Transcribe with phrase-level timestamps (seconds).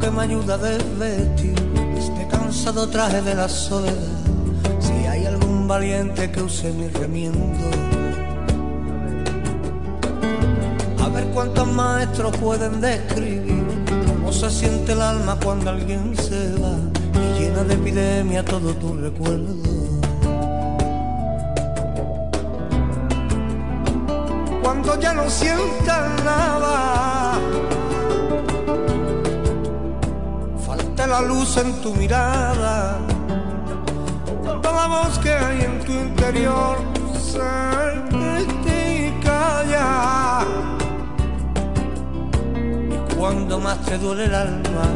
[0.00, 4.18] que me ayuda del destino, este cansado traje de la soledad.
[4.78, 7.38] Si hay algún valiente que use mi remiendo,
[11.04, 13.64] a ver cuántos maestros pueden describir
[14.06, 16.76] cómo se siente el alma cuando alguien se va
[17.14, 19.54] y llena de epidemia todo tu recuerdo.
[24.62, 27.09] Cuando ya no sientas nada
[31.10, 32.96] la luz en tu mirada,
[34.62, 36.76] toda la voz que hay en tu interior
[37.20, 37.40] se
[38.64, 40.44] y calla.
[42.54, 44.86] Y cuando más te duele el alma,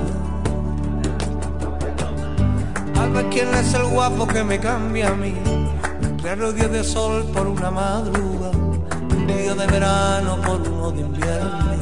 [2.96, 5.34] a ver quién es el guapo que me cambia a mí.
[6.22, 8.56] Claro día de sol por una madrugada,
[9.17, 11.74] un día de verano por uno de invierno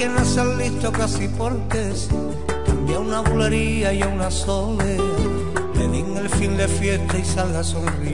[0.00, 2.08] Es el listo casi porque sí.
[2.64, 5.02] Cambia una bulería y a una soledad.
[5.74, 8.07] Le den el fin de fiesta y salga sonriendo.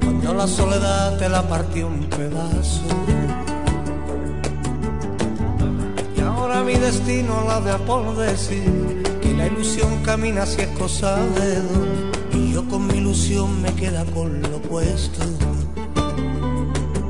[0.00, 2.82] Cuando la soledad te la partió un pedazo.
[6.16, 11.16] Y ahora mi destino la de por decir que la ilusión camina si es cosa
[11.16, 11.88] de dos.
[12.32, 15.22] Y yo con mi ilusión me queda con lo puesto.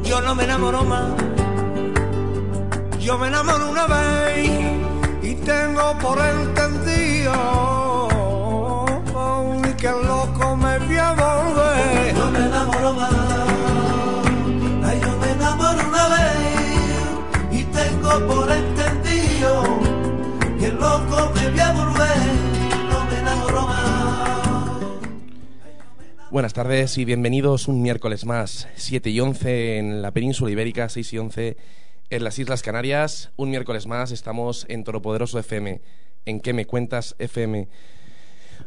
[0.04, 1.10] Yo no me enamoro más,
[3.00, 4.50] yo me enamoro una vez.
[5.22, 7.61] Y tengo por entendido
[20.60, 21.32] que loco
[21.74, 22.42] volver.
[26.30, 31.12] Buenas tardes y bienvenidos un miércoles más, 7 y 11 en la península ibérica, 6
[31.12, 31.56] y 11
[32.10, 33.30] en las Islas Canarias.
[33.36, 35.80] Un miércoles más estamos en Toropoderoso FM,
[36.26, 37.68] en ¿Qué me cuentas FM?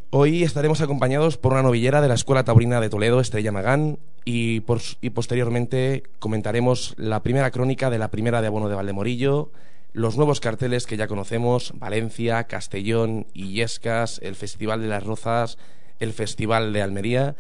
[0.09, 4.59] Hoy estaremos acompañados por una novillera de la Escuela Taurina de Toledo, Estrella Magán, y,
[4.61, 4.81] por-
[5.13, 9.51] posteriormente comentaremos la primera crónica de la primera de abono de Valdemorillo,
[9.93, 15.57] los nuevos carteles que ya conocemos, Valencia, Castellón, Illescas, el Festival de las Rozas,
[15.99, 17.35] el Festival de Almería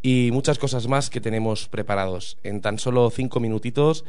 [0.00, 2.38] y muchas cosas más que tenemos preparados.
[2.42, 4.06] En tan solo cinco minutitos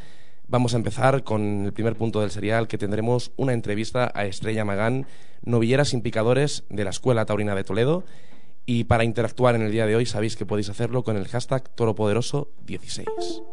[0.47, 4.63] vamos a empezar con el primer punto del serial que tendremos una entrevista a Estrella
[4.63, 5.05] Magán,
[5.43, 8.05] novillera sin picadores de la Escuela Taurina de Toledo.
[8.73, 11.75] Y para interactuar en el día de hoy sabéis que podéis hacerlo con el hashtag
[11.75, 13.43] Toropoderoso16.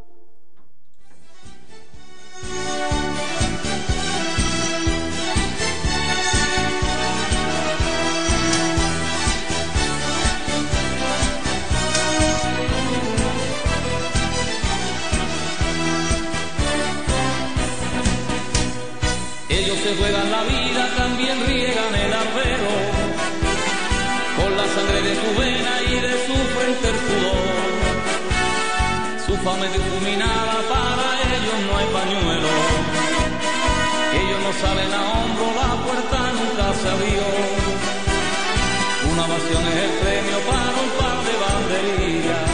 [29.56, 32.52] Para ellos no hay pañuelo.
[34.20, 37.24] Ellos no salen a hombro, la puerta nunca se abrió.
[39.10, 42.50] Una ovación es el premio para un par de banderillas.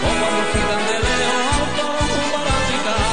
[0.00, 3.10] O cuando citan de lejos a un toro para picar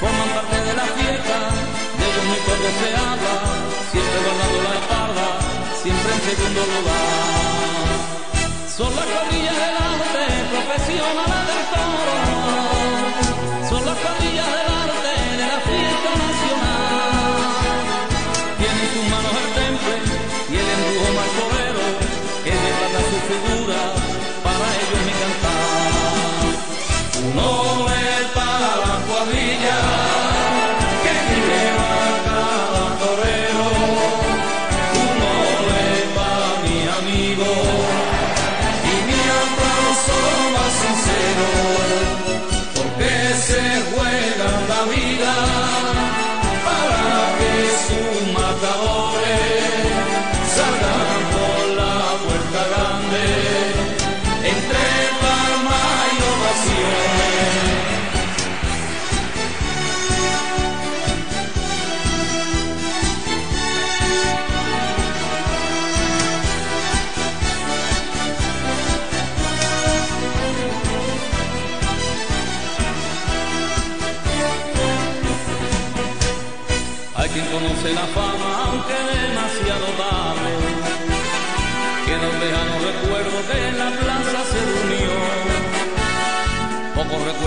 [0.00, 1.36] forman parte de la fiesta,
[1.98, 3.34] de ellos muy poco se habla,
[3.90, 5.26] siempre guardando la espalda,
[5.82, 7.30] siempre en segundo lugar.
[8.76, 9.06] Son las
[23.30, 23.89] figura,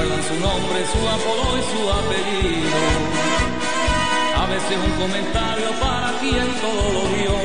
[0.03, 2.79] su nombre, su apodo y su apellido.
[4.37, 7.35] A veces un comentario para quien todo lo vio.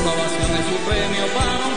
[0.00, 1.74] Una ovación es su premio para un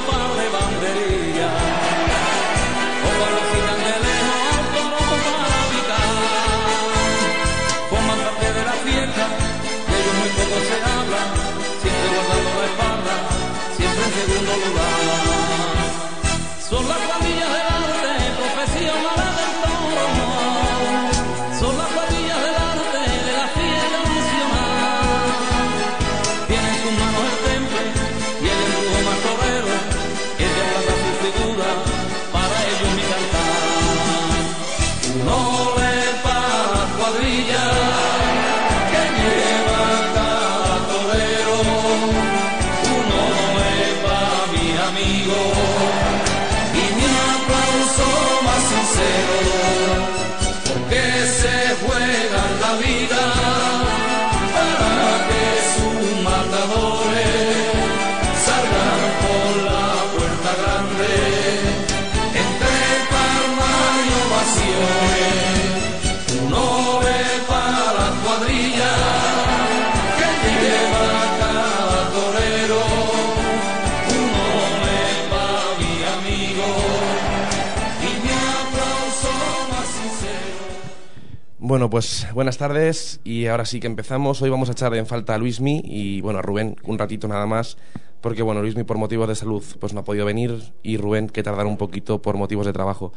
[81.67, 84.39] Bueno, pues buenas tardes y ahora sí que empezamos.
[84.39, 87.47] Hoy vamos a echar en falta a Luismi y bueno, a Rubén un ratito nada
[87.47, 87.79] más,
[88.21, 91.41] porque bueno, Luismi por motivos de salud pues no ha podido venir y Rubén que
[91.41, 93.13] tardará un poquito por motivos de trabajo.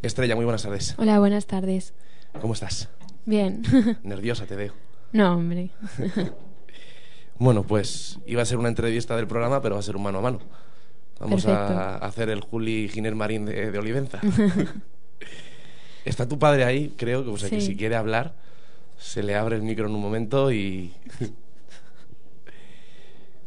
[0.00, 0.94] Estrella, muy buenas tardes.
[0.96, 1.92] Hola, buenas tardes.
[2.40, 2.88] ¿Cómo estás?
[3.26, 3.64] Bien.
[4.04, 4.74] Nerviosa te veo.
[5.10, 5.70] no, hombre.
[7.40, 10.18] Bueno, pues iba a ser una entrevista del programa, pero va a ser un mano
[10.18, 10.38] a mano.
[11.18, 14.20] Vamos a hacer el Juli Giner Marín de, de Olivenza.
[16.04, 18.34] Está tu padre ahí, creo, que, o sea, que si quiere hablar,
[18.98, 20.92] se le abre el micro en un momento y...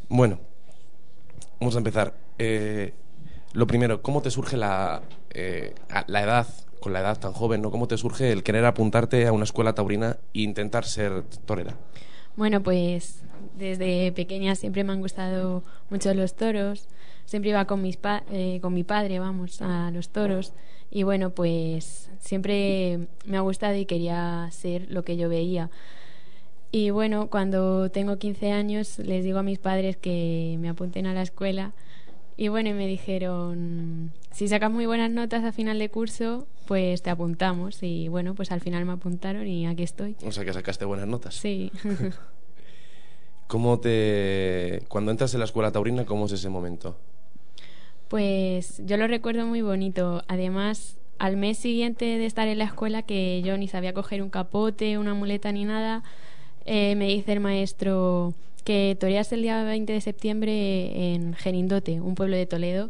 [0.09, 0.39] bueno,
[1.59, 2.13] vamos a empezar.
[2.38, 2.93] Eh,
[3.53, 5.74] lo primero, ¿cómo te surge la, eh,
[6.07, 6.47] la edad,
[6.79, 7.71] con la edad tan joven, ¿no?
[7.71, 11.75] ¿Cómo te surge el querer apuntarte a una escuela taurina e intentar ser torera?
[12.35, 13.21] Bueno, pues
[13.57, 16.88] desde pequeña siempre me han gustado mucho los toros.
[17.25, 20.53] Siempre iba con, mis pa- eh, con mi padre, vamos, a los toros.
[20.91, 25.70] Y bueno, pues siempre me ha gustado y quería ser lo que yo veía.
[26.72, 31.13] Y bueno, cuando tengo 15 años les digo a mis padres que me apunten a
[31.13, 31.74] la escuela.
[32.38, 37.01] Y bueno, y me dijeron, si sacas muy buenas notas a final de curso, pues
[37.01, 37.82] te apuntamos.
[37.82, 40.17] Y bueno, pues al final me apuntaron y aquí estoy.
[40.25, 41.36] O sea, que sacaste buenas notas.
[41.36, 41.72] Sí.
[43.48, 44.84] ¿Cómo te...
[44.89, 46.98] Cuando entras en la escuela taurina, cómo es ese momento?
[48.07, 50.24] Pues yo lo recuerdo muy bonito.
[50.27, 54.29] Además, al mes siguiente de estar en la escuela, que yo ni sabía coger un
[54.29, 56.03] capote, una muleta ni nada,
[56.65, 58.33] eh, me dice el maestro
[58.63, 62.89] que toreas el día 20 de septiembre en Gerindote, un pueblo de Toledo.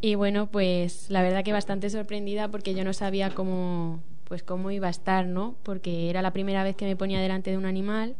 [0.00, 4.70] Y bueno, pues la verdad que bastante sorprendida porque yo no sabía cómo, pues cómo
[4.70, 5.54] iba a estar, ¿no?
[5.62, 8.16] Porque era la primera vez que me ponía delante de un animal.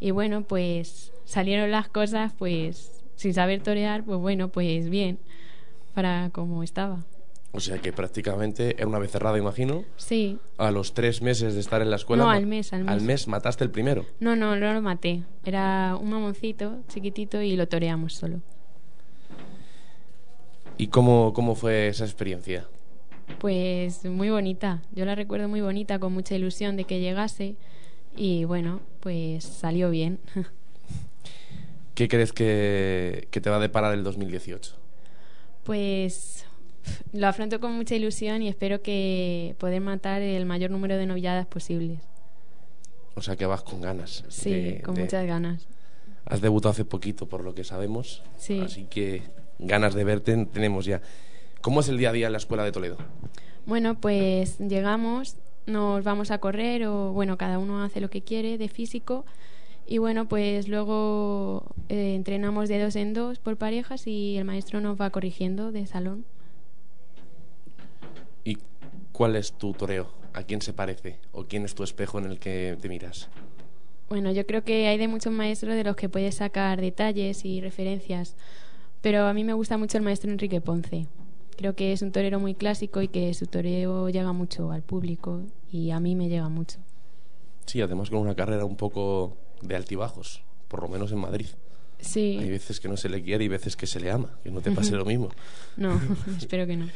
[0.00, 5.18] Y bueno, pues salieron las cosas, pues sin saber torear, pues bueno, pues bien,
[5.92, 7.04] para como estaba.
[7.50, 9.84] O sea, que prácticamente era una becerrada, imagino.
[9.96, 12.22] Sí, A los tres meses de estar en la escuela...
[12.22, 13.26] No, ma- al mes, al mes.
[13.26, 14.06] mataste el primero.
[14.20, 15.24] no, no, no lo maté.
[15.44, 18.40] Era un mamoncito chiquitito y lo toreamos solo.
[20.76, 22.68] ¿Y cómo, cómo fue esa experiencia?
[23.40, 27.56] Pues muy bonita, yo la recuerdo muy bonita, con mucha ilusión de que llegase
[28.16, 30.20] y bueno, pues salió bien.
[31.98, 34.72] ¿Qué crees que, que te va a deparar el 2018?
[35.64, 36.46] Pues
[37.12, 41.46] lo afronto con mucha ilusión y espero que poder matar el mayor número de novilladas
[41.46, 41.98] posibles.
[43.16, 44.24] O sea, que vas con ganas.
[44.28, 45.66] Sí, de- con de- muchas ganas.
[46.24, 48.22] Has debutado hace poquito, por lo que sabemos.
[48.36, 48.60] Sí.
[48.60, 49.22] Así que
[49.58, 51.02] ganas de verte tenemos ya.
[51.62, 52.96] ¿Cómo es el día a día en la escuela de Toledo?
[53.66, 55.34] Bueno, pues llegamos,
[55.66, 59.26] nos vamos a correr o bueno, cada uno hace lo que quiere de físico
[59.88, 64.82] y bueno, pues luego eh, entrenamos de dos en dos por parejas y el maestro
[64.82, 66.26] nos va corrigiendo de salón.
[68.44, 68.58] ¿Y
[69.12, 70.10] cuál es tu toreo?
[70.34, 71.18] ¿A quién se parece?
[71.32, 73.30] ¿O quién es tu espejo en el que te miras?
[74.10, 77.62] Bueno, yo creo que hay de muchos maestros de los que puedes sacar detalles y
[77.62, 78.36] referencias,
[79.00, 81.06] pero a mí me gusta mucho el maestro Enrique Ponce.
[81.56, 85.40] Creo que es un torero muy clásico y que su toreo llega mucho al público
[85.72, 86.78] y a mí me llega mucho.
[87.64, 91.46] Sí, además con una carrera un poco de altibajos, por lo menos en Madrid.
[92.00, 94.50] Sí, Hay veces que no se le quiere y veces que se le ama, que
[94.52, 95.30] no te pase lo mismo.
[95.76, 96.00] no,
[96.38, 96.88] espero que no.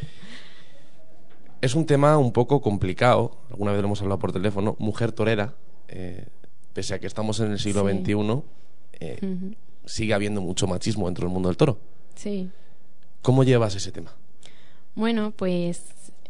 [1.60, 5.54] Es un tema un poco complicado, alguna vez lo hemos hablado por teléfono, mujer torera,
[5.88, 6.26] eh,
[6.72, 7.96] pese a que estamos en el siglo Sí.
[7.98, 8.42] XXI,
[9.00, 9.54] eh,
[9.84, 11.78] sigue habiendo mucho machismo dentro del mundo del toro.
[12.16, 12.50] Sí.
[13.22, 14.12] ¿Cómo llevas ese tema?
[14.94, 15.82] Bueno, pues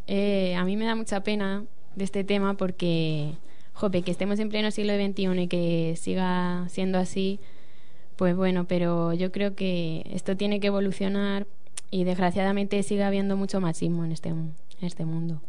[0.07, 1.65] eh, a mí me da mucha pena
[1.97, 3.33] de este tema porque,
[3.73, 7.41] jope, que estemos en pleno siglo XXI y que siga siendo así,
[8.17, 11.47] pues bueno, pero yo creo que esto tiene que evolucionar
[11.91, 15.41] y desgraciadamente sigue habiendo mucho machismo en este, en este mundo.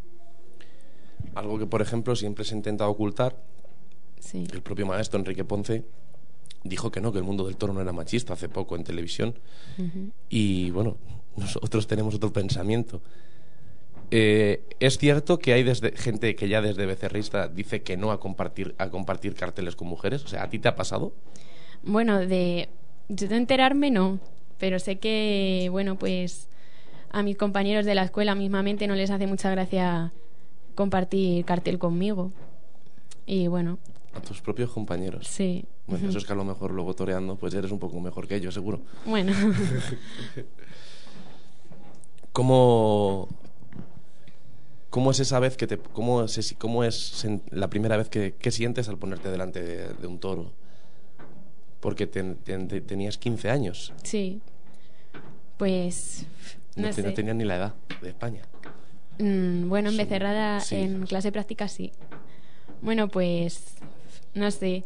[1.36, 3.36] Algo que, por ejemplo, siempre se ha intentado ocultar.
[4.20, 4.46] Sí.
[4.52, 5.84] El propio maestro Enrique Ponce
[6.64, 9.36] dijo que no, que el mundo del toro no era machista hace poco en televisión.
[10.30, 10.98] Y bueno,
[11.36, 13.02] nosotros tenemos otro pensamiento.
[14.16, 18.20] Eh, es cierto que hay desde, gente que ya desde becerrista dice que no a
[18.20, 20.24] compartir, a compartir carteles con mujeres.
[20.24, 21.14] O sea, ¿a ti te ha pasado?
[21.82, 22.70] Bueno, de,
[23.10, 24.20] yo de enterarme no,
[24.60, 26.48] pero sé que, bueno, pues
[27.10, 30.14] a mis compañeros de la escuela mismamente no les hace mucha gracia
[30.76, 32.32] compartir cartel conmigo.
[33.26, 33.80] Y bueno,
[34.14, 35.26] A tus propios compañeros.
[35.28, 35.66] sí.
[35.88, 38.36] Bueno, eso es que a lo mejor luego toreando, pues eres un poco mejor que
[38.36, 38.80] ellos, seguro.
[39.06, 39.34] Bueno,
[42.32, 43.28] ¿Cómo,
[44.94, 45.80] cómo es esa vez que te...
[45.80, 50.06] ¿Cómo es, cómo es la primera vez que, que sientes al ponerte delante de, de
[50.08, 50.52] un toro?
[51.80, 53.92] Porque ten- ten- te- tenías 15 años.
[54.04, 54.40] sí.
[55.58, 56.26] Pues,
[56.76, 57.14] No, no te- no sé.
[57.16, 58.42] tenías ni la edad de España.
[59.18, 60.76] Mm, bueno, en Becerrada, sí.
[60.76, 61.92] en clase práctica sí.
[62.82, 63.76] Bueno, pues
[64.36, 64.84] no sé.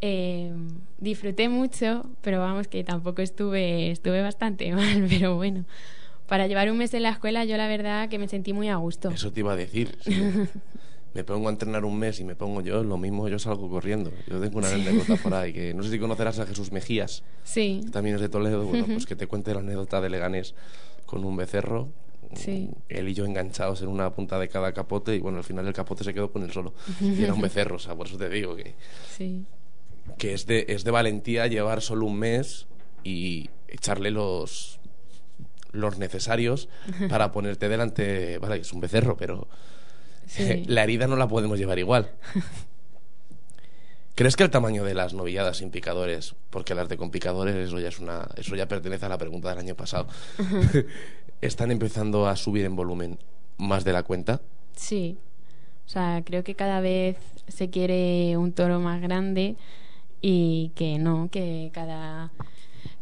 [0.00, 0.52] Eh,
[0.98, 5.64] disfruté mucho, pero vamos que tampoco estuve estuve bastante mal, pero bueno.
[6.32, 8.76] Para llevar un mes en la escuela yo la verdad que me sentí muy a
[8.76, 9.10] gusto.
[9.10, 9.98] Eso te iba a decir.
[10.00, 10.12] si
[11.14, 14.10] me pongo a entrenar un mes y me pongo yo, lo mismo yo salgo corriendo.
[14.26, 17.22] Yo tengo una anécdota por ahí que no sé si conocerás a Jesús Mejías.
[17.44, 17.82] Sí.
[17.92, 18.64] También es de Toledo.
[18.64, 20.54] Bueno, pues que te cuente la anécdota de Leganés
[21.04, 21.90] con un becerro.
[22.34, 22.70] Sí.
[22.88, 25.74] Él y yo enganchados en una punta de cada capote y bueno, al final el
[25.74, 26.72] capote se quedó con él solo.
[27.02, 28.74] Y era un becerro, o sea, por eso te digo que,
[29.18, 29.44] Sí.
[30.16, 32.68] que es, de, es de valentía llevar solo un mes
[33.04, 34.80] y echarle los
[35.72, 36.68] los necesarios
[37.08, 39.48] para ponerte delante, vale, es un becerro, pero
[40.26, 40.64] Sí.
[40.66, 42.10] la herida no la podemos llevar igual.
[44.14, 47.80] ¿Crees que el tamaño de las novilladas sin picadores, porque las de con picadores eso
[47.80, 50.06] ya es una, eso ya pertenece a la pregunta del año pasado,
[51.40, 53.18] están empezando a subir en volumen
[53.56, 54.42] más de la cuenta?
[54.76, 55.16] Sí.
[55.86, 57.16] O sea, creo que cada vez
[57.48, 59.56] se quiere un toro más grande
[60.20, 62.32] y que no, que cada,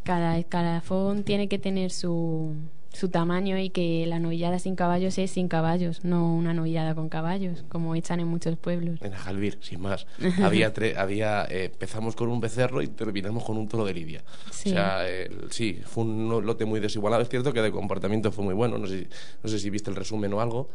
[0.04, 2.54] cada escalafón tiene que tener su,
[2.92, 7.08] su tamaño y que la novillada sin caballos es sin caballos, no una novillada con
[7.08, 9.00] caballos, como echan en muchos pueblos.
[9.02, 10.06] En Ajalbir, sin más.
[10.42, 14.22] había, tre- había eh, empezamos con un becerro y terminamos con un toro de lidia.
[14.50, 14.70] Sí.
[14.70, 17.22] O sea, el- sí, fue un lote muy desigualado.
[17.22, 18.78] Es cierto que de comportamiento fue muy bueno.
[18.78, 19.06] No sé,
[19.42, 20.68] no sé si viste el resumen o algo.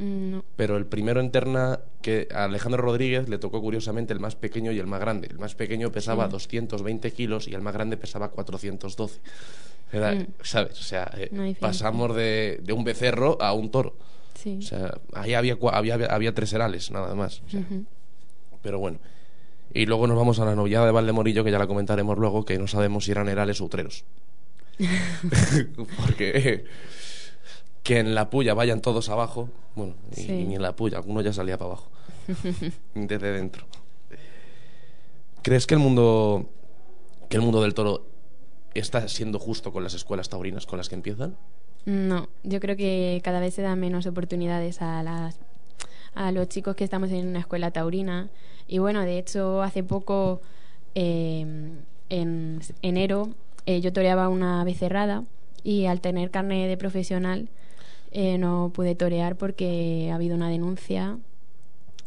[0.00, 0.44] Mm, No.
[0.56, 4.72] Pero el primero en terna, que a Alejandro Rodríguez le tocó curiosamente el más pequeño
[4.72, 5.28] y el más grande.
[5.30, 9.20] El más pequeño pesaba 220 kilos y el más grande pesaba 412.
[9.92, 10.26] Era, Mm.
[10.42, 10.78] ¿Sabes?
[10.80, 13.94] O sea, eh, pasamos de, de un becerro a un toro.
[14.34, 14.56] Sí.
[14.58, 17.42] O sea, ahí había, había, había tres herales, nada más.
[17.46, 17.84] O sea, Ujú.
[18.62, 18.98] Pero bueno.
[19.74, 22.58] Y luego nos vamos a la novillada de Valdemorillo, que ya la comentaremos luego, que
[22.58, 24.04] no sabemos si eran herales o utreros.
[25.96, 26.64] Porque
[27.82, 30.32] que en la puya vayan todos abajo, bueno, y, Sí.
[30.32, 31.88] y ni en la puya, alguno ya salía para abajo,
[32.94, 33.64] desde dentro.
[35.42, 36.46] ¿Crees que el mundo
[37.28, 38.06] que el mundo del toro
[38.74, 41.36] está siendo justo con las escuelas taurinas con las que empiezan?
[41.86, 45.38] No, yo creo que cada vez se dan menos oportunidades a las
[46.14, 48.28] a los chicos que estamos en una escuela taurina
[48.66, 50.42] y bueno, de hecho hace poco
[50.96, 51.40] eh,
[52.10, 53.30] en enero
[53.66, 55.24] eh, yo toreaba una becerrada
[55.62, 57.48] y al tener carne de profesional
[58.12, 61.18] eh, no pude torear porque ha habido una denuncia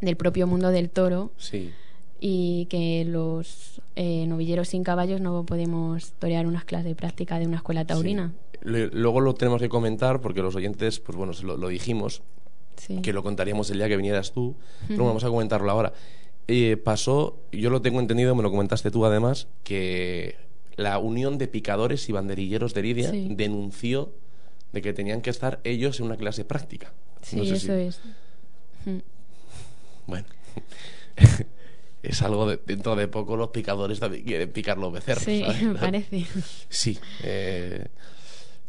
[0.01, 1.71] del propio mundo del toro Sí.
[2.19, 7.47] y que los eh, novilleros sin caballos no podemos torear unas clases de práctica de
[7.47, 8.33] una escuela taurina.
[8.61, 12.21] Le- Luego lo tenemos que comentar porque los oyentes, pues bueno, lo, lo dijimos,
[12.77, 13.01] Sí.
[13.01, 14.55] que lo contaríamos el día que vinieras tú,
[14.87, 15.93] pero bueno, vamos a comentarlo ahora.
[16.47, 20.35] Eh, pasó, yo lo tengo entendido, me lo comentaste tú además, que
[20.75, 23.27] la Unión de Picadores y Banderilleros de Lidia Sí.
[23.35, 24.09] denunció
[24.73, 26.91] de que tenían que estar ellos en una clase práctica.
[27.21, 27.99] Sí, No sé eso si- es.
[28.85, 28.97] Mm.
[30.07, 30.25] Bueno,
[32.03, 35.23] es algo de, dentro de poco los picadores también quieren picar los becerros.
[35.23, 35.61] Sí, ¿sabes?
[35.63, 36.25] me parece.
[36.69, 36.99] Sí.
[37.23, 37.85] eh,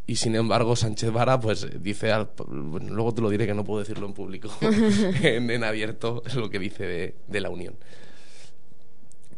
[0.06, 2.12] y sin embargo, Sánchez Vara, pues dice.
[2.12, 6.22] al- bueno, luego te lo diré que no puedo decirlo en público, en, en abierto,
[6.26, 7.74] es lo que dice de, de la Unión.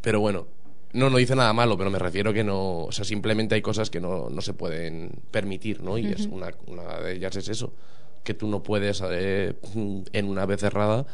[0.00, 0.48] Pero bueno,
[0.96, 2.84] no, no dice nada malo, pero me refiero que no.
[2.84, 5.98] O sea, simplemente hay cosas que no, no se pueden permitir, ¿no?
[5.98, 7.72] Y es una, una de ellas es eso.
[8.24, 9.54] Que tú no puedes, eh,
[10.12, 11.06] en una becerrada,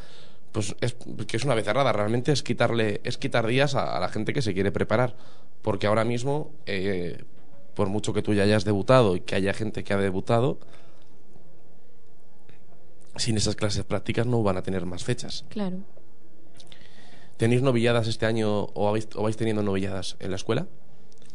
[0.52, 4.08] pues es que es una becerrada, realmente es quitarle, es quitar días a, a la
[4.08, 5.16] gente que se quiere preparar.
[5.62, 7.24] Porque ahora mismo, eh,
[7.74, 10.58] por mucho que tú ya hayas debutado y que haya gente que ha debutado,
[13.16, 15.44] sin esas clases prácticas no van a tener más fechas.
[15.48, 15.78] Claro.
[17.36, 20.66] ¿Tenéis novilladas este año o, habéis, o vais teniendo novilladas en la escuela?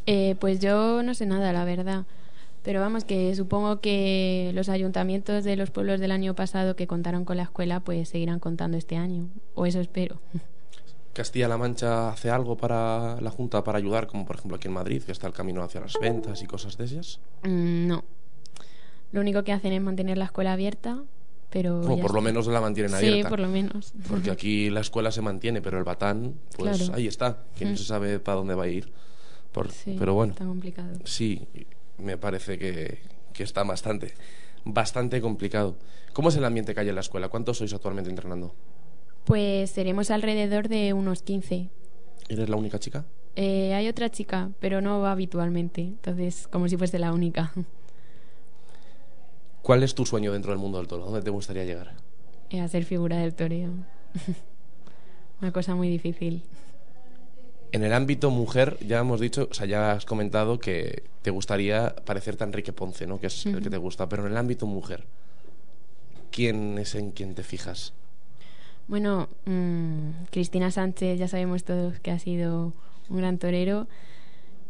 [0.06, 2.06] Eh, pues yo no sé nada, la verdad.
[2.64, 7.24] Pero vamos, que supongo que los ayuntamientos de los pueblos del año pasado que contaron
[7.24, 9.30] con la escuela, pues seguirán contando este año.
[9.56, 10.20] O eso espero.
[11.14, 15.02] ¿Castilla-La Mancha hace algo para la Junta para ayudar, como por ejemplo aquí en Madrid,
[15.02, 17.20] que está el camino hacia las ventas y cosas de esas?
[17.44, 18.04] Mm, no.
[19.12, 21.02] Lo único que hacen es mantener la escuela abierta,
[21.50, 21.82] pero.
[21.82, 23.30] O por lo menos la mantienen Sí, abierta.
[23.30, 23.94] por lo menos.
[24.08, 26.94] Porque aquí la escuela se mantiene, pero el batán, pues Claro.
[26.96, 27.78] ahí está, que no Mm.
[27.78, 28.92] se sabe para dónde va a ir.
[29.52, 31.00] Por- Sí, pero bueno, Está complicado.
[31.06, 31.48] sí,
[31.98, 33.00] me parece que,
[33.34, 34.14] que está bastante,
[34.66, 35.78] bastante complicado.
[36.14, 37.30] ¿Cómo es el ambiente que hay en la escuela?
[37.30, 38.54] ¿Cuántos sois actualmente entrenando?
[39.24, 41.70] Pues seremos alrededor de unos 15.
[42.30, 43.06] ¿Eres la única chica?
[43.36, 45.82] Eh, hay otra chica, pero no va habitualmente.
[45.82, 47.52] Entonces, como si fuese la única.
[49.68, 51.04] ¿Cuál es tu sueño dentro del mundo del toro?
[51.04, 51.92] ¿Dónde te gustaría llegar?
[52.52, 53.72] Eh, a ser figura del toreo.
[55.42, 56.42] Una cosa muy difícil.
[57.74, 61.94] En el ámbito mujer, ya hemos dicho, o sea, ya has comentado que te gustaría
[62.06, 63.20] parecerte a Enrique Ponce, ¿no?
[63.20, 64.08] Que es el que te gusta.
[64.08, 65.04] Pero en el ámbito mujer,
[66.32, 67.92] ¿quién es en quien te fijas?
[68.88, 72.72] Bueno, mm, Cristina Sánchez ya sabemos todos que ha sido
[73.10, 73.88] un gran torero.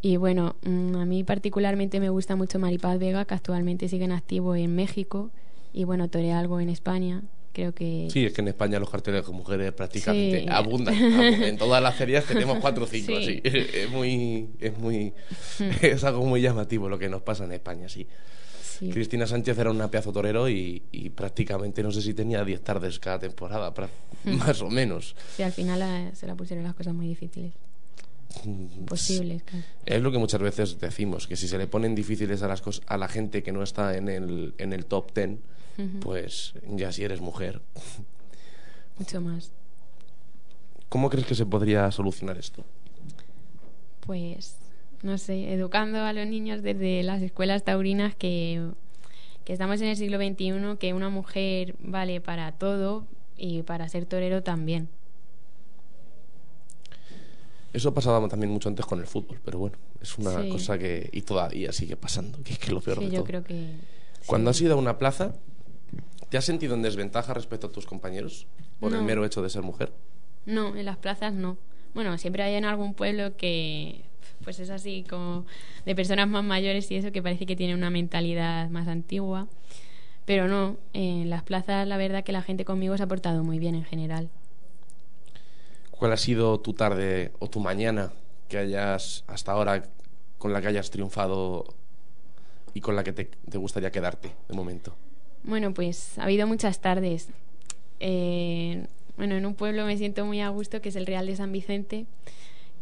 [0.01, 4.11] Y bueno, mm, a mí particularmente me gusta mucho Maripaz Vega, que actualmente sigue en
[4.11, 5.31] activo en México.
[5.73, 7.23] Y bueno, torea algo en España.
[7.53, 8.07] Creo que.
[8.11, 10.45] Sí, es que en España los carteles con mujeres prácticamente Sí.
[10.49, 10.93] abundan.
[10.95, 11.43] abundan.
[11.43, 13.25] En todas las ferias tenemos cuatro o cinco, Sí.
[13.25, 13.41] sí.
[13.43, 15.13] Es muy, es muy,
[15.81, 18.05] es algo muy llamativo lo que nos pasa en España, sí.
[18.61, 18.89] sí.
[18.91, 22.99] Cristina Sánchez era una pedazo torero y, y prácticamente no sé si tenía 10 tardes
[22.99, 23.89] cada temporada, pra-
[24.25, 25.15] más o menos.
[25.35, 27.53] Sí, al final la- se la pusieron las cosas muy difíciles.
[28.43, 29.63] Claro.
[29.85, 32.81] Es lo que muchas veces decimos, que si se le ponen difíciles a las cos-
[32.87, 35.39] a la gente que no está en el, en el top ten,
[36.01, 37.61] pues ya si eres mujer.
[38.97, 39.51] Mucho más.
[40.89, 42.63] ¿Cómo crees que se podría solucionar esto?
[44.01, 44.55] Pues,
[45.03, 48.65] no sé, educando a los niños desde las escuelas taurinas que,
[49.43, 53.05] que estamos en el siglo XXI, que una mujer vale para todo
[53.37, 54.89] y para ser torero también.
[57.77, 60.49] Eso pasaba también mucho antes con el fútbol, pero bueno, es una Sí.
[60.49, 63.25] cosa que y todavía sigue pasando, que es que lo peor Sí, de yo todo.
[63.25, 63.75] creo que...
[64.25, 65.35] Cuando has ido a una plaza,
[66.29, 68.47] ¿te has sentido en desventaja respecto a tus compañeros
[68.79, 69.91] por el mero hecho de ser mujer?
[70.47, 71.57] No, en las plazas no.
[71.93, 74.01] Bueno, siempre hay en algún pueblo que
[74.43, 75.45] pues es así como
[75.85, 79.47] de personas más mayores y eso que parece que tiene una mentalidad más antigua.
[80.25, 83.59] Pero no, en las plazas la verdad que la gente conmigo se ha portado muy
[83.59, 84.29] bien en general.
[85.97, 88.11] ¿Cuál ha sido tu tarde o tu mañana
[88.47, 89.83] que hayas hasta ahora
[90.37, 91.65] con la que hayas triunfado
[92.73, 94.95] y con la que te, gustaría quedarte de momento?
[95.43, 97.29] Bueno, pues ha habido muchas tardes.
[97.99, 98.85] Eh,
[99.17, 101.51] bueno, en un pueblo me siento muy a gusto, que es el Real de San
[101.51, 102.05] Vicente,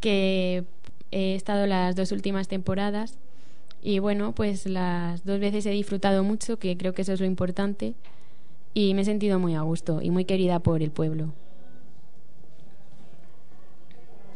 [0.01, 0.65] que
[1.11, 3.17] he estado las dos últimas temporadas
[3.81, 7.27] y bueno, pues las dos veces he disfrutado mucho, que creo que eso es lo
[7.27, 7.93] importante,
[8.73, 11.31] y me he sentido muy a gusto y muy querida por el pueblo.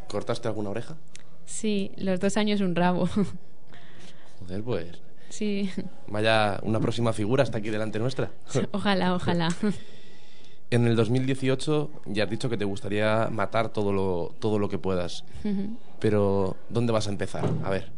[0.10, 0.98] ¿Cortaste alguna oreja?
[1.46, 3.08] Sí, los dos años un rabo.
[4.40, 5.70] Joder, pues sí,
[6.08, 8.32] vaya una próxima figura hasta aquí delante nuestra.
[8.72, 9.50] ojalá, ojalá.
[10.72, 14.78] En el 2018 ya has dicho que te gustaría matar todo lo, todo lo que
[14.78, 15.26] puedas.
[16.00, 17.50] Pero, ¿dónde vas a empezar?
[17.64, 17.92] A ver.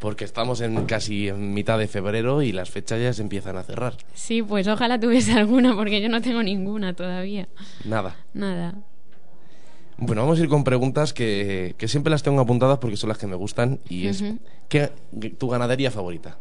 [0.00, 3.62] Porque estamos en casi en mitad de febrero y las fechas ya se empiezan a
[3.62, 3.96] cerrar.
[4.14, 7.48] Sí, pues ojalá tuviese alguna, porque yo no tengo ninguna todavía.
[7.84, 8.16] Nada.
[8.34, 8.74] Nada.
[9.98, 13.18] Bueno, vamos a ir con preguntas que, que siempre las tengo apuntadas porque son las
[13.18, 13.80] que me gustan.
[13.88, 14.22] Y es.
[14.68, 14.90] ¿qué,
[15.38, 16.38] ¿tu ganadería favorita?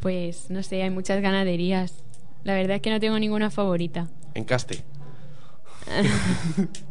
[0.00, 2.02] Pues no sé, hay muchas ganaderías.
[2.44, 4.08] La verdad es que no tengo ninguna favorita.
[4.34, 4.82] Encaste.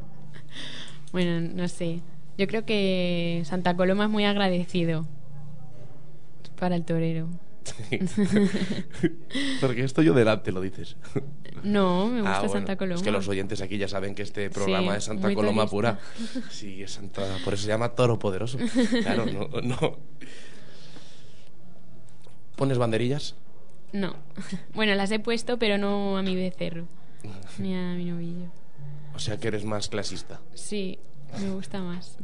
[1.12, 1.99] Bueno, no sé.
[2.38, 5.06] Yo creo que Santa Coloma es muy agradecido
[6.58, 7.27] para el torero.
[9.62, 10.97] porque esto yo delante lo dices.
[11.63, 12.95] No, me gusta Ah, bueno, Santa Coloma.
[12.95, 16.00] Es que los oyentes aquí ya saben que este programa Sí, es Santa Coloma pura.
[16.50, 17.24] Sí, es Santa.
[17.43, 18.58] Por eso se llama Toro Poderoso.
[19.04, 19.47] Claro, no.
[19.62, 19.97] no.
[22.56, 23.36] ¿Pones banderillas?
[23.91, 24.15] No.
[24.74, 26.88] Bueno, las he puesto, pero no a mi becerro.
[27.60, 28.52] Ni a mi novillo.
[29.15, 30.41] O sea que eres más clasista.
[30.54, 31.00] Sí,
[31.39, 32.17] me gusta más.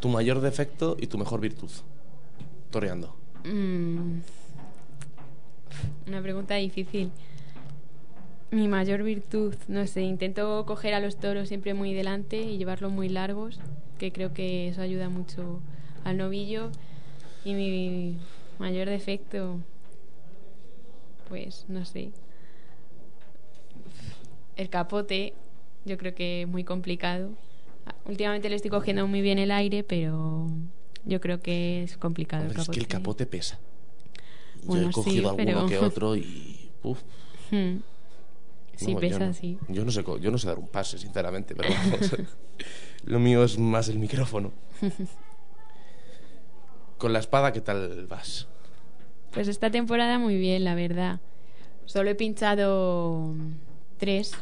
[0.00, 1.70] Tu mayor defecto y tu mejor virtud.
[2.70, 3.17] Toreando.
[3.44, 4.20] Mm.
[6.06, 7.10] Una pregunta difícil.
[8.50, 12.90] Mi mayor virtud, no sé, intento coger a los toros siempre muy delante y llevarlos
[12.90, 13.60] muy largos,
[13.98, 15.60] que creo que eso ayuda mucho
[16.04, 16.70] al novillo.
[17.44, 18.16] Y mi
[18.58, 19.58] mayor defecto,
[21.28, 22.10] pues no sé.
[24.56, 25.34] El capote,
[25.84, 27.30] yo creo que es muy complicado.
[28.06, 30.48] Últimamente le estoy cogiendo muy bien el aire, pero
[31.04, 32.78] yo creo que es complicado Hombre, el es capote.
[32.78, 33.58] que el capote pesa.
[34.66, 36.70] Yo he sí, cogido alguno pero- que otro y.
[36.82, 37.00] uf,
[37.50, 37.78] Hmm.
[38.76, 39.32] Sí, no, pesa, yo no.
[39.32, 39.58] sí.
[39.68, 42.14] Yo no, sé, yo no sé dar un pase, sinceramente, pero vamos.
[43.04, 44.52] Lo mío es más el micrófono.
[46.98, 48.48] Con la espada, ¿qué tal vas?
[49.30, 51.20] Pues esta temporada muy bien, la verdad.
[51.86, 53.34] Solo he pinchado
[53.98, 54.34] tres,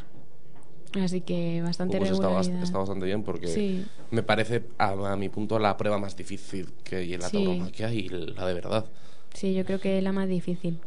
[0.93, 3.85] así que bastante Pues está, está bastante bien porque Sí.
[4.11, 7.37] me parece, a, a mi punto, la prueba más difícil que hay en la Sí.
[7.43, 8.85] tauromaquia y la de verdad.
[9.33, 10.79] Sí, yo creo que es la más difícil.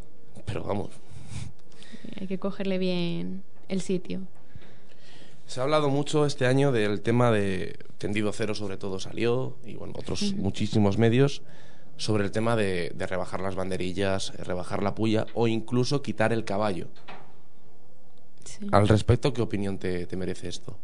[0.47, 0.91] Pero vamos,
[2.21, 4.21] Hay que cogerle bien el sitio.
[5.47, 9.75] Se ha hablado mucho este año del tema de Tendido Cero, sobre todo salió, y
[9.75, 11.43] bueno, otros muchísimos medios,
[11.97, 16.45] sobre el tema de, de rebajar las banderillas, rebajar la puya o incluso quitar el
[16.45, 16.87] caballo.
[18.45, 18.67] Sí.
[18.73, 20.77] Al respecto, ¿qué opinión te, te merece esto?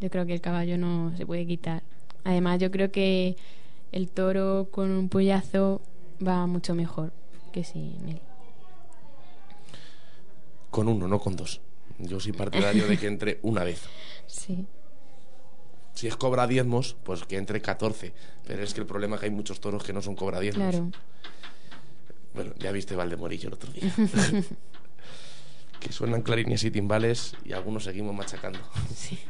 [0.00, 1.82] Yo creo que el caballo no se puede quitar.
[2.24, 3.36] Además, yo creo que
[3.92, 5.80] el toro con un puyazo
[6.26, 7.12] va mucho mejor
[7.52, 8.20] que sin él.
[10.70, 11.60] Con uno, no con dos.
[11.98, 13.82] Yo soy partidario de que entre una vez.
[14.26, 14.66] Sí.
[15.94, 18.12] Si es cobra diezmos, pues que entre 14.
[18.46, 20.68] Pero es que el problema es que hay muchos toros que no son cobra diezmos.
[20.68, 20.90] Claro.
[22.34, 23.90] Bueno, ya viste Valdemorillo el otro día.
[25.80, 28.58] que suenan clarines y timbales y algunos seguimos machacando.
[28.94, 29.18] Sí.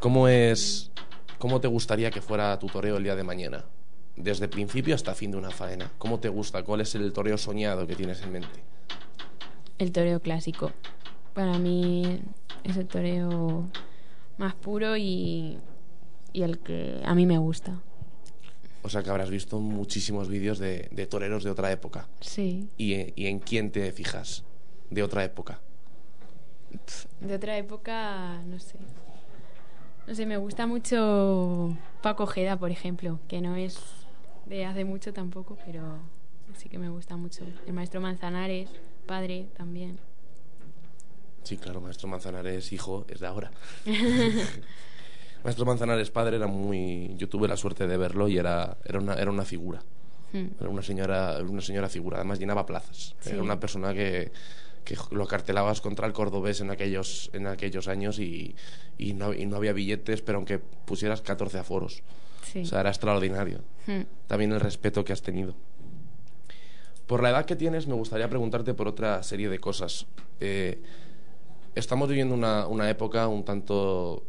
[0.00, 0.90] ¿Cómo es,
[1.38, 3.64] cómo te gustaría que fuera tu toreo el día de mañana?
[4.16, 5.90] Desde principio hasta fin de una faena.
[5.98, 6.62] ¿Cómo te gusta?
[6.62, 8.62] ¿Cuál es el toreo soñado que tienes en mente?
[9.78, 10.72] El toreo clásico.
[11.34, 12.20] Para mí
[12.64, 13.68] es el toreo
[14.38, 15.58] más puro y,
[16.32, 17.80] y el que a mí me gusta.
[18.82, 22.08] O sea que habrás visto muchísimos vídeos de, de toreros de otra época.
[22.20, 22.68] Sí.
[22.76, 24.44] ¿Y, ¿Y en quién te fijas
[24.90, 25.60] de otra época?
[27.20, 28.78] De otra época, no sé.
[30.06, 33.78] No sé, me gusta mucho Paco Ojeda, por ejemplo, que no es
[34.46, 35.98] de hace mucho tampoco, pero
[36.56, 37.44] sí que me gusta mucho.
[37.66, 38.70] El maestro Manzanares,
[39.06, 39.98] padre también.
[41.42, 43.50] Sí, claro, Maestro Manzanares, hijo, es de ahora.
[45.44, 47.14] Maestro Manzanares, padre, era muy...
[47.16, 49.82] Yo tuve la suerte de verlo y era, era, una, era una figura.
[50.32, 50.48] Hmm.
[50.60, 52.18] Era una señora, una señora figura.
[52.18, 53.14] Además, llenaba plazas.
[53.20, 53.30] Sí.
[53.30, 54.32] Era una persona que,
[54.84, 58.54] que lo cartelabas contra el cordobés en aquellos, en aquellos años y,
[58.98, 62.02] y, no, y no había billetes, pero aunque pusieras 14 aforos.
[62.52, 62.60] Sí.
[62.60, 63.60] O sea, era extraordinario.
[63.86, 64.02] Hmm.
[64.26, 65.54] También el respeto que has tenido.
[67.06, 70.06] Por la edad que tienes, me gustaría preguntarte por otra serie de cosas.
[70.40, 70.82] Eh,
[71.74, 74.26] estamos viviendo una, una época un tanto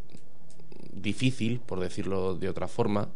[0.92, 3.10] difícil, por decirlo de otra forma,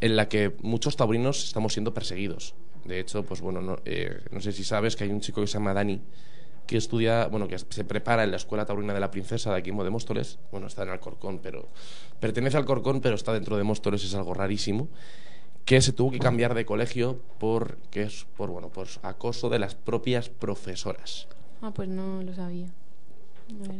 [0.00, 2.54] en la que muchos taurinos estamos siendo perseguidos.
[2.84, 5.46] De hecho, pues bueno, no, eh, no sé si sabes que hay un chico que
[5.46, 6.00] se llama Dani
[6.66, 9.70] que estudia, bueno, que se prepara en la Escuela Taurina de la Princesa de aquí
[9.70, 10.38] de Móstoles.
[10.50, 11.68] Bueno, está en Alcorcón, pero
[12.20, 14.88] pertenece al Alcorcón, pero está dentro de Móstoles, es algo rarísimo.
[15.64, 19.58] Que se tuvo que cambiar de colegio por, que es, por, bueno, por acoso de
[19.58, 21.28] las propias profesoras,
[21.60, 22.66] Ah, pues no lo sabía.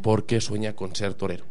[0.03, 1.45] Porque sueña con ser torero.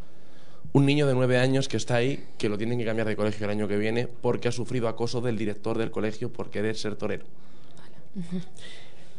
[0.73, 3.45] Un niño de nueve años que está ahí, que lo tienen que cambiar de colegio
[3.45, 6.95] el año que viene porque ha sufrido acoso del director del colegio por querer ser
[6.95, 7.25] torero.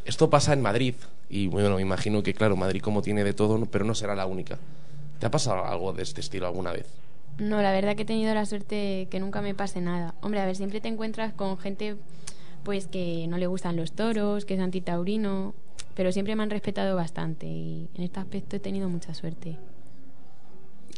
[0.04, 0.94] Esto pasa en Madrid
[1.28, 4.26] y bueno, me imagino que claro, Madrid como tiene de todo, pero no será la
[4.26, 4.58] única.
[5.18, 6.86] ¿Te ha pasado algo de este estilo alguna vez?
[7.38, 10.14] No, la verdad que he tenido la suerte que nunca me pase nada.
[10.22, 11.96] Hombre, a ver, siempre te encuentras con gente
[12.64, 15.54] pues que no le gustan los toros, que es antitaurino,
[15.94, 19.58] pero siempre me han respetado bastante y en este aspecto he tenido mucha suerte.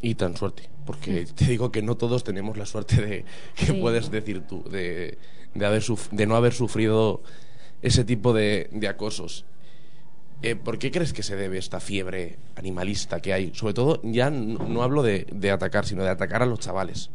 [0.01, 3.73] Y tan suerte, porque te digo que no todos tenemos la suerte de que Sí.
[3.73, 5.17] puedes decir tú, de,
[5.53, 7.23] de, haber suf- de no haber sufrido
[7.81, 9.45] ese tipo de, de acosos.
[10.41, 13.51] Eh, ¿Por qué crees que se debe esta fiebre animalista que hay?
[13.55, 17.09] Sobre todo, ya no, no hablo de, de atacar, sino de atacar a los chavales.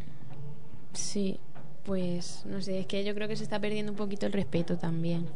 [0.95, 1.39] Sí,
[1.85, 4.77] pues no sé, es que yo creo que se está perdiendo un poquito el respeto
[4.79, 5.27] también,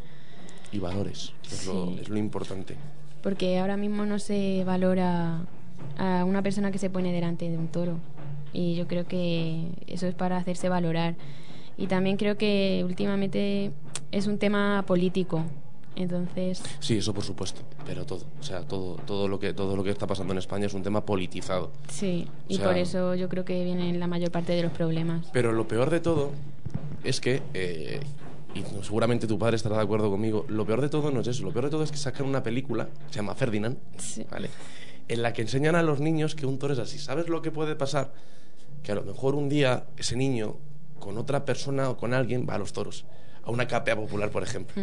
[0.73, 1.99] Y valores, es, lo, Sí.
[2.03, 2.75] es lo importante.
[3.23, 5.43] porque ahora mismo no se valora
[5.99, 7.99] a una persona que se pone delante de un toro
[8.53, 11.15] y yo creo que eso es para hacerse valorar.
[11.77, 13.73] Y también creo que últimamente
[14.13, 15.43] es un tema político,
[15.97, 19.83] entonces Sí, eso por supuesto, pero todo, o sea, todo, todo lo que todo lo
[19.85, 21.71] que está pasando en España es un tema politizado.
[21.89, 24.73] sí, y O sea- por eso yo creo que vienen la mayor parte de los
[24.73, 25.27] problemas.
[25.33, 26.31] Pero lo peor de todo
[27.03, 28.01] es que, eh,
[28.55, 31.43] y seguramente tu padre estará de acuerdo conmigo, lo peor de todo no es eso,
[31.43, 34.25] lo peor de todo es que sacan una película, se llama Ferdinand, Sí.
[34.31, 34.49] ¿vale?
[35.09, 36.99] En la que enseñan a los niños que un toro es así.
[36.99, 38.13] ¿Sabes lo que puede pasar?
[38.83, 40.57] Que a lo mejor un día ese niño
[40.99, 43.05] con otra persona o con alguien va a los toros,
[43.43, 44.83] a una capea popular, por ejemplo.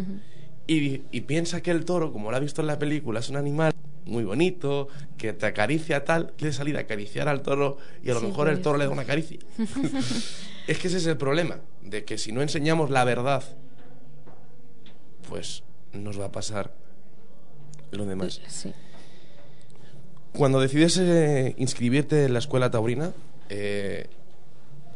[0.67, 3.37] y, y piensa que el toro, como lo ha visto en la película, es un
[3.37, 3.73] animal
[4.05, 8.19] muy bonito, que te acaricia tal, quiere salir a acariciar al toro y a lo
[8.19, 9.39] Sí, mejor el toro le da una caricia.
[10.67, 13.43] es que ese es el problema, de que si no enseñamos la verdad,
[15.29, 16.73] pues nos va a pasar
[17.91, 18.41] lo demás.
[18.47, 18.73] Sí.
[20.33, 23.11] Cuando decides eh, inscribirte en la escuela taurina,
[23.49, 24.07] eh,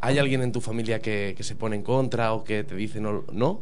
[0.02, 3.02] ¿hay alguien en tu familia que, que se pone en contra o que te dice
[3.02, 3.24] no?
[3.32, 3.60] ¿No?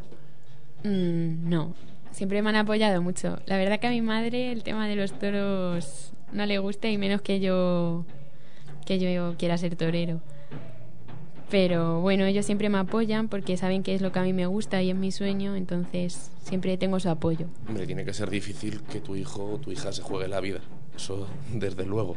[0.84, 1.74] Mm, no,
[2.12, 3.40] siempre me han apoyado mucho.
[3.46, 6.98] La verdad que a mi madre el tema de los toros no le gusta y
[6.98, 8.06] menos que yo
[8.86, 10.22] que yo quiera ser torero.
[11.50, 14.48] Pero bueno, ellos siempre me apoyan porque saben que es lo que a mí me
[14.48, 17.46] gusta y es mi sueño, entonces siempre tengo su apoyo.
[17.68, 20.62] Hombre, tiene que ser difícil que tu hijo o tu hija se juegue la vida.
[20.96, 22.16] Eso, desde luego.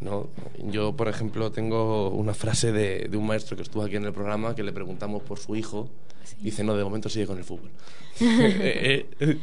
[0.00, 0.28] ¿no?
[0.58, 4.12] Yo, por ejemplo, tengo una frase de, de un maestro que estuvo aquí en el
[4.12, 5.88] programa que le preguntamos por su hijo.
[6.40, 7.70] Dice, no, de momento sigue con el fútbol.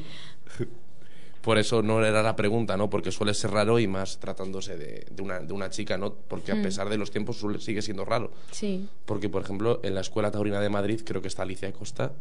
[1.41, 2.89] Por eso no era la pregunta, ¿no?
[2.89, 6.11] Porque suele ser raro y más tratándose de, de una, de una chica, ¿no?
[6.11, 6.63] Porque a Mm.
[6.63, 8.31] pesar de los tiempos suele- sigue siendo raro.
[8.49, 12.13] Sí, Porque, por ejemplo, en la Escuela Taurina de Madrid creo que está Alicia Costa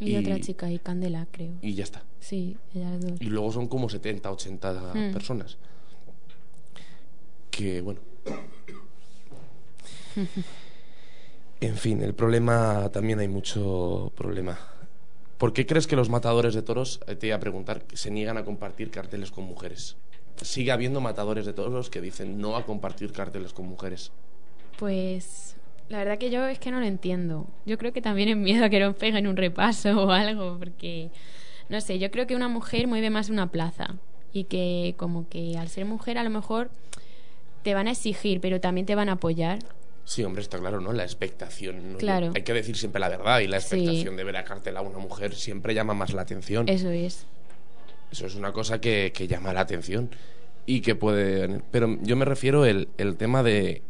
[0.00, 1.52] Y, otra chica, y Candela, creo.
[1.60, 2.02] Y ya está.
[2.20, 3.20] Sí, ellas dos.
[3.20, 5.12] Y luego son como 70, 80 Hmm.
[5.12, 5.58] personas.
[7.50, 8.00] Que, bueno.
[11.62, 14.58] En fin, el problema, también hay mucho problema.
[15.36, 18.38] ¿Por qué crees que los matadores de toros, eh, te iba a preguntar, se niegan
[18.38, 19.96] a compartir carteles con mujeres?
[20.40, 24.10] Sigue habiendo matadores de toros que dicen no a compartir carteles con mujeres.
[24.78, 25.54] Pues
[25.90, 27.46] la verdad que yo es que no lo entiendo.
[27.66, 31.10] Yo creo que también es miedo a que nos peguen un repaso o algo, porque
[31.68, 33.96] no sé, yo creo que una mujer mueve más una plaza
[34.32, 36.70] y que como que al ser mujer a lo mejor
[37.62, 39.58] te van a exigir, pero también te van a apoyar.
[40.04, 40.92] Sí, hombre, está claro, ¿no?
[40.92, 41.92] La expectación.
[41.92, 41.98] ¿no?
[41.98, 42.32] Claro.
[42.34, 43.76] Hay que decir siempre la verdad y la Sí.
[43.76, 46.68] expectación de ver a cartel a una mujer siempre llama más la atención.
[46.68, 47.26] Eso es.
[48.10, 50.10] Eso es una cosa que, que llama la atención
[50.66, 51.60] y que puede...
[51.70, 53.82] Pero yo me refiero el, el tema de,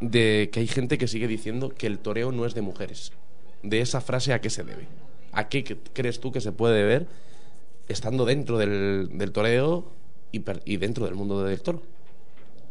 [0.00, 3.12] de que hay gente que sigue diciendo que el toreo no es de mujeres.
[3.62, 4.86] De esa frase, ¿a qué se debe?
[5.32, 7.06] ¿A qué crees tú que se puede deber
[7.88, 9.90] estando dentro del, del toreo
[10.30, 11.82] y, per- y dentro del mundo del toro?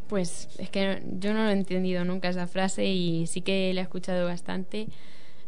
[0.08, 3.82] Pues es que yo no lo he entendido nunca esa frase y sí que la
[3.82, 4.88] he escuchado bastante,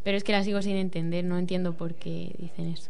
[0.04, 2.90] pero es que la sigo sin entender, no entiendo por qué dicen eso.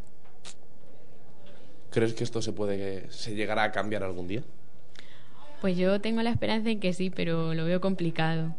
[1.91, 4.43] ¿Crees que esto se puede se llegará a cambiar algún día?
[5.62, 8.56] Pues yo tengo la esperanza en que sí, pero lo veo complicado.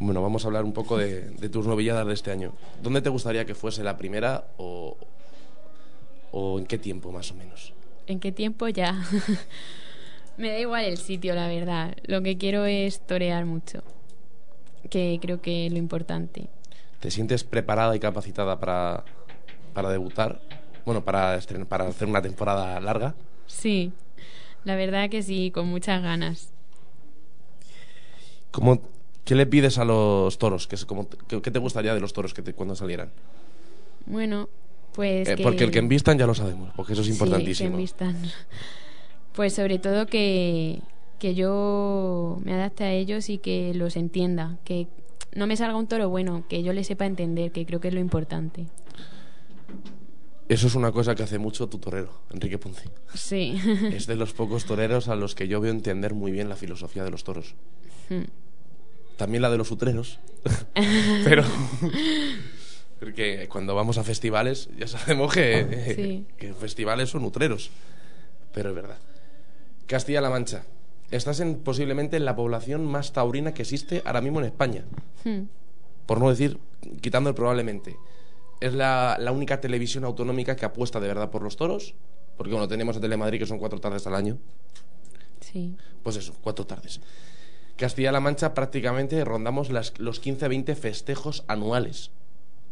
[0.00, 2.52] Bueno, vamos a hablar un poco de, de tus novilladas de este año.
[2.82, 4.96] ¿Dónde te gustaría que fuese la primera o,
[6.30, 7.72] o en qué tiempo más o menos?
[8.06, 9.02] ¿En qué tiempo ya?
[10.36, 11.96] Me da igual el sitio, la verdad.
[12.04, 13.82] Lo que quiero es torear mucho,
[14.88, 16.48] que creo que es lo importante.
[17.00, 19.04] ¿Te sientes preparada y capacitada para,
[19.74, 20.40] para debutar?
[20.86, 23.14] Bueno, para, para hacer una temporada larga.
[23.46, 23.92] Sí,
[24.64, 26.52] la verdad que sí, con muchas ganas.
[28.52, 28.80] ¿Cómo,
[29.28, 30.66] ¿Qué le pides a los toros?
[30.66, 33.10] ¿Qué, es como- qué- qué te gustaría de los toros que te- cuando salieran?
[34.06, 34.48] Bueno,
[34.94, 35.42] pues Eh, que...
[35.42, 37.68] Porque el que envistan ya lo sabemos, porque eso es Sí, importantísimo.
[37.68, 38.16] que envistan.
[39.34, 40.80] Pues sobre todo que,
[41.18, 44.86] que yo me adapte a ellos y que los entienda, que
[45.36, 47.94] no me salga un toro bueno, que yo le sepa entender, que creo que es
[47.94, 48.64] lo importante.
[50.48, 52.88] Eso es una cosa que hace mucho tu torero, Enrique Ponce.
[53.14, 53.60] Sí.
[53.92, 57.04] es de los pocos toreros a los que yo veo entender muy bien la filosofía
[57.04, 57.54] de los toros.
[59.18, 60.18] También la de los utreros.
[61.24, 61.44] Pero.
[62.98, 66.26] Porque cuando vamos a festivales ya sabemos que, Sí.
[66.38, 67.70] que festivales son utreros.
[68.54, 68.98] Pero es verdad.
[69.86, 70.62] Castilla-La Mancha.
[71.10, 74.84] Estás en, posiblemente en la población más taurina que existe ahora mismo en España.
[75.24, 75.42] Hmm.
[76.06, 76.58] Por no decir,
[77.00, 77.96] quitando el probablemente.
[78.60, 81.94] Es la, la única televisión autonómica que apuesta de verdad por los toros.
[82.36, 84.38] Porque bueno, tenemos a Telemadrid que son cuatro tardes al año.
[85.40, 85.76] Sí.
[86.02, 87.00] Pues eso, cuatro tardes.
[87.78, 92.10] Castilla-La Mancha prácticamente rondamos las, los 15-20 festejos anuales,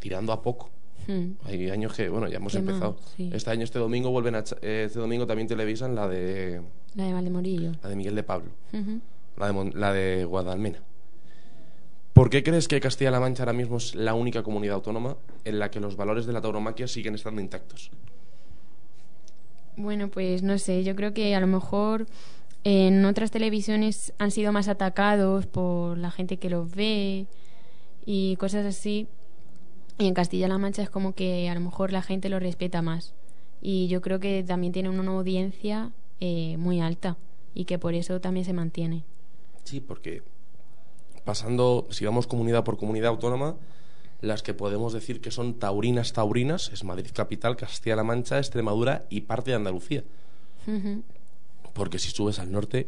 [0.01, 0.71] tirando a poco.
[1.07, 1.35] Hmm.
[1.45, 2.99] Hay años que, bueno, ya hemos empezado.
[3.17, 3.31] sí.
[3.33, 6.61] Este año, este domingo, vuelven a, eh, este domingo también televisan la de,
[6.97, 7.73] La de Valdemorillo.
[7.81, 8.51] la de Miguel de Pablo,
[9.37, 10.83] la de, la de Guadalmena.
[12.13, 15.71] ¿Por qué crees que Castilla-La Mancha ahora mismo es la única comunidad autónoma en la
[15.71, 17.93] que los valores de la tauromaquia siguen estando intactos?
[19.77, 22.07] Bueno, pues no sé, yo creo que a lo mejor
[22.69, 27.29] en otras televisiones han sido más atacados por la gente que los ve
[28.05, 29.07] y cosas así.
[29.99, 33.15] Y en Castilla-La Mancha es como que a lo mejor la gente lo respeta más.
[33.63, 37.17] Y yo creo que también tiene una audiencia eh, muy alta
[37.55, 39.05] y que por eso también se mantiene.
[39.63, 40.25] Sí, porque
[41.25, 43.55] pasando, si vamos comunidad por comunidad autónoma,
[44.23, 49.21] las que podemos decir que son taurinas taurinas es Madrid capital, Castilla-La Mancha, Extremadura y
[49.21, 50.03] parte de Andalucía.
[50.67, 51.05] Ujú.
[51.77, 52.87] Porque si subes al norte,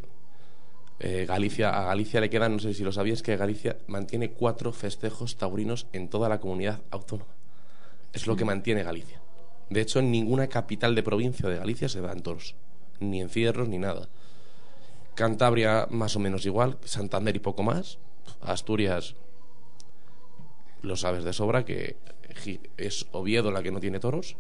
[0.99, 4.73] eh, Galicia, a Galicia le quedan, no sé si lo sabías, que Galicia mantiene cuatro
[4.73, 7.31] festejos taurinos en toda la comunidad autónoma.
[8.15, 9.21] Es lo que mantiene Galicia.
[9.69, 12.55] De hecho, en ninguna capital de provincia de Galicia se dan toros,
[12.99, 14.09] ni encierros ni nada.
[15.15, 17.99] Cantabria más o menos igual, Santander y poco más.
[18.41, 19.17] Asturias
[20.81, 21.97] lo sabes de sobra que
[22.79, 24.37] es Oviedo la que no tiene toros.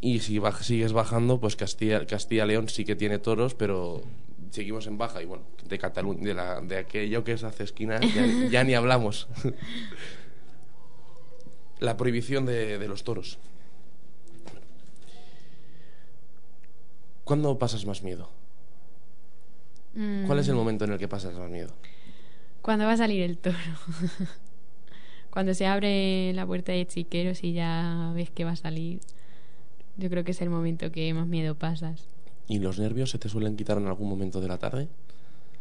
[0.00, 4.02] Y si baj- sigues bajando, pues Castilla, Castilla-León sí que tiene toros, pero
[4.50, 5.22] seguimos en baja.
[5.22, 8.74] Y bueno, de Cataluña, de, la, de aquello que es hace esquina, ya, ya ni
[8.74, 9.26] hablamos.
[11.78, 13.38] la prohibición de, de los toros.
[17.24, 18.30] ¿Cuándo pasas más miedo?
[20.22, 21.72] ¿Cuál es el Mm, momento en el que pasas más miedo?
[22.62, 23.56] ¿Cuándo va a salir el toro?
[25.30, 29.00] Cuando se abre la puerta de chiqueros y ya ves que va a salir.
[29.96, 32.08] Yo creo que es el momento que más miedo pasas.
[32.48, 34.88] ¿Y los nervios se te suelen quitar en algún momento de la tarde?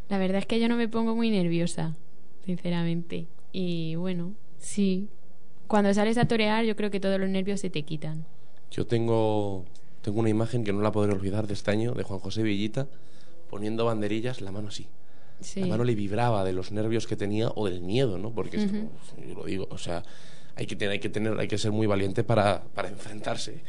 [0.09, 1.95] La verdad es que yo no me pongo muy nerviosa,
[2.45, 3.27] sinceramente.
[3.51, 5.09] Y bueno, sí,
[5.67, 8.25] Cuando sales a torear, yo creo que todos los nervios se te quitan.
[8.69, 9.65] Yo tengo,
[10.01, 12.87] tengo una imagen que no la podré olvidar de este año, de Juan José Villita,
[13.49, 14.87] poniendo banderillas, la mano así.
[15.39, 15.61] Sí.
[15.61, 18.31] La mano le vibraba de los nervios que tenía o del miedo, ¿no?
[18.31, 18.91] Porque es como,
[19.27, 20.03] yo lo digo, o sea,
[20.55, 23.61] hay que tener, hay que tener, hay que ser muy valiente para, para enfrentarse.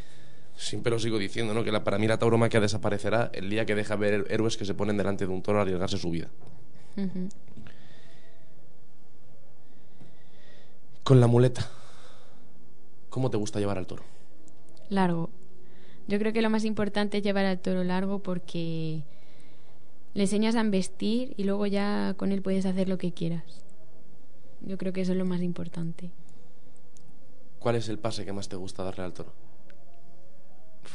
[0.56, 1.62] Siempre lo sigo diciendo, ¿no?
[1.62, 4.74] Que la, para mí la tauromaquia desaparecerá el día que deja ver héroes que se
[4.74, 6.28] ponen delante de un toro a arriesgarse su vida.
[11.04, 11.68] Con la muleta,
[13.10, 14.02] ¿cómo te gusta llevar al toro?
[14.88, 15.30] Largo.
[16.08, 19.02] Yo creo que lo más importante es llevar al toro largo porque
[20.14, 23.62] le enseñas a vestir y luego ya con él puedes hacer lo que quieras.
[24.62, 26.10] Yo creo que eso es lo más importante.
[27.58, 29.32] ¿Cuál es el pase que más te gusta darle al toro?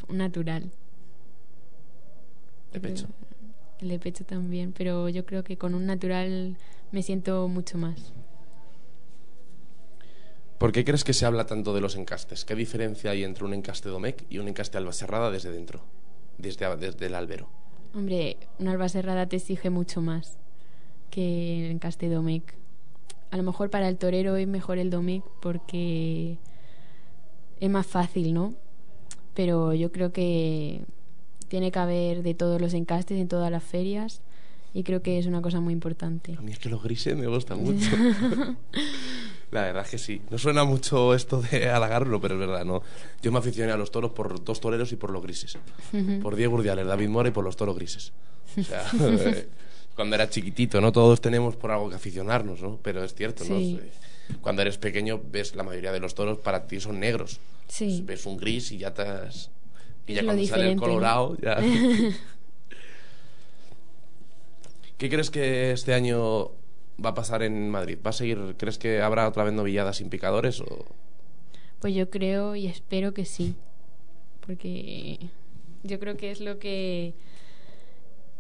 [0.10, 0.72] Natural.
[2.74, 3.08] De pecho.
[3.80, 6.58] El de pecho también, pero yo creo que con un natural
[6.92, 8.14] me siento mucho más.
[10.58, 12.46] ¿Por qué crees que se habla tanto de los encastes?
[12.46, 15.82] ¿Qué diferencia hay entre un encaste domec y un encaste albacerrada desde dentro?
[16.38, 17.50] Desde, desde el albero.
[17.96, 20.38] Hombre, una alba cerrada te exige mucho más
[21.10, 22.54] que el encaste domec.
[23.32, 26.38] A lo mejor para el torero es mejor el domec porque
[27.60, 28.54] es más fácil, ¿no?
[29.34, 30.82] Pero yo creo que
[31.48, 34.22] tiene que haber de todos los encastes en todas las ferias
[34.74, 36.36] y creo que es una cosa muy importante.
[36.38, 37.90] A mí es que los grises me gustan mucho.
[39.52, 40.22] La verdad es que sí.
[40.30, 42.82] No suena mucho esto de halagarlo, pero es verdad, ¿no?
[43.22, 45.58] Yo me aficioné a los toros por dos toreros y por los grises.
[46.22, 48.14] Por Diego Urdiales, David Mora y por los toros grises.
[48.58, 49.50] O sea, eh,
[49.94, 50.94] cuando era chiquitito, ¿no?
[50.94, 52.80] Todos tenemos por algo que aficionarnos, ¿no?
[52.82, 53.58] Pero es cierto, ¿no?
[53.58, 53.78] Sí.
[53.82, 53.92] Eh,
[54.42, 57.40] Cuando eres pequeño, ves la mayoría de los toros para ti son negros.
[57.68, 58.04] Sí.
[58.06, 59.52] Ves un gris y ya te has...
[60.08, 61.58] Y ya lo cuando sale el colorado, ya...
[64.98, 66.52] ¿Qué crees que este año
[67.04, 67.98] va a pasar en Madrid?
[68.06, 70.86] ¿Va a seguir, crees que habrá otra vez novilladas sin picadores o
[71.80, 73.56] Pues yo creo y espero que sí.
[74.46, 75.18] Porque
[75.82, 77.16] yo creo que es lo que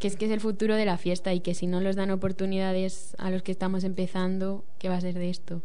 [0.01, 2.09] que es que es el futuro de la fiesta y que si no les dan
[2.11, 5.61] oportunidades a los que estamos empezando, ¿qué va a ser de esto?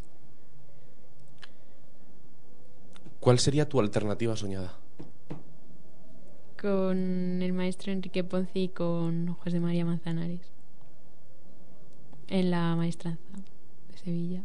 [3.18, 4.72] cuál sería tu alternativa soñada?
[6.60, 10.42] Con el maestro Enrique Ponce y con José María Manzanares.
[12.28, 13.20] En la maestranza
[13.90, 14.44] de Sevilla.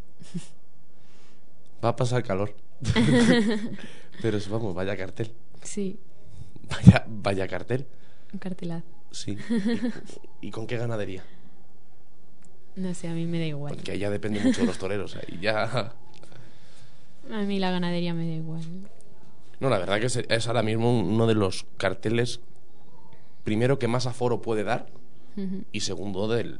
[1.85, 2.55] Va a pasar calor.
[4.21, 5.31] Pero vamos, vaya cartel.
[5.61, 5.99] Sí,
[6.67, 7.85] Vaya, vaya cartel.
[8.33, 9.00] un cartelazo.
[9.11, 9.37] Sí.
[10.41, 11.23] ¿Y, y con qué ganadería?
[12.75, 13.75] No sé, a mí me da igual.
[13.75, 15.15] Porque ya depende mucho de los toreros.
[15.15, 15.93] Ahí ya.
[17.31, 18.61] A mí la ganadería me da igual.
[19.59, 22.39] No, la verdad que es, es ahora mismo uno de los carteles,
[23.43, 24.87] primero, que más aforo puede dar
[25.71, 26.59] y segundo, del,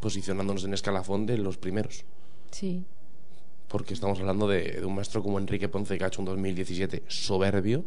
[0.00, 2.04] posicionándonos en escalafón de los primeros.
[2.52, 2.84] Sí,
[3.66, 7.02] Porque estamos hablando de, de un maestro como Enrique Ponce que ha hecho un 2017
[7.08, 7.84] soberbio,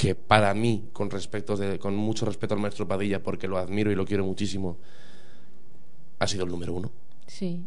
[0.00, 3.90] que para mí, con, respecto de- con mucho respeto al maestro Padilla, porque lo admiro
[3.92, 4.78] y lo quiero muchísimo,
[6.18, 6.90] ha sido el número uno.
[7.26, 7.66] sí.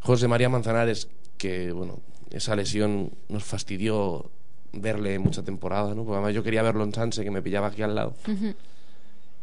[0.00, 1.98] José María Manzanares, que bueno,
[2.30, 4.30] esa lesión nos fastidió
[4.72, 6.04] verle mucha temporada, ¿no?
[6.04, 8.14] Porque además yo quería verlo en Sanse, que me pillaba aquí al lado.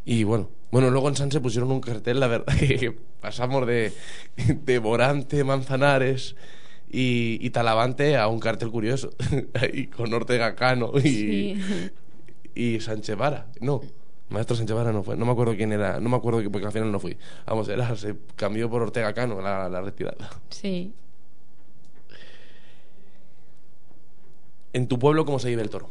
[0.06, 3.92] Y bueno, bueno, luego en Sanse pusieron un cartel, la verdad, que pasamos de,
[4.64, 6.34] de Morante, Manzanares
[6.96, 9.10] y, y Talavante a un cartel curioso,
[9.54, 11.62] ahí con Ortega Cano y, Sí.
[12.54, 13.46] y Sánchez Vara.
[13.60, 13.80] No,
[14.30, 16.66] Maestro Sánchez Vara no fue, no me acuerdo quién era, no me acuerdo que- porque
[16.66, 17.16] al final no fui.
[17.46, 20.30] Vamos, era, se cambió por Ortega Cano la, la retirada.
[20.50, 20.92] Sí.
[24.72, 25.90] En tu pueblo, ¿cómo se vive el toro?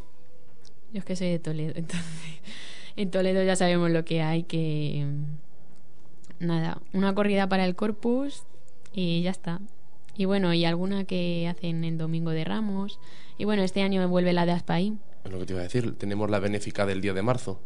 [0.91, 2.05] Yo es que soy de Toledo, entonces
[2.95, 5.05] en Toledo ya sabemos lo que hay, que
[6.39, 8.43] mm, nada, una corrida para el corpus
[8.93, 9.59] y ya está.
[10.15, 12.99] Y bueno, y alguna que hacen el domingo de Ramos.
[13.37, 14.97] Y bueno, este año vuelve la de Aspaí.
[15.23, 17.59] Es lo que te iba a decir, tenemos la benéfica del día de marzo.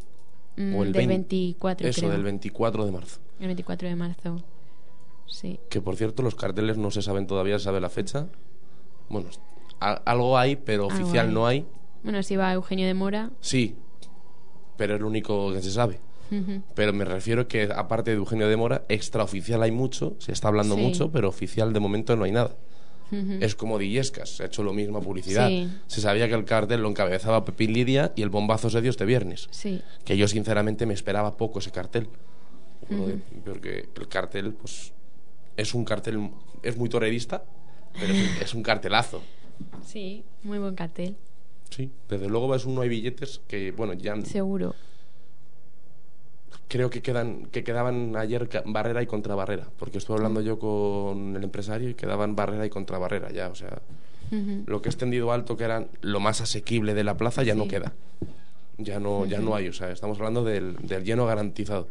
[0.55, 2.11] mm, O el del 20 24, Eso, creo.
[2.13, 3.19] del 24 de marzo.
[3.39, 4.43] El 24 de marzo.
[5.25, 5.59] Sí.
[5.69, 8.27] Que por cierto, los carteles no se saben todavía, se sabe la fecha.
[9.09, 9.29] Bueno,
[9.79, 11.33] algo hay, pero oficial hay.
[11.33, 11.65] no hay.
[12.03, 13.31] Bueno, si va Eugenio de Mora.
[13.41, 13.75] Sí,
[14.77, 15.99] pero es lo único que se sabe.
[16.75, 20.75] Pero me refiero que, aparte de Eugenio de Mora, extraoficial hay mucho, se está hablando
[20.75, 20.81] Sí.
[20.81, 22.55] mucho, pero oficial de momento no hay nada.
[23.39, 25.47] Es como Dillescas, se ha hecho lo mismo publicidad.
[25.47, 25.69] Sí.
[25.87, 29.05] Se sabía que el cartel lo encabezaba Pepín Lidia y el bombazo se dio este
[29.05, 29.47] viernes.
[29.51, 29.81] Sí.
[30.03, 32.09] Que yo sinceramente me esperaba poco ese cartel.
[33.45, 34.93] Porque el cartel, pues,
[35.55, 36.31] es un cartel,
[36.63, 37.43] es muy torerista,
[37.93, 39.21] pero es un, es un cartelazo.
[39.85, 41.15] Sí, muy buen cartel.
[41.69, 44.75] Sí, desde luego ves uno hay billetes que, bueno, ya Seguro.
[46.67, 51.35] Creo que quedan que quedaban ayer barrera y contra barrera, porque estuve hablando yo con
[51.35, 53.81] el empresario y quedaban barrera y contra barrera ya, o sea.
[54.65, 57.65] Lo que es tendido alto, que era lo más asequible de la plaza, ya no
[57.69, 57.93] queda.
[58.77, 61.87] Ya no, ya no hay, o sea, estamos hablando del, del lleno garantizado.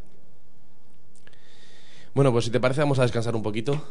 [2.14, 3.82] Bueno, pues si te parece, vamos a descansar un poquito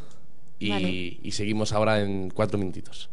[0.59, 1.19] y, Vale.
[1.23, 3.09] y seguimos ahora en cuatro minutitos.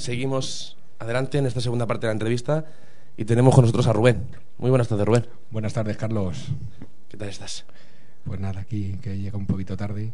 [0.00, 2.64] Seguimos adelante en esta segunda parte de la entrevista
[3.16, 4.24] y tenemos con nosotros a Rubén.
[4.58, 5.26] Muy buenas tardes, Rubén.
[5.50, 6.48] Buenas tardes, Carlos.
[7.08, 7.64] ¿Qué tal estás?
[8.24, 10.12] Pues nada, aquí que llega un poquito tarde,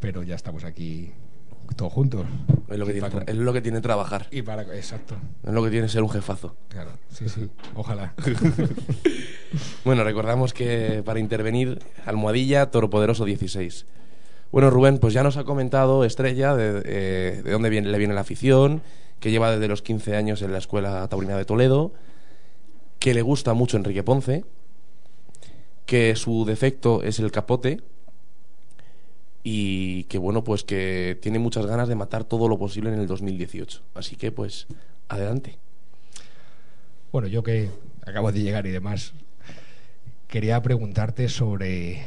[0.00, 1.12] pero ya estamos aquí
[1.76, 2.26] todos juntos.
[2.68, 4.26] Es lo que tiene, para- es lo que tiene trabajar.
[4.30, 6.56] Y para, exacto, Es lo que tiene ser un jefazo.
[6.68, 8.14] claro, sí, sí, ojalá.
[9.84, 13.84] Bueno, recordamos que para intervenir, Almohadilla, Toro Poderoso 16.
[14.50, 18.14] Bueno, Rubén, pues ya nos ha comentado Estrella de, eh, de dónde viene, le viene
[18.14, 18.82] la afición,
[19.22, 21.92] que lleva desde los 15 años en la Escuela Taurina de Toledo,
[22.98, 24.44] que le gusta mucho Enrique Ponce,
[25.86, 27.80] que su defecto es el capote
[29.44, 33.06] y que bueno, pues que tiene muchas ganas de matar todo lo posible en el
[33.06, 33.82] 2018.
[33.94, 34.66] Así que pues
[35.08, 35.56] adelante.
[37.12, 37.70] Bueno, yo que
[38.04, 39.12] acabo de llegar y demás,
[40.26, 42.02] quería preguntarte sobre,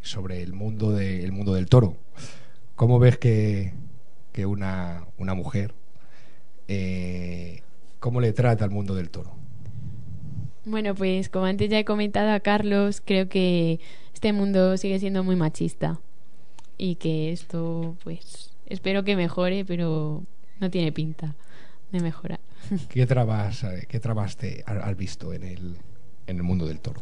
[0.00, 1.98] sobre el, mundo de, mundo del toro.
[2.74, 3.74] ¿Cómo ves que,
[4.32, 5.74] que una, una mujer,
[6.68, 7.62] eh,
[8.00, 9.34] cómo le trata al mundo del toro?
[10.64, 13.78] Bueno, pues como antes ya he comentado a Carlos, creo que
[14.12, 16.00] este mundo sigue siendo muy machista
[16.76, 20.24] y que esto, pues, espero que mejore, pero
[20.60, 21.34] no tiene pinta
[21.92, 22.40] de mejorar.
[22.88, 25.76] ¿Qué trabas, eh, qué trabas te has visto en el,
[26.26, 27.00] en el mundo del toro?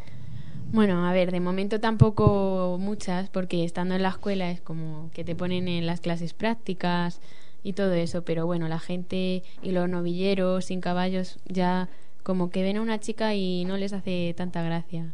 [0.73, 5.25] Bueno, a ver, de momento tampoco muchas, porque estando en la escuela es como que
[5.25, 7.21] te ponen en las clases prácticas
[7.65, 11.89] y todo eso, pero bueno, la gente y los novilleros sin caballos ya
[12.23, 15.12] como que ven a una chica y no les hace tanta gracia.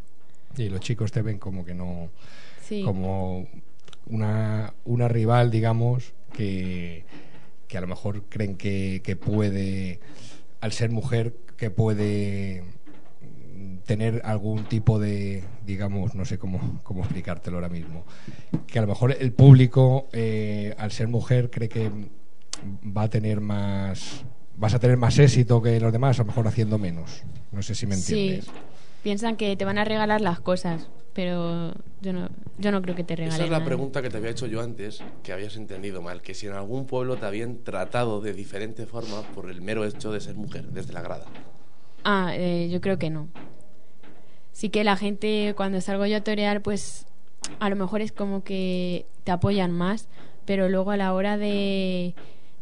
[0.58, 2.10] Y los chicos te ven como que no,
[2.62, 2.82] Sí.
[2.84, 3.46] como
[4.06, 7.04] una, una rival, digamos, que,
[7.68, 10.00] que a lo mejor creen que, que puede,
[10.60, 12.64] al ser mujer, que puede
[13.86, 18.04] tener algún tipo de, digamos, no sé cómo, cómo explicártelo ahora mismo,
[18.66, 21.90] que a lo mejor el público, eh, al ser mujer, cree que
[22.84, 24.24] va a tener más,
[24.56, 27.22] vas a tener más éxito que los demás, a lo mejor haciendo menos.
[27.52, 28.50] No sé si me Sí, entiendes.
[29.02, 32.28] piensan que te van a regalar las cosas, pero yo no,
[32.58, 33.66] yo no creo que te regalen Esa es la nada.
[33.66, 36.86] pregunta que te había hecho yo antes, que habías entendido mal, que si en algún
[36.86, 40.92] pueblo te habían tratado de diferente forma por el mero hecho de ser mujer, desde
[40.92, 41.24] la grada.
[42.04, 43.28] Ah, eh, yo creo que no.
[44.52, 47.06] Sí que la gente cuando salgo yo a torear, pues
[47.58, 50.08] a lo mejor es como que te apoyan más,
[50.44, 52.14] pero luego a la hora de,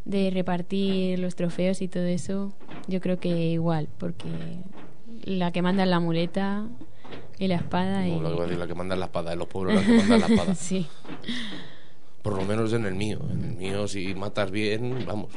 [0.09, 2.55] de repartir los trofeos y todo eso,
[2.87, 4.29] yo creo que igual, porque
[5.23, 6.67] la que manda es la muleta
[7.39, 8.13] y la espada y...
[8.13, 9.83] No, lo que voy a decir, la que manda la espada, en los pueblos la
[9.85, 10.55] que manda la espada.
[10.55, 10.87] sí.
[12.23, 13.21] Por lo menos en el mío.
[13.31, 15.31] En el mío, si matas bien, vamos.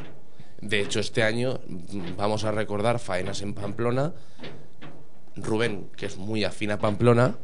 [0.62, 4.14] De hecho, este año mm, vamos a recordar faenas en Pamplona.
[5.36, 7.36] Rubén, que es muy afín a Pamplona,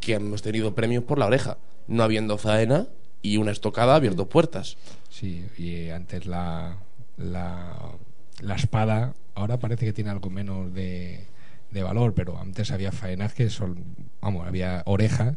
[0.00, 1.56] que hemos tenido premios por la oreja.
[1.88, 2.88] No habiendo faena
[3.22, 4.76] y una estocada abierto puertas.
[5.20, 6.78] Sí, y antes la,
[7.18, 7.76] la,
[8.40, 11.26] la espada, ahora parece que tiene algo menos de,
[11.70, 13.84] de valor, pero antes había faenas que son,
[14.22, 15.36] vamos, había oreja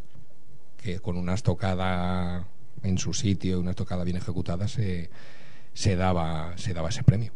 [0.81, 2.47] que con una estocada
[2.81, 5.09] en su sitio, una estocada bien ejecutada, se,
[5.73, 7.33] se, daba, se daba ese premio.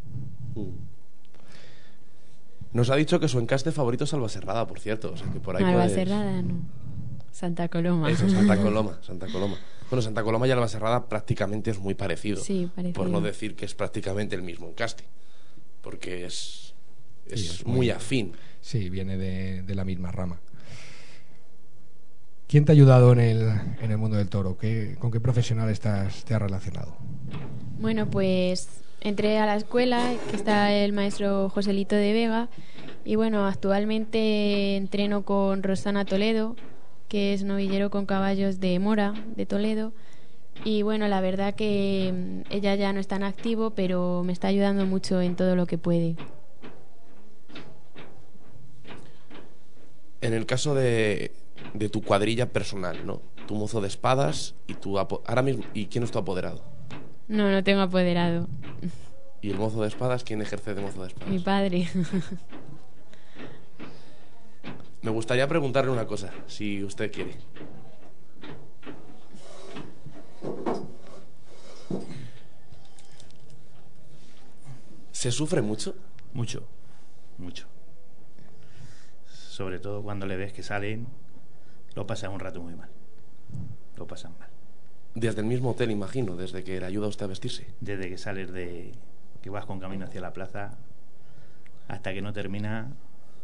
[2.74, 5.12] Nos ha dicho que su encaste favorito es Albaserrada, por cierto.
[5.14, 6.08] O sea, que por ahí puedes-
[6.44, 6.62] no.
[7.32, 8.10] Santa Coloma.
[8.10, 9.56] Eso, Santa Coloma, Santa Coloma.
[9.90, 12.44] Bueno, Santa Coloma y Albaserrada prácticamente es muy parecido.
[12.44, 12.94] Sí, parecido.
[13.02, 15.04] Por no decir que es prácticamente el mismo encaste.
[15.82, 16.74] Porque es,
[17.28, 18.34] es, Sí, es muy, muy- afín.
[18.62, 20.40] Sí, viene de, de la misma rama.
[22.48, 23.42] ¿Quién te ha ayudado en el,
[23.82, 24.58] en el mundo del toro?
[24.58, 26.96] ¿Qué, ¿Con qué profesional estás, te has relacionado?
[27.80, 28.68] Bueno, pues
[29.02, 32.50] entré a la escuela, que está el maestro Joselito de Vega,
[33.04, 36.56] y bueno, actualmente entreno con Rosana Toledo,
[37.08, 39.94] que es novillero con caballos de Mora, de Toledo.
[40.64, 44.48] Y bueno, la verdad que mm, ella ya no es tan activo, pero me está
[44.48, 46.16] ayudando mucho en todo lo que puede.
[50.22, 51.32] En el caso de,
[51.74, 53.22] de tu cuadrilla personal, ¿no?
[53.46, 56.64] Tu mozo de espadas y tu ahora mismo y quién es tu apoderado.
[57.28, 58.48] No, no tengo apoderado.
[59.42, 61.30] Y el mozo de espadas, ¿quién ejerce de mozo de espadas?
[61.30, 61.88] Mi padre.
[65.02, 67.36] Me gustaría preguntarle una cosa, si usted quiere.
[75.12, 75.96] ¿Se sufre mucho?
[76.34, 76.64] Mucho,
[77.38, 77.68] mucho.
[79.28, 81.08] Sobre todo cuando le ves que salen,
[81.96, 82.90] lo pasan un rato muy mal.
[83.96, 84.50] Lo pasan mal.
[85.16, 87.66] Desde el mismo hotel, imagino, desde que le ayuda a usted a vestirse.
[87.82, 88.94] Desde que sales de.
[89.42, 90.78] que vas con camino hacia la plaza
[91.88, 92.92] hasta que no termina,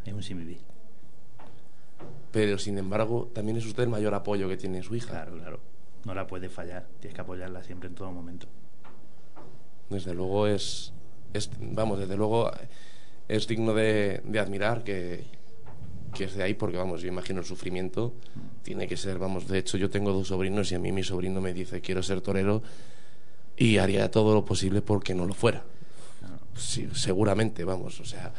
[0.06, 0.72] es un sin vivir.
[2.32, 5.12] Pero, sin embargo, también es usted el mayor apoyo que tiene su hija.
[5.12, 5.60] Claro, claro.
[6.06, 6.88] No la puedes fallar.
[6.99, 8.47] Tienes que apoyarla siempre en todo momento.
[9.89, 10.93] Desde luego es,
[11.34, 12.51] es vamos, desde luego
[13.28, 15.24] es digno de, de admirar que,
[16.14, 18.14] que es de ahí, porque vamos, yo imagino el sufrimiento
[18.64, 21.41] tiene que ser, vamos, de hecho yo tengo dos sobrinos y a mí mi sobrino
[21.41, 22.64] me dice quiero ser torero
[23.58, 25.64] y haría todo lo posible porque no lo fuera.
[26.56, 28.32] Sí, seguramente, vamos, o sea,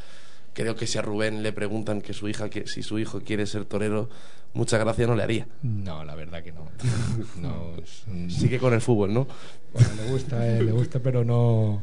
[0.54, 3.46] creo que si a Rubén le preguntan que su hija que si su hijo quiere
[3.46, 4.08] ser torero,
[4.54, 5.46] mucha gracia no le haría.
[5.62, 6.68] No, la verdad que no.
[7.40, 9.26] no es Sigue con el fútbol, ¿no?
[9.72, 11.82] Bueno, le gusta, eh, le gusta, pero no.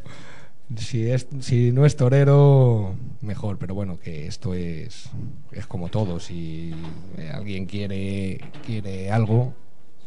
[0.77, 3.57] Si, es, si no es torero, mejor.
[3.57, 5.09] Pero bueno, que esto es,
[5.51, 6.19] es como todo.
[6.19, 6.73] Si
[7.17, 9.53] eh, alguien quiere, quiere algo,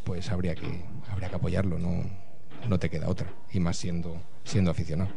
[0.03, 1.77] pues habría que, habría que apoyarlo.
[1.77, 2.03] No,
[2.67, 3.31] no te queda otra.
[3.53, 5.11] Y más siendo, siendo aficionado.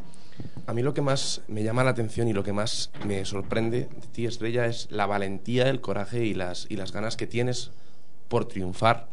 [0.66, 3.88] A mí lo que más me llama la atención y lo que más me sorprende
[3.90, 7.70] de ti, Estrella, es la valentía, el coraje y las, y las ganas que tienes
[8.28, 9.08] por triunfar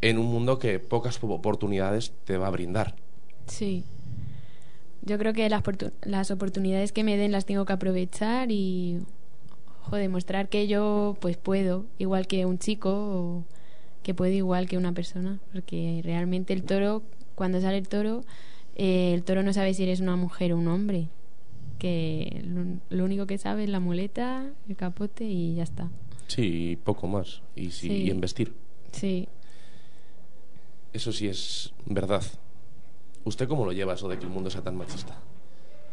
[0.00, 2.94] en un mundo que pocas oportunidades te va a brindar.
[3.46, 3.84] Sí.
[5.02, 5.62] Yo creo que las,
[6.02, 9.00] las oportunidades que me den las tengo que aprovechar y
[9.82, 13.44] joder, demostrar que yo pues puedo, igual que un chico
[14.02, 17.02] que puedo igual que una persona, porque realmente el toro,
[17.34, 18.22] cuando sale el toro,
[18.74, 21.08] eh, el toro no sabe si eres una mujer o un hombre,
[21.78, 22.44] que
[22.90, 25.90] lo, único que sabe es la muleta, el capote y ya está.
[26.26, 27.42] Sí, poco más.
[27.54, 28.54] Y, sí, y en vestir.
[28.92, 29.28] Sí.
[30.92, 32.22] Eso sí es verdad.
[33.24, 35.18] ¿Usted cómo lo lleva eso de que el mundo sea tan machista?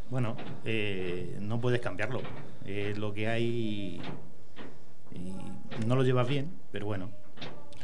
[0.09, 2.21] Bueno, eh, no puedes cambiarlo.
[2.65, 4.01] Es lo que hay
[5.13, 7.09] y no lo llevas bien, pero bueno,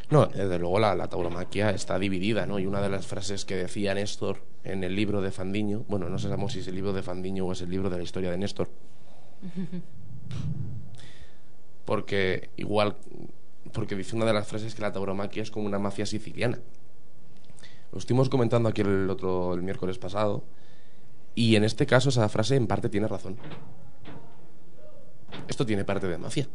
[0.10, 2.60] no, desde luego la, tauromaquia está dividida, ¿no?
[2.60, 6.18] Y una de las frases que decía Néstor en el libro de Fandiño, bueno, no
[6.18, 8.38] sabemos si es el libro de Fandiño o es el libro de la historia de
[8.38, 8.70] Néstor.
[11.86, 12.98] Porque igual,
[13.72, 16.60] porque dice una de las frases que la tauromaquia es como una mafia siciliana.
[17.94, 20.44] Lo estuvimos comentando aquí el otro el miércoles pasado
[21.34, 23.38] y en este caso esa frase en parte tiene razón.
[25.48, 26.50] Esto tiene parte de mafia.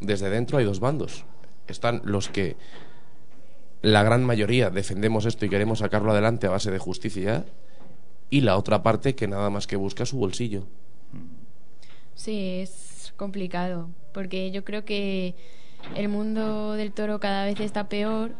[0.00, 1.24] Desde dentro hay dos bandos
[1.72, 2.56] están los que
[3.82, 7.44] la gran mayoría defendemos esto y queremos sacarlo adelante a base de justicia
[8.30, 10.64] y la otra parte que nada más que busca su bolsillo.
[12.14, 15.34] Sí, es complicado, porque yo creo que
[15.94, 18.32] el mundo del toro cada vez está peor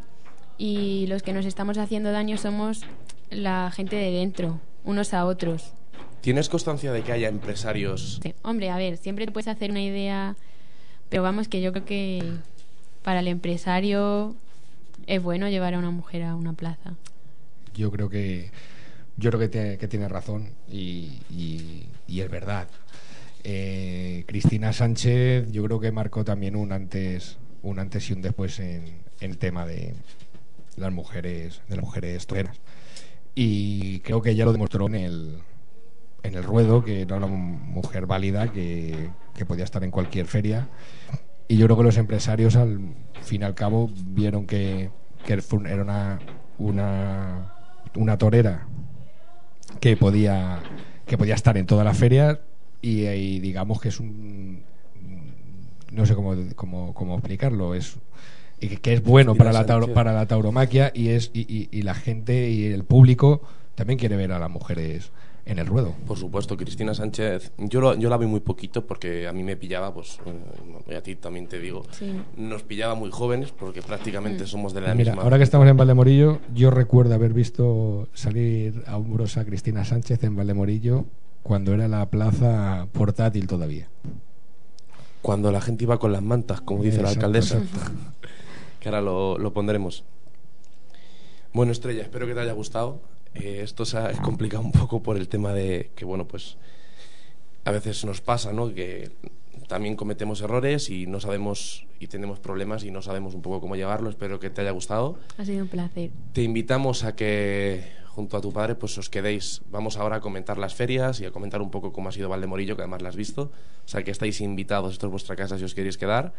[0.57, 2.81] y los que nos estamos haciendo daño somos
[3.29, 5.73] la gente de dentro, unos a otros.
[6.21, 8.19] ¿Tienes constancia de que haya empresarios?
[8.21, 8.33] Sí.
[8.41, 10.35] Hombre, a ver, siempre te puedes hacer una idea,
[11.09, 12.23] pero vamos que yo creo que
[13.07, 14.35] para el empresario
[15.05, 16.95] es bueno llevar a una mujer a una plaza.
[17.73, 18.51] Yo creo que
[19.15, 22.67] yo creo que tiene, razón y, es verdad.
[23.45, 28.59] Eh, Cristina Sánchez yo creo que marcó también un antes un antes y un después
[28.59, 28.83] en,
[29.21, 29.93] el tema de
[30.75, 32.57] las mujeres de las mujeres toreras
[33.35, 35.37] y creo que ella lo demostró en el
[36.23, 39.11] en el ruedo que era una mujer válida que
[39.47, 40.67] podía estar en cualquier feria
[41.47, 42.79] y yo creo que los empresarios al
[43.21, 44.89] fin y al cabo vieron que,
[45.25, 46.19] era una,
[46.57, 47.53] una,
[47.95, 48.67] una torera
[49.79, 50.59] que podía
[51.05, 52.41] que podía estar en toda la feria
[52.81, 54.63] y, digamos que es un
[55.91, 57.97] no sé cómo, cómo, cómo explicarlo es
[58.59, 62.49] y que, es bueno para la para la tauromaquia y es y, y, la gente
[62.49, 63.41] y el público
[63.75, 65.11] también quiere ver a las mujeres
[65.47, 65.95] en el ruedo.
[66.05, 69.93] Por supuesto, Cristina Sánchez, yo, yo la vi muy poquito porque a mí me pillaba,
[69.93, 71.83] pues, eh, y a ti también te digo,
[72.35, 74.47] nos pillaba muy jóvenes porque prácticamente mm.
[74.47, 78.97] somos de la Mira, Ahora que estamos en Valdemorillo, yo recuerdo haber visto salir a
[78.97, 81.05] hombros a Cristina Sánchez en Valdemorillo
[81.43, 83.87] cuando era la plaza portátil todavía.
[85.21, 87.61] Cuando la gente iba con las mantas, como dice la alcaldesa.
[88.79, 90.03] que ahora lo, lo pondremos.
[91.53, 92.99] Bueno, Estrella, espero que te haya gustado.
[93.39, 96.57] Eh, esto se ha complicado un poco por el tema de que, bueno, pues
[97.65, 98.73] a veces nos pasa, ¿no?
[98.73, 99.11] Que
[99.67, 103.75] también cometemos errores y no sabemos y tenemos problemas y no sabemos un poco cómo
[103.75, 104.09] llevarlo.
[104.09, 105.19] Espero que te haya gustado.
[105.37, 106.11] Ha sido un placer.
[106.33, 109.61] Te invitamos a que junto a tu padre pues os quedéis.
[109.69, 112.75] Vamos ahora a comentar las ferias y a comentar un poco cómo ha sido Valdemorillo,
[112.75, 113.51] que además la has visto.
[113.85, 116.33] O sea que estáis invitados, esto es vuestra casa si os queréis quedar.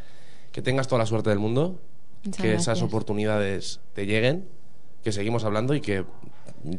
[0.52, 1.80] Que tengas toda la suerte del mundo,
[2.40, 4.48] que esas oportunidades te lleguen,
[5.04, 6.04] que seguimos hablando y que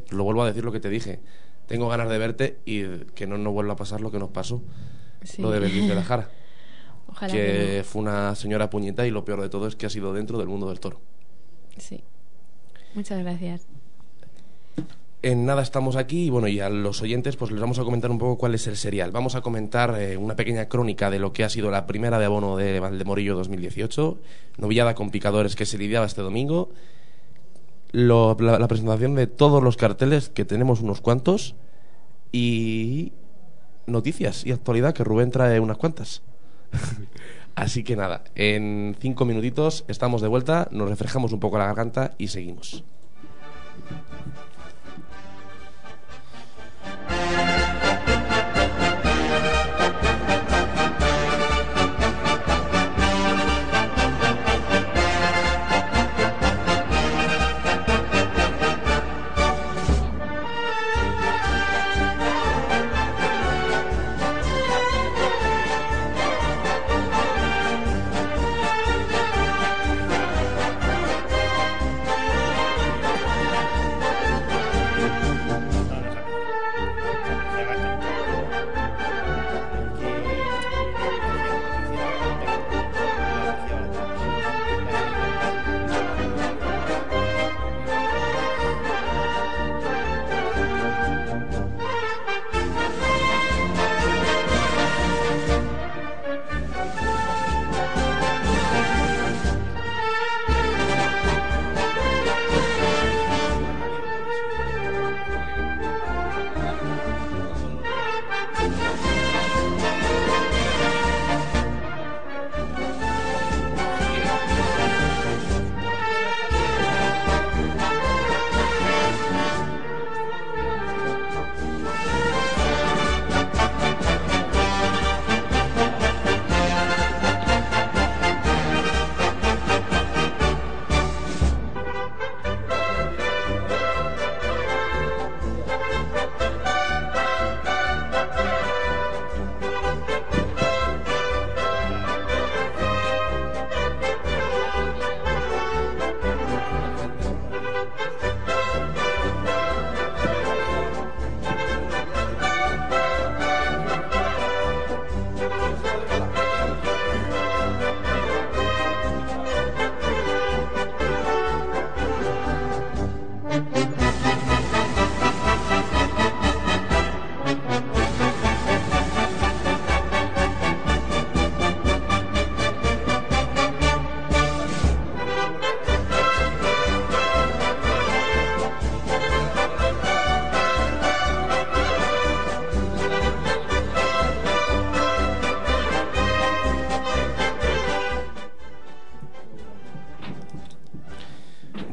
[0.09, 1.19] lo vuelvo a decir lo que te dije.
[1.67, 4.61] Tengo ganas de verte y que no nos vuelva a pasar lo que nos pasó.
[5.37, 6.29] Lo de Belis de la Jara.
[7.31, 10.37] que, fue una señora puñeta y lo peor de todo es que ha sido dentro
[10.37, 10.99] del mundo del toro.
[11.77, 12.03] Sí.
[12.93, 13.67] Muchas gracias.
[15.21, 18.09] En nada estamos aquí y bueno, y a los oyentes pues les vamos a comentar
[18.09, 19.11] un poco cuál es el serial.
[19.11, 22.25] Vamos a comentar eh, una pequeña crónica de lo que ha sido la primera de
[22.25, 24.17] abono de Valdemorillo 2018,
[24.57, 26.69] novillada con picadores que se lidiaba este domingo
[27.91, 31.55] la, presentación de todos los carteles, que tenemos unos cuantos,
[32.31, 33.13] y
[33.87, 36.21] noticias y actualidad, que Rubén trae unas cuantas.
[37.55, 42.13] Así que nada, en cinco minutitos estamos de vuelta, nos refrescamos un poco la garganta
[42.17, 42.83] y seguimos.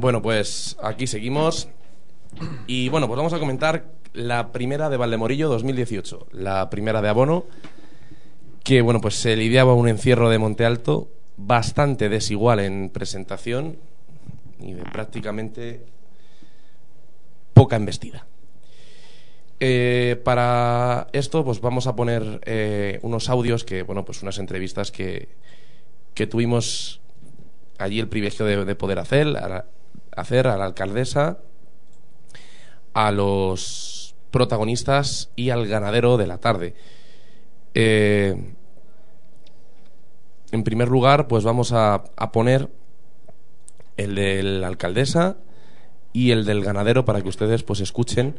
[0.07, 1.69] Bueno, pues aquí seguimos.
[2.69, 7.47] Y bueno, pues vamos a comentar la primera de Valdemorillo 2018, la primera de abono,
[8.63, 13.79] que bueno, pues se lidiaba un encierro de Monte Alto bastante desigual en presentación
[14.61, 15.85] y de prácticamente
[17.53, 18.29] poca embestida.
[19.59, 24.93] Eh, para esto, pues vamos a poner eh, unos audios que, bueno, pues unas entrevistas
[24.93, 25.31] que,
[26.15, 27.01] que tuvimos
[27.77, 29.27] allí el privilegio de, de poder hacer
[30.17, 31.39] hacer a la alcaldesa,
[32.95, 36.75] a los protagonistas y al ganadero de la tarde.
[37.75, 38.35] Eh,
[40.51, 42.69] en primer lugar, pues vamos a, poner
[43.97, 45.37] el de la alcaldesa
[46.13, 48.39] y el del ganadero para que ustedes pues escuchen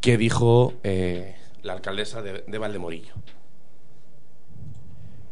[0.00, 3.14] qué dijo eh, la alcaldesa de, de Valdemorillo.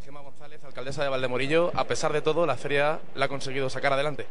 [0.04, 3.92] Gemma González, alcaldesa de Valdemorillo, a pesar de todo, la feria la ha conseguido sacar
[3.92, 4.26] adelante.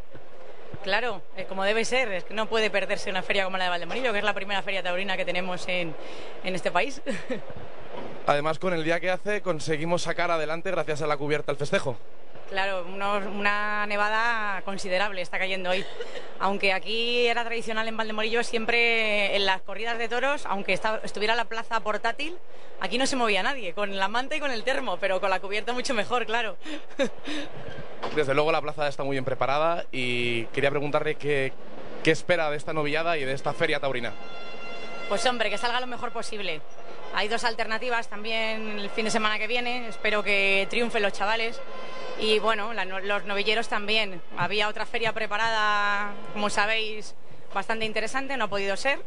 [0.83, 4.11] Claro, como debe ser, es que no puede perderse una feria como la de Valdemorillo,
[4.11, 5.93] que es la primera feria taurina que tenemos en,
[6.43, 7.01] en este país.
[8.27, 11.97] Además, con el día que hace, conseguimos sacar adelante, gracias a la cubierta, el festejo.
[12.51, 15.85] Claro, unos- una nevada considerable está cayendo hoy.
[16.37, 21.33] Aunque aquí era tradicional en Valdemorillo, siempre en las corridas de toros, aunque esta- estuviera
[21.35, 22.37] la plaza portátil,
[22.81, 25.39] aquí no se movía nadie, con la manta y con el termo, pero con la
[25.39, 26.57] cubierta mucho mejor, claro.
[28.17, 31.53] Desde luego, la plaza está muy bien preparada y quería preguntarle qué,
[32.03, 34.11] qué espera de esta novillada y de esta feria taurina.
[35.07, 36.59] Pues hombre, que salga lo mejor posible.
[37.13, 39.87] Hay dos alternativas también el fin de semana que viene.
[39.87, 41.61] Espero que triunfen los chavales.
[42.19, 44.21] Y bueno, la no- los novilleros también.
[44.37, 47.15] Había otra feria preparada, como sabéis,
[47.53, 48.99] bastante interesante, no ha podido ser.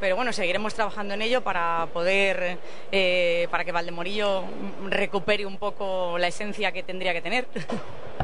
[0.00, 2.58] Pero bueno, seguiremos trabajando en ello para poder,
[2.92, 4.44] eh, para que Valdemorillo
[4.88, 7.46] recupere un poco la esencia que tendría que tener.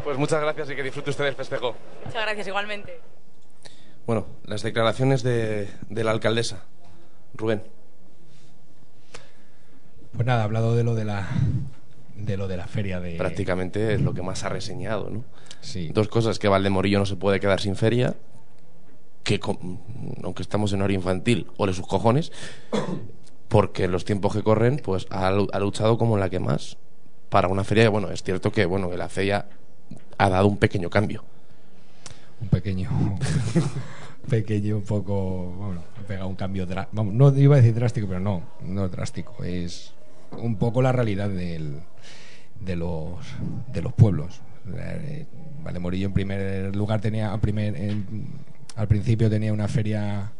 [0.02, 1.74] Pues muchas gracias y que disfrute usted del festejo.
[2.04, 3.00] Muchas gracias igualmente.
[4.06, 6.64] Bueno, las declaraciones de, de la alcaldesa.
[7.32, 7.62] Rubén.
[10.14, 11.26] Pues nada, ha hablado de lo de la
[12.16, 15.24] de lo de la feria de Prácticamente es lo que más ha reseñado, ¿no?
[15.60, 15.90] Sí.
[15.92, 18.14] Dos cosas, que Valdemorillo no se puede quedar sin feria,
[19.22, 19.80] que con-
[20.22, 22.30] aunque estamos en hora infantil, ole sus cojones,
[23.48, 26.76] porque los tiempos que corren, pues ha, ha luchado como la que más
[27.30, 29.46] para una feria, que, bueno, es cierto que, bueno, que la feria
[30.18, 31.24] ha dado un pequeño cambio.
[32.40, 32.90] un pequeño
[34.28, 38.20] pequeño un poco bueno ha pegado un cambio vamos, no iba a decir drástico pero
[38.20, 39.93] no no drástico es
[40.40, 41.80] un poco la realidad del,
[42.60, 43.18] de los
[43.72, 44.40] de los pueblos
[44.76, 45.26] Eh,
[45.62, 47.76] Valdemorillo en primer lugar tenía primer
[48.76, 50.32] al principio tenía una feria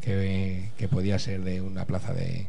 [0.00, 2.46] que, que podía ser de una plaza de,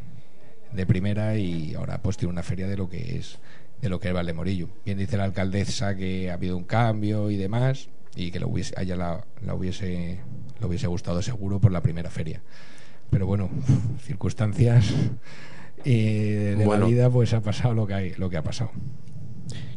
[0.73, 3.39] de primera y ahora pues tiene una feria de lo que es
[3.81, 4.69] de lo que es Valdemorillo.
[4.85, 8.75] Bien dice la alcaldesa que ha habido un cambio y demás y que lo hubiese,
[8.75, 10.19] a la, hubiese
[10.59, 12.41] le hubiese gustado seguro por la primera feria.
[13.09, 13.49] Pero bueno,
[13.99, 14.93] circunstancias
[15.85, 16.85] eh, de Bueno.
[16.85, 18.71] la vida pues ha pasado lo que hay, lo que ha pasado.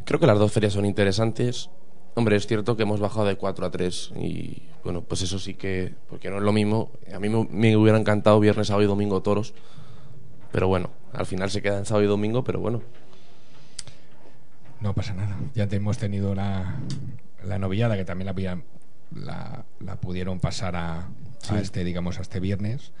[0.05, 1.69] Creo que las dos ferias son interesantes.
[2.15, 5.53] Hombre, es cierto que hemos bajado de 4 a 3 y bueno, pues eso sí
[5.53, 6.91] que, porque no es lo mismo.
[7.13, 9.53] A mí me, me hubiera encantado viernes, sábado y domingo toros,
[10.51, 12.81] pero bueno, al final se queda en sábado y domingo, pero bueno,
[14.81, 15.37] No pasa nada.
[15.55, 16.75] Ya te- hemos tenido la,
[17.43, 18.61] la novillada que también la,
[19.15, 21.09] la, la pudieron pasar a,
[21.49, 22.91] a este, digamos, a este viernes,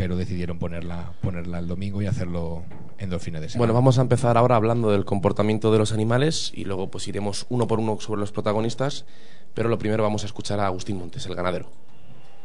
[0.00, 2.62] pero decidieron ponerla, ponerla el domingo y hacerlo
[2.98, 3.58] en dos fines de semana.
[3.66, 7.44] Bueno, vamos a empezar ahora hablando del comportamiento de los animales y luego pues iremos
[7.50, 9.04] uno por uno sobre los protagonistas,
[9.52, 11.66] pero lo primero vamos a escuchar a Agustín Montes, el ganadero.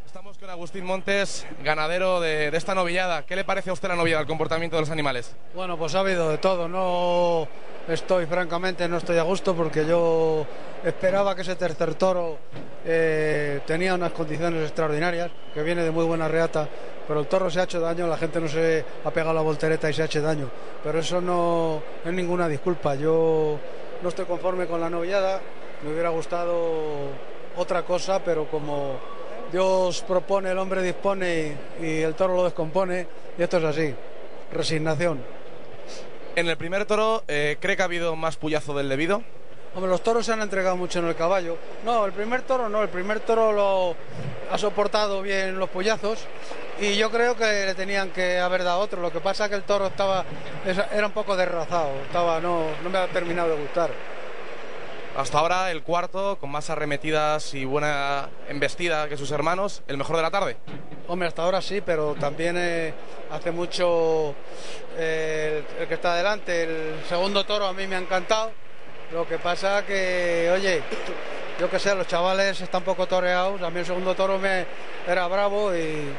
[0.05, 3.25] Estamos con Agustín Montes, ganadero de, de esta novillada.
[3.25, 5.33] ¿Qué le parece a usted la novillada, el comportamiento de los animales?
[5.55, 6.67] Bueno, pues ha habido de todo.
[6.67, 7.47] No
[7.87, 10.45] estoy, francamente, no estoy a gusto porque yo
[10.83, 12.37] esperaba que ese tercer toro
[12.85, 16.67] eh, tenía unas condiciones extraordinarias, que viene de muy buena reata,
[17.07, 19.89] pero el toro se ha hecho daño, la gente no se ha pegado la voltereta
[19.89, 20.49] y se ha hecho daño.
[20.83, 22.95] Pero eso no es ninguna disculpa.
[22.95, 23.59] Yo
[24.01, 25.39] no estoy conforme con la novillada,
[25.83, 27.09] me hubiera gustado
[27.57, 28.99] otra cosa, pero como
[29.51, 33.93] Dios propone, el hombre dispone y, el toro lo descompone, y esto es así.
[34.51, 35.19] Resignación.
[36.35, 39.23] En el primer toro, eh, ¿cree que ha habido más puyazo del debido?
[39.75, 41.57] Hombre, los toros se han entregado mucho en el caballo.
[41.83, 43.95] No, el primer toro no, el primer toro lo
[44.49, 46.25] ha soportado bien los pollazos
[46.79, 49.01] y yo creo que le tenían que haber dado otro.
[49.01, 50.23] Lo que pasa es que el toro estaba
[50.93, 53.91] era un poco derrazado, estaba no no me ha terminado de gustar.
[55.17, 60.15] Hasta ahora el cuarto, con más arremetidas y buena embestida que sus hermanos, el mejor
[60.15, 60.57] de la tarde.
[61.07, 62.93] Hombre, hasta ahora sí, pero también eh,
[63.31, 64.35] hace mucho
[64.97, 68.51] eh, el, el que está adelante, el segundo toro a mí me ha encantado.
[69.15, 70.83] Lo que pasa que, oye,
[71.57, 73.61] yo que sé, los chavales están poco toreados.
[73.61, 74.65] A mí el segundo toro me
[75.07, 76.11] era bravo y,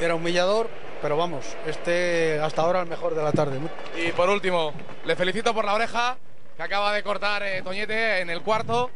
[0.00, 0.70] era humillador,
[1.02, 3.58] pero vamos, este hasta ahora el mejor de la tarde.
[3.94, 4.72] Y por último,
[5.04, 6.16] le felicito por la oreja
[6.56, 8.90] que acaba de cortar eh, Toñete en el cuarto.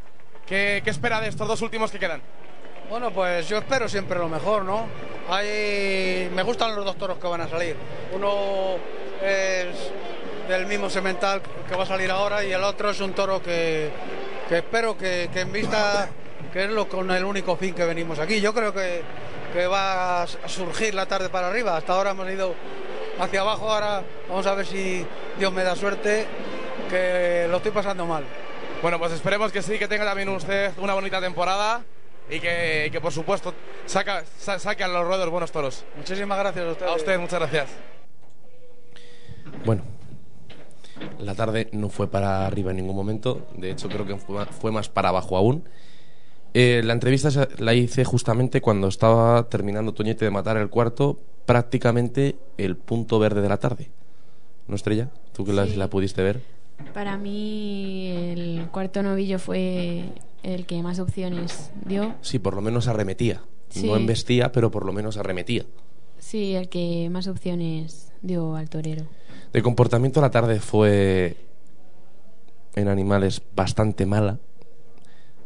[0.47, 2.23] ¿Qué, ¿Qué espera de estos dos últimos que quedan?
[2.89, 4.87] Bueno, pues yo espero siempre lo mejor, ¿no?
[5.29, 6.31] Hay...
[6.33, 7.77] Me gustan los dos toros que van a salir.
[8.15, 8.77] Uno
[9.23, 9.93] es
[10.49, 13.91] del mismo semental que va a salir ahora y el otro es un toro que,
[14.49, 16.09] que espero que, que, en vista
[16.53, 18.41] que es lo con el único fin que venimos aquí.
[18.41, 19.03] Yo creo que,
[19.53, 21.77] que va a surgir la tarde para arriba.
[21.77, 22.55] Hasta ahora hemos ido
[23.19, 25.05] hacia abajo, ahora vamos a ver si
[25.39, 26.27] Dios me da suerte,
[26.89, 28.25] que lo estoy pasando mal.
[28.83, 31.83] Bueno, pues esperemos que sí, que tenga también usted una bonita temporada
[32.29, 33.55] y que, que por supuesto
[33.87, 35.85] saca, saque a los ruedos buenos toros.
[35.97, 36.87] Muchísimas gracias a usted.
[36.87, 37.71] A usted, muchas gracias.
[39.65, 39.83] Bueno,
[41.19, 44.89] la tarde no fue para arriba en ningún momento, de hecho creo que fue más
[44.89, 45.65] para abajo aún.
[46.55, 52.37] Eh, la entrevista la hice justamente cuando estaba terminando Toñete de matar el cuarto, prácticamente
[52.57, 53.91] el punto verde de la tarde.
[54.67, 55.11] ¿No, Estrella?
[55.35, 56.41] ¿Tú que la, pudiste ver?
[56.95, 60.05] Para mí el cuarto novillo fue
[60.43, 62.15] el que más opciones dio.
[62.23, 63.43] Sí, por lo menos arremetía.
[63.83, 65.67] No embestía, pero por lo menos arremetía.
[66.19, 69.07] Sí, el que más opciones dio al torero.
[69.53, 71.37] De comportamiento la tarde fue
[72.75, 74.39] en animales bastante mala.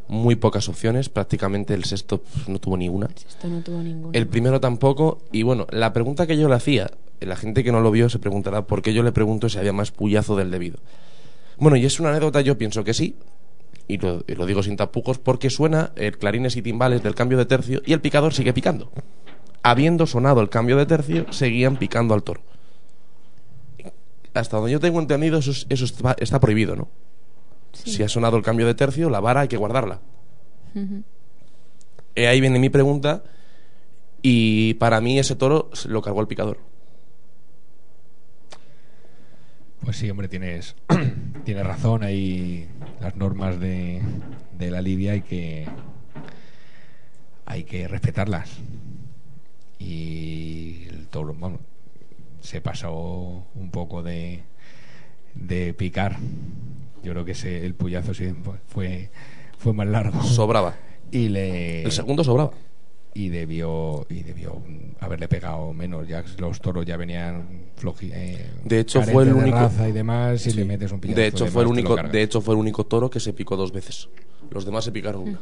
[0.09, 3.07] Muy pocas opciones, prácticamente el sexto no tuvo ni una.
[3.07, 4.19] El sexto no tuvo ninguna.
[4.19, 5.19] El primero tampoco.
[5.31, 6.91] Y bueno, la pregunta que yo le hacía,
[7.21, 9.73] la gente que no lo vio se preguntará por qué yo le pregunto si había
[9.73, 10.79] más puyazo del debido.
[11.59, 13.15] Bueno, y es una anécdota, yo pienso que sí,
[13.87, 17.47] y lo, lo, digo sin tapujos, porque suena el clarines y timbales del cambio de
[17.47, 18.91] tercio y el picador sigue picando.
[19.63, 22.41] Habiendo sonado el cambio de tercio, seguían picando al toro
[24.41, 25.85] hasta donde yo tengo entendido, eso, eso
[26.19, 26.89] está, prohibido, ¿no?
[27.73, 30.01] Si ha sonado el cambio de tercio, la vara hay que guardarla.
[32.15, 33.23] Eh, ahí viene mi pregunta.
[34.23, 36.59] Y para mí ese toro lo cargó el picador.
[39.83, 40.77] Pues sí, hombre, tienes,
[41.45, 42.03] tienes razón.
[42.03, 42.69] Hay
[43.01, 44.03] las normas de,
[44.59, 45.67] de la lidia hay que,
[47.47, 48.51] hay que respetarlas.
[49.79, 51.61] Y el toro, bueno,
[52.41, 54.43] se pasó un poco de,
[55.35, 56.17] de picar.
[57.03, 58.33] Yo creo que ese, el puyazo sí
[58.67, 59.11] fue,
[59.59, 60.23] fue más largo.
[60.23, 60.77] Sobraba.
[61.11, 62.53] Y le, el segundo sobraba.
[63.13, 64.63] Y debió, y debió
[65.01, 66.07] haberle pegado menos.
[66.07, 70.47] Ya los toros ya venían floji, eh, de hecho fue el único raza y demás
[70.47, 73.09] y le metes un de hecho fue el único de hecho fue el único toro
[73.09, 74.11] que se picó dos veces
[74.51, 75.39] los demás se picaron una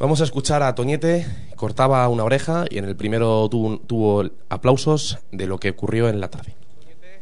[0.00, 1.26] Vamos a escuchar a Toñete,
[1.56, 6.30] cortaba una oreja y en el primero tuvo, aplausos de lo que ocurrió en la
[6.30, 6.56] tarde.
[6.80, 7.20] Toñete,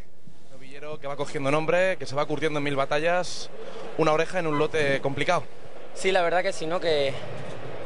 [0.53, 3.51] novillero que va cogiendo nombre, que se va curtiendo en mil batallas,
[3.99, 5.43] una oreja en un lote complicado.
[5.95, 6.79] Sí, la verdad que sí, ¿no?
[6.79, 7.13] Que,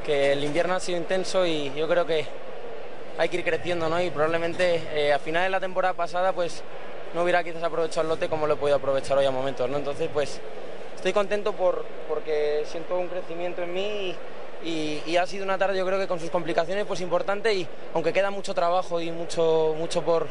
[0.06, 2.26] el invierno ha sido intenso y yo creo que
[3.16, 3.98] hay que ir creciendo, ¿no?
[3.98, 6.62] Y probablemente eh, a final de la temporada pasada, pues
[7.14, 9.78] no hubiera quizás aprovechado el lote como lo he podido aprovechar hoy a momentos, ¿no?
[9.78, 10.38] Entonces, pues
[10.96, 14.16] estoy contento por, porque siento un crecimiento en mí y,
[14.64, 18.12] y, ha sido una tarde yo creo que con sus complicaciones pues importante y aunque
[18.12, 20.26] queda mucho trabajo y mucho, mucho por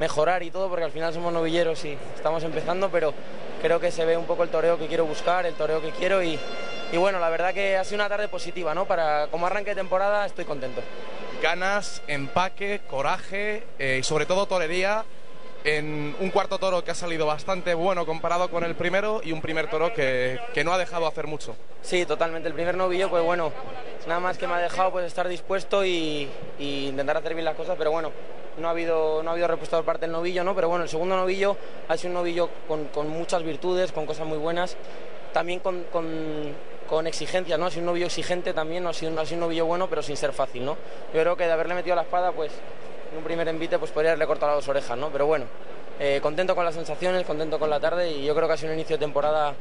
[0.00, 3.14] mejorar y todo porque al final somos novilleros y estamos empezando pero
[3.62, 6.22] creo que se ve un poco el toreo que quiero buscar, el toreo que quiero
[6.22, 6.38] y,
[6.92, 8.84] y bueno, la verdad que ha sido una tarde positiva, ¿no?
[8.84, 10.82] Para como arranque de temporada estoy contento.
[11.42, 15.04] Ganas, empaque, coraje eh, y sobre todo torería
[15.66, 19.42] en un cuarto toro que ha salido bastante bueno comparado con el primero y un
[19.42, 21.56] primer toro que, que, no ha dejado hacer mucho.
[21.82, 22.48] Sí, totalmente.
[22.48, 23.52] El primer novillo, pues bueno,
[24.06, 27.74] nada más que me ha dejado pues estar dispuesto y, intentar hacer bien las cosas,
[27.76, 28.12] pero bueno,
[28.58, 30.54] no ha habido, no ha habido por parte del novillo, ¿no?
[30.54, 31.56] Pero bueno, el segundo novillo
[31.88, 34.76] ha sido un novillo con, con muchas virtudes, con cosas muy buenas,
[35.32, 36.06] también con, con,
[36.88, 37.66] con exigencias, ¿no?
[37.66, 39.88] Ha sido un novillo exigente también, no ha sido, no ha sido un novillo bueno,
[39.88, 40.76] pero sin ser fácil, ¿no?
[41.12, 42.52] Yo creo que de haberle metido la espada, pues
[43.16, 45.10] un primer envite pues podría haberle cortado las orejas, ¿no?
[45.10, 45.46] Pero bueno,
[45.98, 48.72] eh, contento con las sensaciones, contento con la tarde y yo creo que ha sido
[48.72, 49.54] un inicio de temporada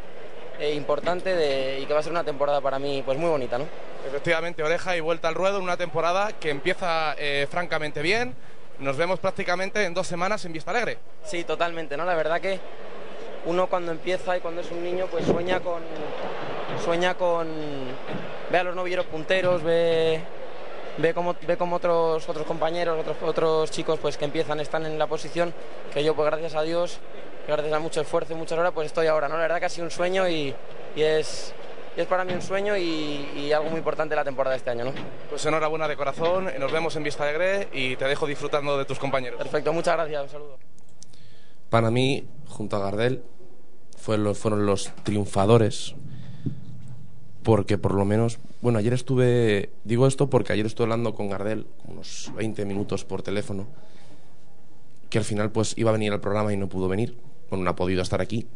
[0.59, 3.65] eh, importante y que va a ser una temporada para mí pues muy bonita, ¿no?
[4.07, 8.35] Efectivamente, oreja y vuelta al ruedo en una temporada que empieza eh, francamente bien.
[8.79, 10.97] Nos vemos prácticamente en dos semanas en Vista Alegre.
[11.23, 12.05] Sí, totalmente, ¿no?
[12.05, 12.59] La verdad que
[13.45, 15.81] uno cuando empieza y cuando es un niño pues sueña con
[16.83, 17.47] sueña con
[18.51, 20.19] ve a los novilleros punteros, ve
[20.97, 24.97] ve como, ve como otros, otros compañeros, otros, otros chicos pues que empiezan, están en
[24.97, 25.53] la posición
[25.93, 26.99] que yo pues gracias a Dios,
[27.47, 29.35] gracias a mucho esfuerzo y muchas horas pues estoy ahora, ¿no?
[29.35, 30.53] La verdad que ha sido un sueño y,
[30.95, 31.53] y es,
[31.95, 34.85] es para mí un sueño y, y, algo muy importante la temporada de este año,
[34.85, 34.93] ¿no?
[35.29, 38.99] Pues enhorabuena de corazón, nos vemos en Vista Alegre y te dejo disfrutando de tus
[38.99, 39.37] compañeros.
[39.37, 40.57] Perfecto, muchas gracias, un saludo.
[41.69, 43.23] Para mí, junto a Gardel,
[43.97, 45.95] fueron los, fueron los triunfadores
[47.45, 51.67] porque por lo menos, bueno, ayer estuve, digo esto porque ayer estuve hablando con Gardel,
[51.87, 53.67] unos 20 minutos por teléfono,
[55.11, 57.15] que al final pues iba a venir al programa y no pudo venir,
[57.51, 58.47] bueno, no ha podido estar aquí.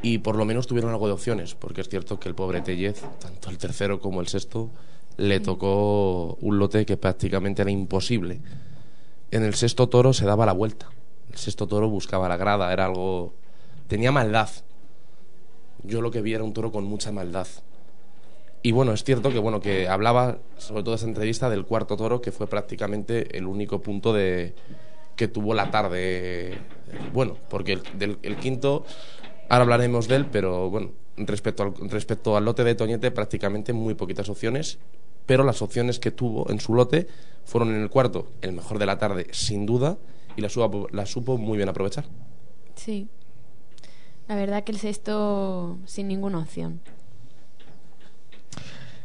[0.00, 3.02] Y por lo menos tuvieron algo de opciones, porque es cierto que el pobre Tellez,
[3.18, 4.70] tanto el tercero como el sexto,
[5.16, 8.40] le tocó un lote que prácticamente era imposible.
[9.32, 10.88] En el sexto toro se daba la vuelta.
[11.32, 13.34] El sexto toro buscaba la grada, era algo...
[13.88, 14.50] tenía maldad
[15.84, 17.46] yo lo que vi era un toro con mucha maldad.
[18.62, 22.20] Y bueno, es cierto que bueno que hablaba sobre todo esa entrevista del cuarto toro
[22.20, 24.54] que fue prácticamente el único punto de
[25.16, 26.58] que tuvo la tarde
[27.12, 28.84] bueno, porque el, del, el quinto
[29.48, 33.94] ahora hablaremos de él, pero bueno, respecto al, respecto al lote de Toñete prácticamente muy
[33.94, 34.78] poquitas opciones,
[35.26, 37.06] pero las opciones que tuvo en su lote
[37.44, 39.98] fueron en el cuarto el mejor de la tarde sin duda
[40.36, 42.04] y la supo, la supo muy bien aprovechar.
[42.74, 43.08] Sí,
[44.30, 46.80] la verdad que el sexto sin ninguna opción.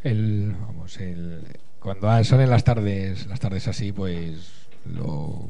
[0.03, 1.41] El, vamos, el,
[1.79, 5.47] cuando salen las tardes, las tardes así, pues lo,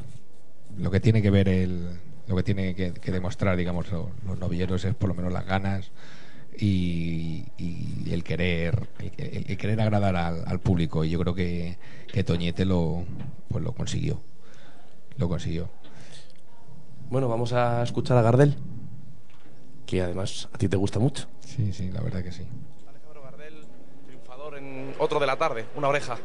[0.77, 1.89] lo que tiene que ver el,
[2.25, 5.45] lo que tiene que, que demostrar, digamos, lo, los novilleros es por lo menos las
[5.45, 5.91] ganas
[6.57, 8.87] y, y el querer,
[9.17, 11.03] el, el, querer agradar al, al, público.
[11.03, 11.77] Y yo creo que,
[12.13, 13.03] que Toñete lo,
[13.49, 14.21] pues lo consiguió,
[15.17, 15.67] lo consiguió.
[17.09, 18.55] Bueno, vamos a escuchar a Gardel
[19.85, 21.27] que además a ti te gusta mucho.
[21.39, 22.45] Sí, sí, la verdad que sí.
[22.87, 23.63] Alejandro Gardel,
[24.05, 26.17] triunfador en otro de la tarde, una oreja.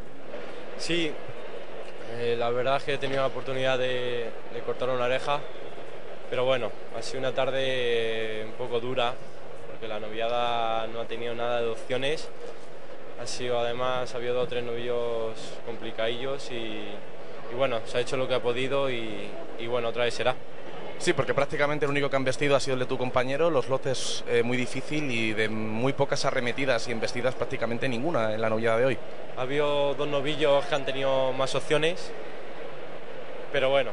[0.78, 1.12] Sí,
[2.18, 5.40] eh, la verdad es que he tenido la oportunidad de, de, cortar una oreja,
[6.30, 9.14] pero bueno, ha sido una tarde un poco dura,
[9.70, 12.28] porque la noviada no ha tenido nada de opciones.
[13.20, 15.34] Ha sido además, ha habido dos o tres novillos
[15.66, 19.28] complicadillos y, y, bueno, se ha hecho lo que ha podido y,
[19.58, 20.34] y bueno, otra vez será.
[21.00, 23.70] Sí, porque prácticamente el único que han vestido ha sido el de tu compañero, los
[23.70, 28.50] lotes eh, muy difícil y de muy pocas arremetidas y embestidas prácticamente ninguna en la
[28.50, 28.98] novillada de hoy.
[29.38, 32.12] Ha habido dos novillos que han tenido más opciones,
[33.50, 33.92] pero bueno,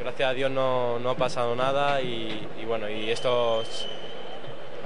[0.00, 3.62] gracias a Dios no, no ha pasado nada y, bueno, y esto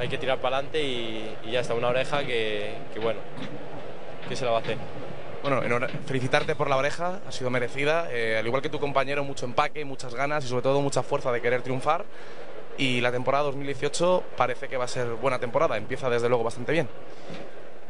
[0.00, 3.20] hay que tirar para adelante y, ya está, una oreja que bueno,
[4.28, 4.78] que se la va a hacer.
[5.42, 8.08] Bueno, felicitarte por la oreja, ha sido merecida.
[8.10, 11.30] Eh, al igual que tu compañero, mucho empaque, muchas ganas y sobre todo mucha fuerza
[11.32, 12.04] de querer triunfar.
[12.76, 16.72] Y la temporada 2018 parece que va a ser buena temporada, empieza desde luego bastante
[16.72, 16.88] bien.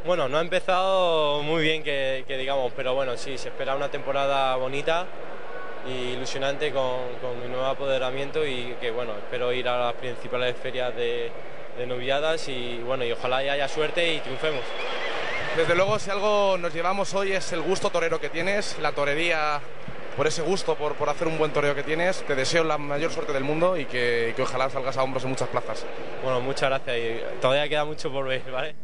[0.07, 4.57] Bueno, no ha empezado muy bien que, digamos, pero bueno, sí, se espera una temporada
[4.57, 5.07] bonita
[5.87, 10.57] y ilusionante con, con, mi nuevo apoderamiento y que bueno, espero ir a las principales
[10.57, 11.31] ferias de,
[11.77, 14.63] de noviadas y bueno, y ojalá haya suerte y triunfemos.
[15.59, 19.61] Desde luego, si algo nos llevamos hoy es el gusto torero que tienes, la torería,
[20.17, 22.25] por ese gusto, por, por hacer un buen toreo que tienes.
[22.25, 25.31] Te deseo la mayor suerte del mundo y que, que ojalá salgas a hombros en
[25.31, 25.85] muchas plazas.
[26.23, 28.77] Bueno, muchas gracias y todavía queda mucho por ver, ¿vale?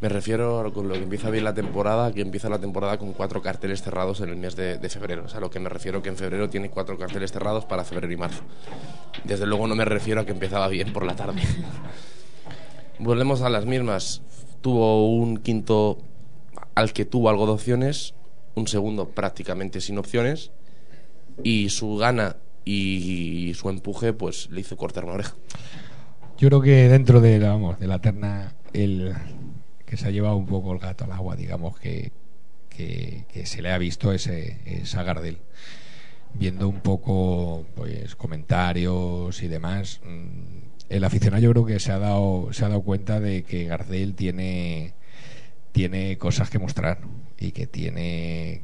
[0.00, 3.12] Me refiero a con lo que empieza bien la temporada, que empieza la temporada con
[3.12, 5.24] cuatro carteles cerrados en el mes de, de, febrero.
[5.26, 8.10] O sea, lo que me refiero que en febrero tiene cuatro carteles cerrados para febrero
[8.10, 8.42] y marzo.
[9.22, 11.42] Desde luego no me refiero a que empezaba bien por la tarde.
[12.98, 14.22] Volvemos a las mismas
[14.64, 15.98] tuvo un quinto
[16.74, 18.14] al que tuvo algo de opciones,
[18.54, 20.52] un segundo prácticamente sin opciones
[21.42, 25.34] y su gana y su empuje pues le hizo cortar una oreja.
[26.38, 29.12] Yo creo que dentro de la, vamos, de la terna el
[29.84, 32.12] que se ha llevado un poco el gato al agua, digamos que,
[32.70, 35.40] que, se le ha visto ese, esa Gardel.
[36.32, 40.00] Viendo un poco pues comentarios y demás,
[40.94, 44.14] el aficionado yo creo que se ha dado se ha dado cuenta de que Garcel
[44.14, 44.94] tiene
[45.72, 47.00] tiene cosas que mostrar
[47.38, 48.62] y que tiene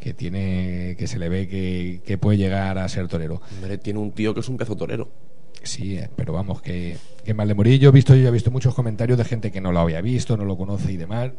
[0.00, 3.40] que tiene que se le ve que, que puede llegar a ser torero.
[3.56, 5.10] Hombre, tiene un tío que es un pezo torero.
[5.62, 9.18] Sí, eh, pero vamos, que, que Maldemorí, yo he visto, yo he visto muchos comentarios
[9.18, 11.32] de gente que no lo había visto, no lo conoce y demás,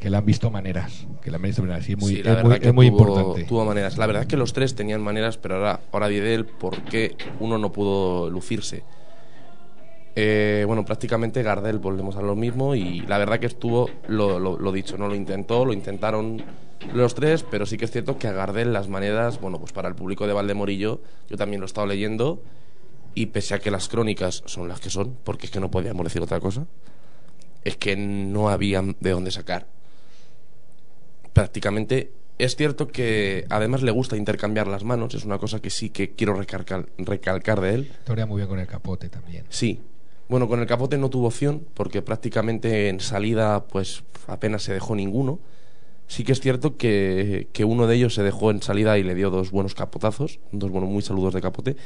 [0.00, 2.58] que le han visto maneras, que le han visto maneras, y muy, sí, es, muy,
[2.60, 3.44] es muy tuvo, importante.
[3.44, 3.96] Tuvo maneras.
[3.96, 7.16] La verdad es que los tres tenían maneras, pero ahora, ahora diré el por qué
[7.38, 8.82] uno no pudo lucirse.
[10.22, 14.58] Eh, bueno, prácticamente Gardel volvemos a lo mismo y la verdad que estuvo lo, lo,
[14.58, 16.44] lo, dicho, no lo intentó, lo intentaron
[16.92, 19.88] los tres, pero sí que es cierto que a Gardel las maneras, bueno, pues para
[19.88, 22.42] el público de Valdemorillo, yo también lo he estado leyendo
[23.14, 26.04] y pese a que las crónicas son las que son, porque es que no podíamos
[26.04, 26.66] decir otra cosa,
[27.64, 29.68] es que no había de dónde sacar.
[31.32, 35.88] Prácticamente es cierto que además le gusta intercambiar las manos, es una cosa que sí
[35.88, 37.92] que quiero recalcar, recalcar de él.
[38.04, 39.46] Torea muy bien con el capote también.
[39.48, 39.80] Sí,
[40.30, 44.94] bueno, con el capote no tuvo opción porque prácticamente en salida pues apenas se dejó
[44.94, 45.40] ninguno.
[46.06, 49.16] Sí que es cierto que, que, uno de ellos se dejó en salida y le
[49.16, 51.76] dio dos buenos capotazos, dos buenos muy saludos de capote.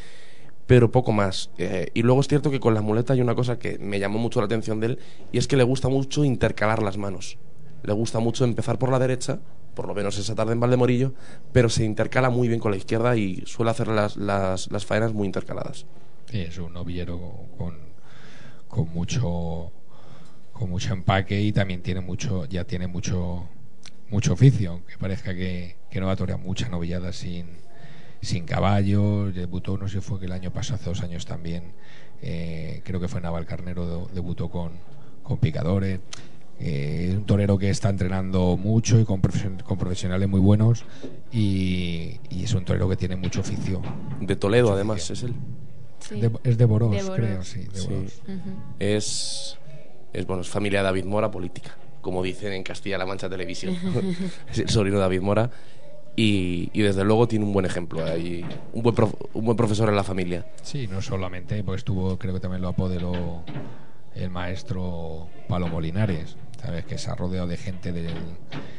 [0.66, 1.50] pero poco más.
[1.58, 4.18] Eh, y luego es cierto que con la muleta hay una cosa que me llamó
[4.18, 4.98] mucho la atención de él,
[5.32, 7.38] y es que le gusta mucho intercalar las manos.
[7.82, 9.40] Le gusta mucho empezar por la derecha,
[9.74, 11.12] por lo menos esa tarde en Valdemorillo,
[11.52, 15.12] pero se intercala muy bien con la izquierda y suele hacer las, las, las faenas
[15.12, 15.86] muy intercaladas.
[16.30, 17.18] Sí, es un novillero
[17.58, 17.93] con,
[18.74, 19.70] con mucho
[20.52, 23.48] con mucho empaque y también tiene mucho ya tiene mucho
[24.10, 27.46] mucho oficio que parezca que, que no va a torear mucha novillada sin
[28.20, 29.30] sin caballo.
[29.30, 31.72] Debutó no sé si fue que el año pasado hace dos años también
[32.20, 34.72] eh, creo que fue Naval Carnero debutó con
[35.22, 36.00] con picadores.
[36.58, 40.84] Eh, es un torero que está entrenando mucho y con, con profesionales muy buenos
[41.32, 43.82] y, y, es un torero que tiene mucho oficio.
[44.20, 45.34] De Toledo además es él
[46.08, 46.20] Sí.
[46.20, 47.10] De, es de Boros.
[47.10, 47.60] creo, sí.
[47.60, 47.88] De sí.
[47.88, 48.22] Boros.
[48.28, 48.74] Uh -huh.
[48.78, 49.58] Es,
[50.12, 53.74] es, bueno, es familia de David Mora política, como dicen en Castilla-La Mancha Televisión.
[54.50, 55.50] es el sobrino de David Mora.
[56.16, 58.04] Y, y, desde luego tiene un buen ejemplo.
[58.04, 60.46] Hay un buen, prof, un buen profesor en la familia.
[60.62, 63.42] Sí, no solamente, porque estuvo, creo que también lo apoderó
[64.14, 66.36] el maestro Palo Molinares.
[66.62, 68.14] Sabes que se ha rodeado de gente del,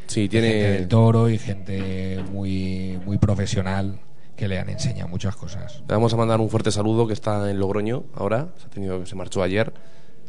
[0.07, 0.47] sí, tiene...
[0.47, 3.99] de gente del toro y gente muy, muy profesional
[4.35, 5.81] que le han enseñado muchas cosas.
[5.87, 9.05] Le vamos a mandar un fuerte saludo que está en Logroño ahora, se ha tenido
[9.05, 9.73] se marchó ayer,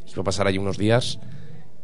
[0.04, 1.18] se va a pasar allí unos días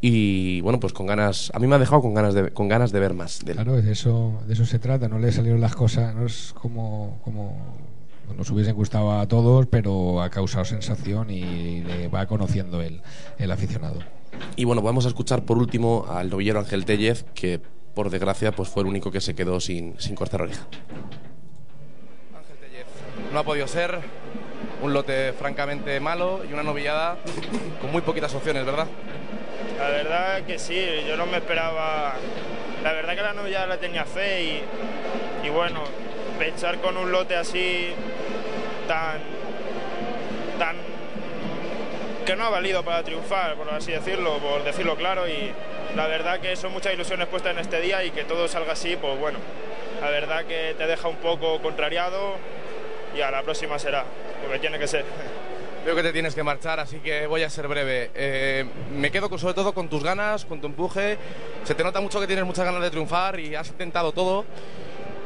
[0.00, 2.92] y bueno, pues con ganas, a mí me ha dejado con ganas de con ganas
[2.92, 3.56] de ver más de él.
[3.56, 7.20] Claro, de eso de eso se trata, no le salieron las cosas, no es como
[7.24, 7.76] como
[8.36, 13.02] nos hubiesen gustado a todos, pero ha causado sensación y le va conociendo el,
[13.38, 13.98] el aficionado.
[14.56, 17.60] Y bueno, vamos a escuchar por último al novillero Ángel Tellez, que
[17.94, 20.66] por desgracia pues fue el único que se quedó sin, sin cortar oreja
[23.32, 24.00] no ha podido ser.
[24.80, 27.16] Un lote francamente malo y una novillada
[27.80, 28.88] con muy poquitas opciones, ¿verdad?
[29.78, 32.14] La verdad que sí, yo no me esperaba.
[32.82, 34.60] La verdad que la novillada la tenía fe
[35.44, 35.80] y, bueno,
[36.38, 37.90] pensar con un lote así
[38.88, 39.18] tan.
[40.58, 40.76] tan.
[42.26, 45.52] que no ha valido para triunfar, por así decirlo, por decirlo claro, y
[45.96, 48.96] la verdad que son muchas ilusiones puestas en este día y que todo salga así,
[48.96, 49.38] pues bueno,
[50.00, 52.36] la verdad que te deja un poco contrariado,
[53.16, 54.04] y a la próxima será,
[54.42, 55.04] porque tiene que ser.
[55.84, 58.10] Veo que te tienes que marchar, así que voy a ser breve.
[58.14, 61.18] Eh, me quedo con, sobre todo con tus ganas, con tu empuje.
[61.64, 64.44] Se te nota mucho que tienes muchas ganas de triunfar y has intentado todo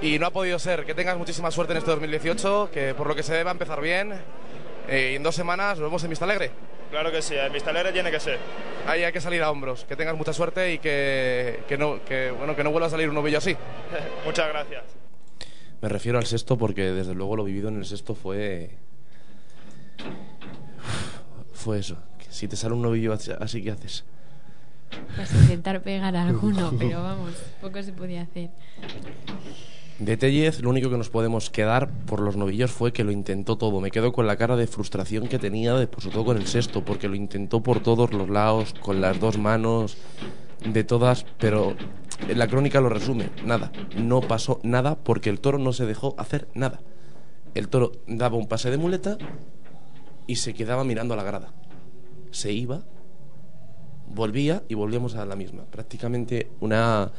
[0.00, 0.86] y no ha podido ser.
[0.86, 3.52] Que tengas muchísima suerte en este 2018, que por lo que se ve va a
[3.52, 4.18] empezar bien.
[4.88, 6.50] Eh, y en dos semanas nos vemos en Vista Alegre.
[6.90, 8.38] Claro que sí, en Vista Alegre tiene que ser.
[8.86, 9.84] Ahí hay que salir a hombros.
[9.84, 13.10] Que tengas mucha suerte y que, que no, que, bueno, que no vuelva a salir
[13.10, 13.54] un novillo así.
[14.24, 15.05] Muchas gracias.
[15.86, 18.70] Me refiero al sexto porque desde luego lo vivido en el sexto fue.
[21.52, 21.96] Fue eso.
[22.18, 24.04] Que si te sale un novillo así, ¿qué haces?
[25.14, 28.50] Pues intentar pegar a alguno, pero vamos, poco se podía hacer.
[30.00, 33.56] De Tellez, lo único que nos podemos quedar por los novillos fue que lo intentó
[33.56, 33.80] todo.
[33.80, 36.48] Me quedo con la cara de frustración que tenía, de, por sobre todo con el
[36.48, 39.96] sexto, porque lo intentó por todos los lados, con las dos manos,
[40.64, 41.76] de todas, pero
[42.34, 46.48] la crónica lo resume, nada, no pasó nada porque el toro no se dejó hacer
[46.54, 46.80] nada.
[47.54, 49.16] El toro daba un pase de muleta
[50.26, 51.52] y se quedaba mirando a la grada.
[52.30, 52.82] Se iba,
[54.08, 55.64] volvía y volvíamos a la misma.
[55.64, 57.12] Prácticamente una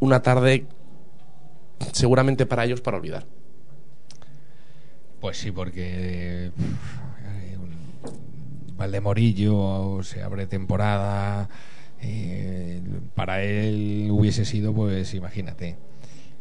[0.00, 0.66] una tarde
[1.92, 3.26] seguramente para ellos para olvidar.
[5.20, 6.50] Pues sí, porque
[8.76, 11.48] Valdemorillo se abre temporada
[12.00, 12.80] eh,
[13.14, 15.76] para él hubiese sido pues imagínate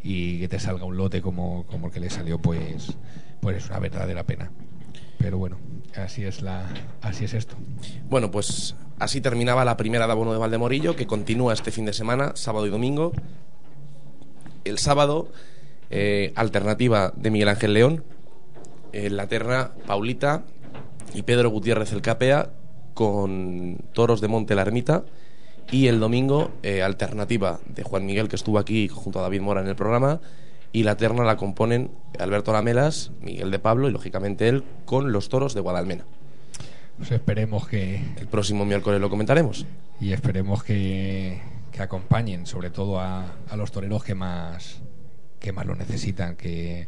[0.04, 2.94] y que te salga un lote como, como el que le salió pues
[3.40, 4.52] pues es una verdadera pena.
[5.18, 5.58] Pero bueno
[5.96, 6.68] así es la
[7.02, 7.56] así es esto.
[8.10, 11.94] Bueno pues así terminaba la primera de abono de Valdemorillo que continúa este fin de
[11.94, 13.14] semana sábado y domingo.
[14.66, 15.32] El sábado
[15.90, 18.04] eh, alternativa de Miguel Ángel León
[18.94, 20.44] en la terna Paulita
[21.14, 22.52] y Pedro Gutiérrez el Capea
[22.94, 25.04] con toros de Monte la Ermita
[25.72, 29.62] y el domingo eh, alternativa de Juan Miguel que estuvo aquí junto a David Mora
[29.62, 30.22] en el programa
[30.72, 35.30] y la terna la componen Alberto Lamelas, Miguel de Pablo y lógicamente él con los
[35.30, 36.06] toros de Guadalmena.
[36.98, 39.66] Pues esperemos que el próximo miércoles lo comentaremos
[40.00, 41.42] y esperemos que,
[41.72, 44.82] que acompañen sobre todo a, a los toreros que más
[45.40, 46.88] que más lo necesitan que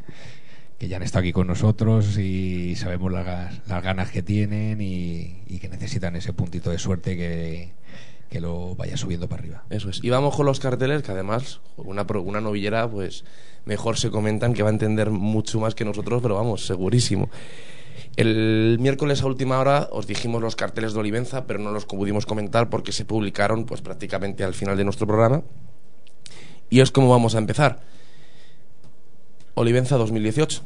[0.77, 5.41] que ya han estado aquí con nosotros y sabemos las, las ganas que tienen y,
[5.47, 7.71] y, que necesitan ese puntito de suerte que,
[8.29, 9.63] que, lo vaya subiendo para arriba.
[9.69, 10.03] Eso es.
[10.03, 13.23] Y vamos con los carteles, que además una, una novillera, pues
[13.65, 17.29] mejor se comentan, que va a entender mucho más que nosotros, pero vamos, segurísimo.
[18.15, 22.25] El miércoles a última hora os dijimos los carteles de Olivenza, pero no los pudimos
[22.25, 25.43] comentar porque se publicaron pues prácticamente al final de nuestro programa.
[26.69, 27.81] Y es como vamos a empezar.
[29.53, 30.63] Olivenza 2018.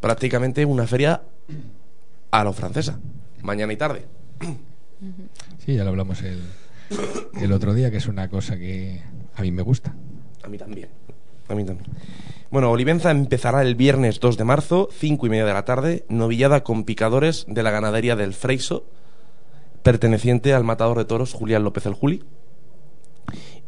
[0.00, 1.22] prácticamente una feria
[2.30, 2.98] a lo francesa,
[3.42, 4.06] mañana y tarde.
[5.68, 6.40] Sí, ya lo hablamos el,
[7.42, 9.02] el otro día, que es una cosa que
[9.34, 9.94] a mí me gusta.
[10.42, 10.88] A mí también.
[11.46, 11.90] A mí también.
[12.50, 16.64] Bueno, Olivenza empezará el viernes 2 de marzo, 5 y media de la tarde, novillada
[16.64, 18.86] con picadores de la ganadería del Freiso,
[19.82, 22.24] perteneciente al matador de toros Julián López el Juli,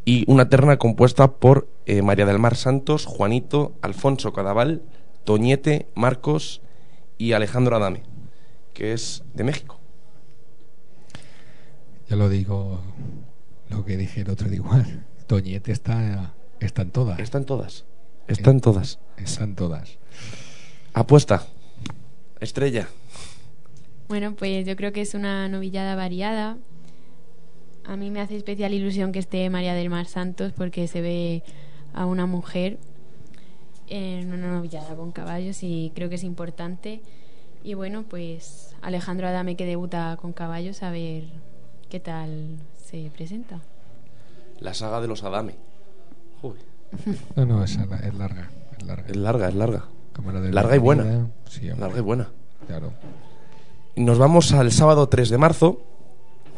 [0.03, 4.81] y una terna compuesta por eh, María del Mar Santos, Juanito, Alfonso Cadaval,
[5.23, 6.63] Toñete, Marcos
[7.19, 8.01] y Alejandro Adame,
[8.73, 9.80] que es de México.
[12.11, 12.81] Ya lo digo,
[13.69, 15.05] lo que dije el otro día igual.
[15.27, 17.17] Toñete está, está en todas.
[17.21, 17.85] Están todas.
[18.27, 18.99] Están todas.
[19.15, 19.97] Están todas.
[20.93, 21.47] Apuesta.
[22.41, 22.89] Estrella.
[24.09, 26.57] Bueno, pues yo creo que es una novillada variada.
[27.85, 31.43] A mí me hace especial ilusión que esté María del Mar Santos porque se ve
[31.93, 32.77] a una mujer
[33.87, 37.03] en una novillada con caballos y creo que es importante.
[37.63, 41.50] Y bueno, pues Alejandro Adame que debuta con caballos a ver
[41.91, 42.55] qué tal
[42.89, 43.59] se presenta.
[44.61, 45.55] La saga de los Adame.
[46.41, 46.63] Joder.
[47.35, 47.97] No, no, es larga.
[47.97, 48.49] Es larga.
[49.07, 49.85] Es larga, es larga.
[50.15, 51.03] Como la de Larga y buena.
[51.03, 51.27] vida.
[51.49, 51.79] Sí, hombre.
[51.87, 52.29] larga y buena.
[52.65, 52.93] Claro.
[53.97, 55.81] Nos vamos al sábado 3 de marzo,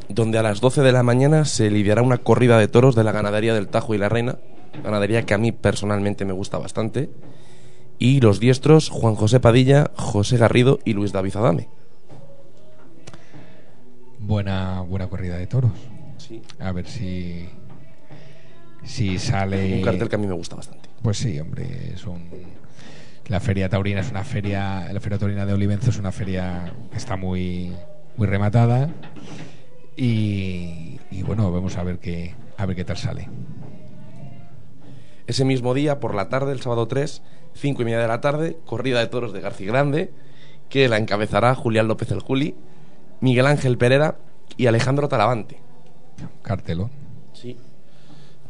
[0.07, 3.11] donde a las 12 de la mañana se lidiará una corrida de toros de la
[3.11, 4.37] ganadería del Tajo y la Reina,
[4.83, 7.09] ganadería que a mí personalmente me gusta bastante,
[7.97, 11.69] y los diestros Juan José Padilla, José Garrido y Luis David Adame.
[14.25, 15.71] Buena, buena corrida de toros.
[16.17, 16.41] Sí.
[16.59, 17.49] A ver si.
[18.83, 19.75] Si sale.
[19.75, 20.89] Un cartel que a mí me gusta bastante.
[21.01, 22.29] Pues sí, hombre, es un.
[23.27, 24.91] La feria taurina es una feria.
[24.93, 27.73] La feria taurina de Olivenzo es una feria que está muy,
[28.15, 28.89] muy rematada.
[29.97, 33.27] Y, y bueno, vamos a ver qué, a ver qué tal sale.
[35.27, 37.21] Ese mismo día, por la tarde, el sábado 3,
[37.53, 40.11] 5 y media de la tarde, corrida de toros de García Grande,
[40.69, 42.55] que la encabezará Julián López el Juli,
[43.23, 44.17] Miguel Ángel Pereira
[44.57, 45.57] y Alejandro Talavante.
[46.41, 46.89] Cartelo.
[47.31, 47.55] Sí.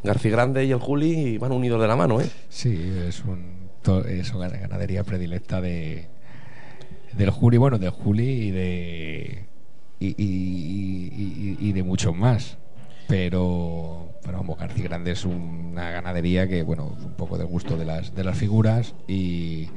[0.03, 2.29] García Grande y el Juli van unidos de la mano, ¿eh?
[2.49, 2.75] Sí,
[3.07, 3.63] es un
[4.09, 6.07] es una ganadería predilecta de
[7.13, 9.45] del Juli, bueno, del Juli y de
[9.99, 12.57] y, y- y- y- y de muchos más.
[13.07, 17.85] Pero, pero vamos, García Grande es una ganadería que, bueno, un poco del gusto de
[17.85, 19.67] las, de las figuras y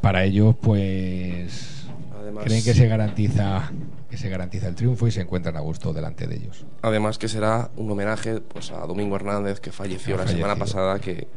[0.00, 1.85] para ellos, pues,
[2.26, 3.70] Además- creen que se garantiza
[4.10, 6.64] que se garantiza el triunfo y se encuentran a gusto delante de ellos.
[6.82, 11.28] Además que será un homenaje pues a Domingo Hernández que falleció la semana pasada que,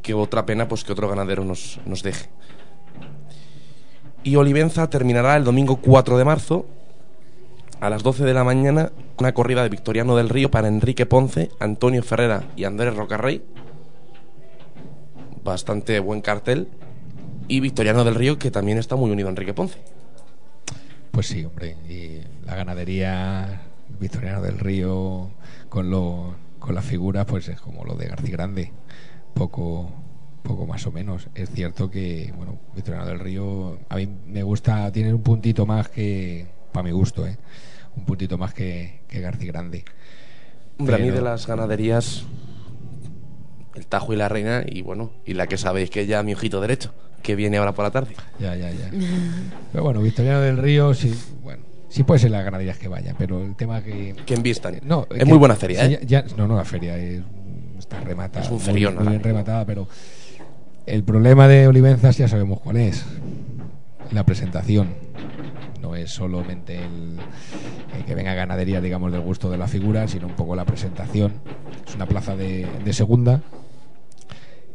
[0.00, 2.28] que otra pena pues que otro ganadero nos, nos deje.
[4.22, 6.66] Y Olivenza terminará el domingo 4 de marzo
[7.80, 11.50] a las 12 de la mañana una corrida de Victoriano del Río para Enrique Ponce,
[11.60, 13.42] Antonio Ferrera y Andrés Rocarrey.
[15.42, 16.68] Bastante buen cartel.
[17.48, 19.78] Y Victoriano del Río que también está muy unido a Enrique Ponce.
[21.14, 23.62] Pues sí, hombre, y la ganadería
[24.00, 25.30] Victoriano del Río
[25.68, 28.72] con lo con las figuras pues es como lo de García Grande,
[29.32, 29.92] poco
[30.42, 31.28] poco más o menos.
[31.36, 35.88] Es cierto que bueno, Victoriano del Río a mí me gusta tiene un puntito más
[35.88, 37.38] que para mi gusto, ¿eh?
[37.94, 39.84] Un puntito más que, que García Grande.
[40.80, 42.24] Hombre, a mí de las ganaderías,
[43.76, 46.60] el Tajo y la Reina, y bueno, y la que sabéis que ya mi ojito
[46.60, 46.92] derecho,
[47.24, 48.14] que viene ahora por la tarde.
[48.38, 48.90] Ya, ya, ya.
[49.72, 53.42] Pero bueno, Victoriano del Río sí, bueno, sí puede ser las ganaderías que vaya, pero
[53.42, 54.78] el tema que Que envistan.
[54.84, 56.00] No, es que- muy buena feria, sí, ¿eh?
[56.06, 57.22] ya- no, no, la feria es-
[57.78, 58.44] está rematada.
[58.44, 59.10] Es un muy- ferión, Muy, ¿no?
[59.10, 59.88] bien rematada, pero
[60.86, 63.02] el problema de Olivenzas ya sabemos cuál es.
[64.12, 64.88] La presentación.
[65.80, 67.18] No es solamente el,
[67.96, 71.32] el que venga ganadería, digamos, del gusto de la figura, sino un poco la presentación.
[71.88, 73.40] Es una plaza de, de segunda.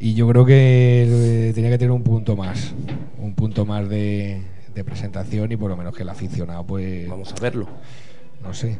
[0.00, 2.72] Y yo creo que eh, tenía que tener un punto más.
[3.18, 4.42] Un punto más de,
[4.74, 7.06] de presentación y por lo menos que el aficionado, pues.
[7.06, 7.68] Vamos a verlo.
[8.42, 8.78] No sé.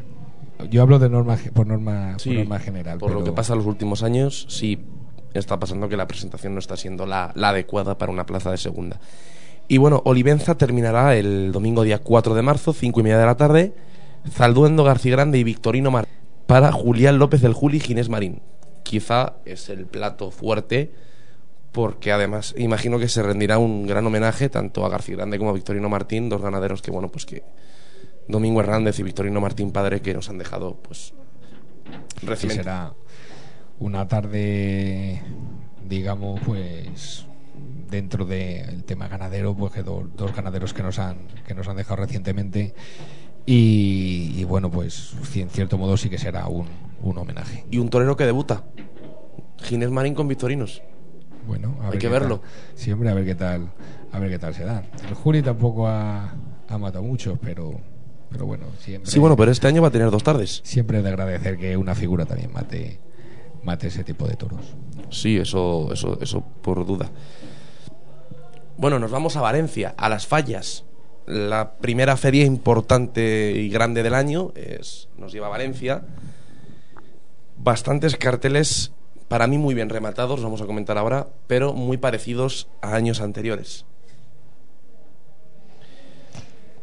[0.71, 2.97] Yo hablo de norma por norma, Sí, por norma general.
[2.97, 4.79] Por lo que pasa en los últimos años, sí
[5.35, 8.57] está pasando que la presentación no está siendo la, la adecuada para una plaza de
[8.57, 8.99] segunda.
[9.67, 13.37] Y bueno, Olivenza terminará el domingo día 4 de marzo, 5 y media de la
[13.37, 13.73] tarde,
[14.29, 16.07] Zalduendo García Grande y Victorino Mar
[16.47, 18.41] para Julián López del Juli y Ginés Marín.
[18.83, 20.91] Quizá es el plato fuerte
[21.71, 25.53] porque además imagino que se rendirá un gran homenaje tanto a García Grande como a
[25.53, 27.43] Victorino Martín, dos ganaderos que bueno, pues que
[28.27, 31.13] Domingo Hernández y Victorino Martín padre que nos han dejado pues
[32.23, 32.63] recientemente.
[32.63, 32.93] será
[33.79, 35.21] una tarde,
[35.87, 37.25] digamos, pues
[37.89, 41.17] dentro del tema ganadero, pues que do- dos ganaderos que nos han
[41.47, 42.73] que nos han dejado recientemente
[43.45, 46.67] y, y bueno, pues en cierto modo sí que será un,
[47.01, 47.65] un homenaje.
[47.71, 48.63] y un torero que debuta.
[49.63, 50.81] Ginés Marín con Victorinos.
[51.47, 52.39] Bueno, a Hay ver que verlo.
[52.39, 52.49] tal.
[52.75, 53.71] Siempre a ver qué tal,
[54.11, 54.83] a ver qué tal se da.
[55.07, 56.33] El Juli tampoco ha,
[56.67, 57.79] ha matado muchos, pero,
[58.29, 59.09] pero bueno, siempre.
[59.11, 60.61] Sí, bueno, pero este año va a tener dos tardes.
[60.63, 62.99] Siempre es de agradecer que una figura también mate,
[63.63, 64.61] mate ese tipo de toros.
[65.09, 67.09] Sí, eso, eso, eso por duda.
[68.77, 70.85] Bueno, nos vamos a Valencia, a las fallas.
[71.27, 76.03] La primera feria importante y grande del año es, nos lleva a Valencia.
[77.57, 78.91] Bastantes carteles,
[79.31, 83.21] para mí muy bien rematados, los vamos a comentar ahora, pero muy parecidos a años
[83.21, 83.85] anteriores.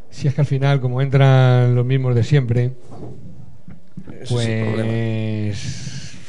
[0.09, 2.71] Si es que al final, como entran los mismos de siempre,
[4.27, 5.45] pues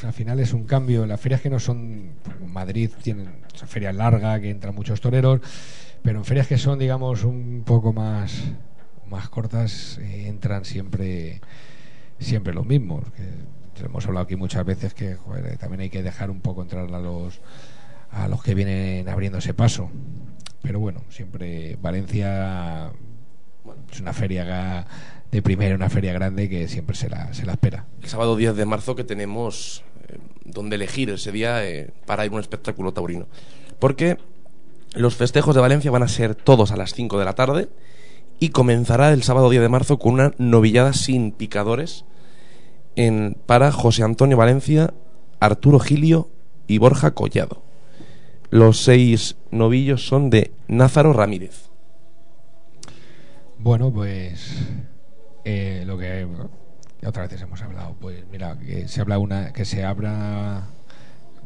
[0.03, 1.07] al final es un cambio.
[1.07, 2.11] Las ferias que no son.
[2.45, 5.41] Madrid tienen esa feria larga que entran muchos toreros,
[6.03, 8.43] pero en ferias que son, digamos, un poco más,
[9.09, 11.41] más cortas, eh, entran siempre,
[12.19, 13.05] siempre los mismos.
[13.17, 13.23] Que
[13.85, 16.99] hemos hablado aquí muchas veces que joder, también hay que dejar un poco entrar a
[16.99, 17.41] los,
[18.11, 19.89] a los que vienen abriendo ese paso.
[20.61, 22.91] Pero bueno, siempre Valencia
[23.91, 24.85] es una feria
[25.31, 27.85] de primera, una feria grande que siempre se la, se la espera.
[28.01, 32.31] El sábado 10 de marzo que tenemos eh, donde elegir ese día eh, para ir
[32.31, 33.27] a un espectáculo taurino.
[33.79, 34.17] Porque
[34.93, 37.69] los festejos de Valencia van a ser todos a las 5 de la tarde
[38.39, 42.05] y comenzará el sábado 10 de marzo con una novillada sin picadores
[42.95, 44.93] en, para José Antonio Valencia,
[45.39, 46.29] Arturo Gilio
[46.67, 47.63] y Borja Collado.
[48.49, 51.69] Los seis novillos son de Názaro Ramírez.
[53.57, 54.57] Bueno, pues
[55.45, 56.27] eh, lo que
[57.05, 60.67] otras veces hemos hablado, pues mira, que se habla una que se abra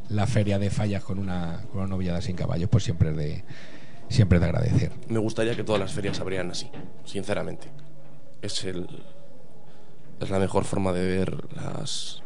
[0.10, 3.44] la feria de fallas con una con una novillada sin caballos, pues siempre es de
[4.10, 4.92] siempre es de agradecer.
[5.08, 6.70] Me gustaría que todas las ferias abrieran así,
[7.04, 7.68] sinceramente.
[8.42, 8.88] Es el
[10.20, 12.22] es la mejor forma de ver las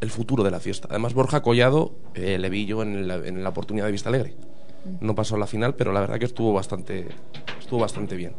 [0.00, 0.88] el futuro de la fiesta.
[0.90, 4.34] Además Borja Collado eh, le vi yo en la, en la oportunidad de Vista Alegre.
[5.00, 7.08] No pasó a la final, pero la verdad que estuvo bastante
[7.58, 8.34] estuvo bastante bien.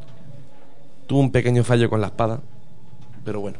[1.07, 2.41] Tuvo un pequeño fallo con la espada,
[3.25, 3.57] pero bueno,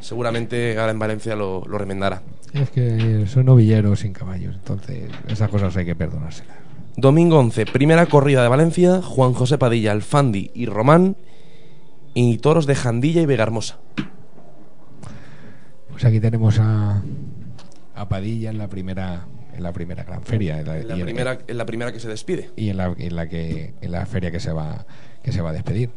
[0.00, 2.22] seguramente ahora en Valencia lo, lo remendará.
[2.52, 6.56] Es que son novilleros sin caballos, entonces esas cosas hay que perdonárselas.
[6.96, 11.16] Domingo 11, primera corrida de Valencia, Juan José Padilla, Alfandi y Román,
[12.14, 13.78] y toros de Jandilla y Vegarmosa.
[15.90, 17.02] Pues aquí tenemos a,
[17.94, 19.26] a Padilla en la primera
[19.56, 21.92] en la primera gran feria en la, En la, y en- primera, en la primera
[21.92, 22.50] que se despide.
[22.54, 24.86] y en la, en la que en la feria que se va
[25.22, 25.90] que se va a despedir.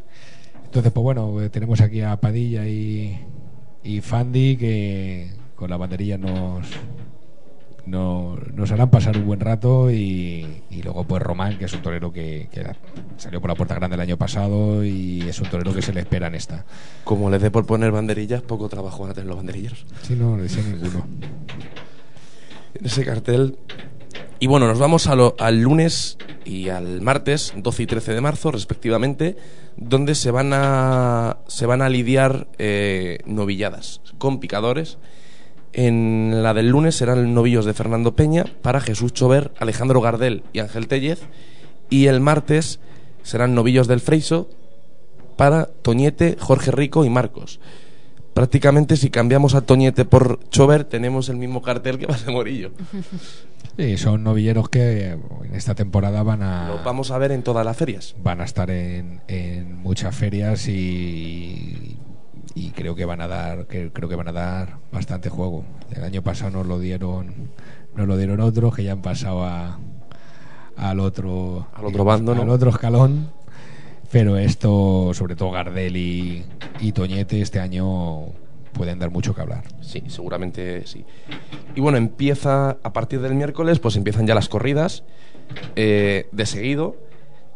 [0.64, 3.20] Entonces, pues bueno, eh, tenemos aquí a Padilla y,
[3.84, 6.66] y Fandi que con la banderilla nos
[7.86, 11.82] no- nos harán pasar un buen rato y, y luego pues Román que es un
[11.82, 12.64] torero que, que
[13.16, 16.00] salió por la puerta grande el año pasado y es un torero que se le
[16.00, 16.64] espera en esta.
[17.04, 19.84] Como les dé por poner banderillas, poco trabajo van a tener los banderilleros.
[20.02, 21.06] Sí, no, no sé ninguno.
[22.74, 23.56] En ese cartel.
[24.38, 28.20] Y bueno, nos vamos a lo- al lunes y al martes, 12 y 13 de
[28.20, 29.36] marzo, respectivamente,
[29.76, 34.98] donde se van a, se van a lidiar eh, novilladas con picadores.
[35.72, 40.58] En la del lunes serán novillos de Fernando Peña para Jesús Chover, Alejandro Gardel y
[40.58, 41.20] Ángel Tellez.
[41.88, 42.80] Y el martes
[43.22, 44.50] serán novillos del Freiso
[45.36, 47.58] para Toñete, Jorge Rico y Marcos.
[48.34, 52.72] Prácticamente si cambiamos a Toñete por Chover tenemos el mismo cartel que Base Morillo.
[53.76, 57.64] Sí, son novilleros que en esta temporada van a Los vamos a ver en todas
[57.64, 58.14] las ferias.
[58.22, 61.96] van a estar en, en muchas ferias y,
[62.54, 65.64] y creo que van a dar que creo que van a dar bastante juego.
[65.94, 67.50] El año pasado nos lo dieron
[67.94, 69.78] nos lo dieron otros que ya han pasado a,
[70.76, 72.42] al otro Al otro bando, ¿no?
[72.42, 73.30] al otro escalón.
[74.10, 76.44] Pero esto, sobre todo Gardel y,
[76.80, 78.26] y Toñete, este año
[78.72, 79.64] pueden dar mucho que hablar.
[79.80, 81.04] Sí, seguramente sí.
[81.74, 85.04] Y bueno, empieza a partir del miércoles, pues empiezan ya las corridas
[85.76, 86.96] eh, de seguido.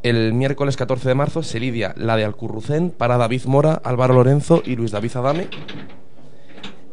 [0.03, 4.63] El miércoles 14 de marzo se lidia la de Alcurrucén para David Mora, Álvaro Lorenzo
[4.65, 5.49] y Luis David Adame.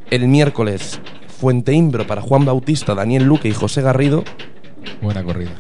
[0.10, 4.24] El miércoles Fuente Imbro para Juan Bautista, Daniel Luque y José Garrido.
[5.02, 5.52] Buena corrida.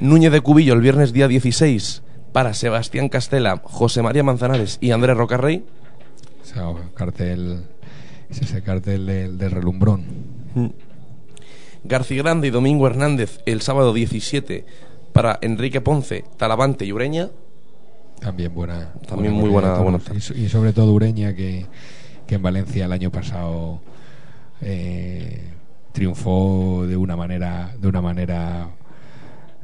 [0.00, 2.02] Núñez de Cubillo el viernes día 16
[2.32, 5.64] para Sebastián Castela, José María Manzanares y Andrés Rocarrey.
[6.42, 6.64] O sea,
[6.94, 7.64] cartel,
[8.30, 10.04] es ese cartel del, del relumbrón.
[11.84, 14.64] García Grande y Domingo Hernández el sábado 17
[15.12, 17.28] para Enrique Ponce, Talavante y Ureña.
[18.20, 18.92] También buena.
[19.08, 21.66] También muy buena- buena y, so- y sobre todo Ureña, que,
[22.26, 23.80] que en Valencia el año pasado
[24.60, 25.42] eh,
[25.92, 28.68] triunfó de una manera, de una manera,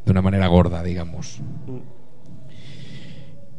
[0.04, 1.40] de una manera gorda, digamos.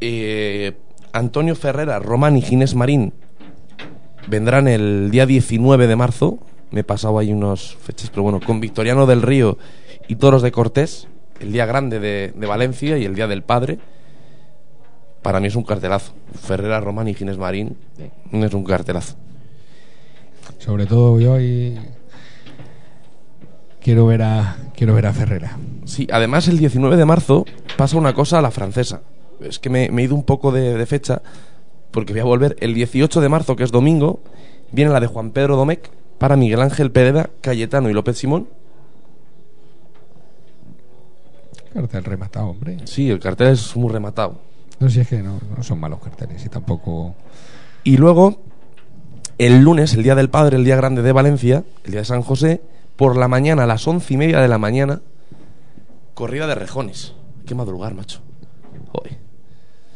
[0.02, 0.74] Eh,
[1.14, 3.14] Antonio Ferrera, Román y Ginés Marín
[4.28, 6.40] vendrán el día 19 de marzo.
[6.70, 9.58] Me he pasado ahí unas fechas, pero bueno, con Victoriano del Río
[10.08, 11.08] y toros de Cortés,
[11.40, 13.80] el día grande de, de Valencia y el día del padre.
[15.22, 16.14] Para mí es un cartelazo.
[16.40, 17.78] Ferrera, Román y Ginés Marín
[18.32, 19.16] es un cartelazo.
[20.60, 21.78] Sobre todo yo ahí
[23.82, 25.58] quiero ver a quiero ver a Ferrera.
[25.86, 27.46] Sí, además el 19 de marzo
[27.78, 29.02] pasa una cosa a la francesa.
[29.42, 31.22] Es que me, me he ido un poco de, de fecha
[31.92, 32.56] porque voy a volver.
[32.60, 34.22] El 18 de marzo, que es domingo,
[34.72, 38.48] viene la de Juan Pedro Domecq para Miguel Ángel Pereda, Cayetano y López Simón.
[41.74, 42.78] Cartel rematado, hombre.
[42.86, 44.42] Sí, el cartel es muy rematado.
[44.80, 47.16] No si es que no, no son malos carteles y tampoco.
[47.84, 48.42] Y luego,
[49.38, 52.22] el lunes, el día del padre, el día grande de Valencia, el día de San
[52.22, 52.62] José,
[52.96, 55.02] por la mañana, a las once y media de la mañana,
[56.14, 57.14] corrida de rejones.
[57.46, 58.22] Que madrugar, macho.
[58.92, 59.18] Joder.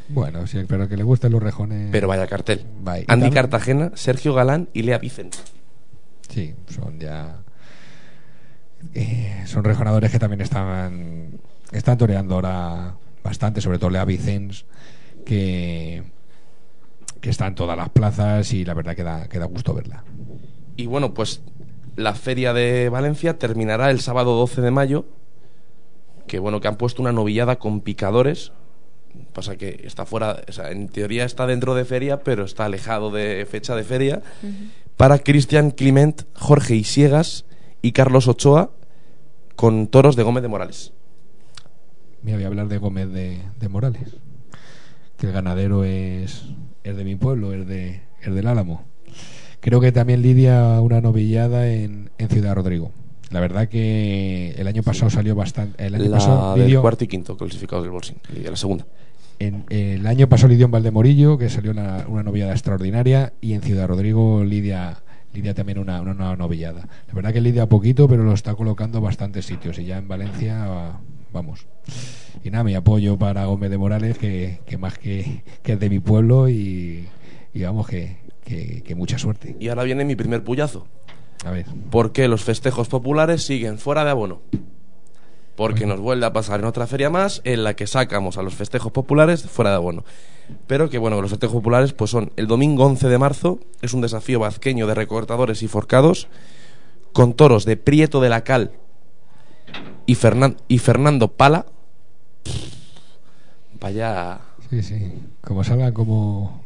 [0.09, 1.89] Bueno, sí, pero que le gusten los rejones.
[1.91, 2.65] Pero vaya cartel.
[2.85, 5.37] Andy también- Cartagena, Sergio Galán y Lea Vicente.
[6.29, 7.37] Sí, son ya.
[8.93, 11.39] eh, son rejonadores que también están.
[11.71, 14.65] Están toreando ahora bastante, sobre todo Lea Vicens,
[15.25, 16.03] que.
[17.21, 20.03] que está en todas las plazas y la verdad que da, que da gusto verla.
[20.75, 21.41] Y bueno, pues
[21.95, 25.05] la feria de Valencia terminará el sábado 12 de mayo.
[26.27, 28.51] Que bueno, que han puesto una novillada con picadores.
[29.33, 33.11] Pasa que está fuera, o sea, en teoría está dentro de feria, pero está alejado
[33.11, 34.21] de fecha de feria.
[34.95, 37.45] Para Cristian Clement, Jorge Isiegas
[37.81, 38.71] y Carlos Ochoa
[39.55, 40.93] con toros de Gómez de Morales.
[42.23, 44.15] Mira, voy a hablar de Gómez de, de Morales,
[45.17, 46.45] que el ganadero es,
[46.83, 48.83] es de mi pueblo, es, de, es del Álamo.
[49.59, 52.91] Creo que también lidia una novillada en, en Ciudad Rodrigo.
[53.29, 55.85] La verdad que el año pasado salió bastante.
[55.85, 58.85] El año La pasado del lidió- cuarto y quinto clasificados del bolsín, y la segunda.
[59.39, 63.61] en- el año pasado lidió en Valdemorillo, que salió una, una novillada extraordinaria, y en
[63.61, 64.97] Ciudad Rodrigo lidia,
[65.33, 66.87] lidia también una, una nueva novillada.
[67.07, 70.67] La verdad que lidia poquito, pero lo está colocando bastantes sitios, y ya en Valencia,
[70.67, 71.65] va- vamos.
[72.43, 75.89] Y nada, mi apoyo para Gómez de Morales, que, que más que, que es de
[75.89, 77.07] mi pueblo, y,
[77.53, 79.55] y vamos, que, que, que mucha suerte.
[79.59, 80.87] Y ahora viene mi primer puyazo.
[81.45, 81.65] A ver.
[81.89, 84.41] Porque los festejos populares siguen fuera de abono.
[85.55, 88.55] Porque nos vuelve a pasar en otra feria más en la que sacamos a los
[88.55, 90.03] festejos populares fuera de abono.
[90.67, 94.01] Pero que bueno, los festejos populares pues son el domingo 11 de marzo, es un
[94.01, 96.27] desafío vazqueño de recortadores y forcados,
[97.13, 98.71] con toros de Prieto de la Cal
[100.05, 101.65] y, Fernan- y Fernando Pala.
[103.79, 104.39] Vaya...
[104.69, 105.13] Sí, sí.
[105.41, 106.63] Como salgan como,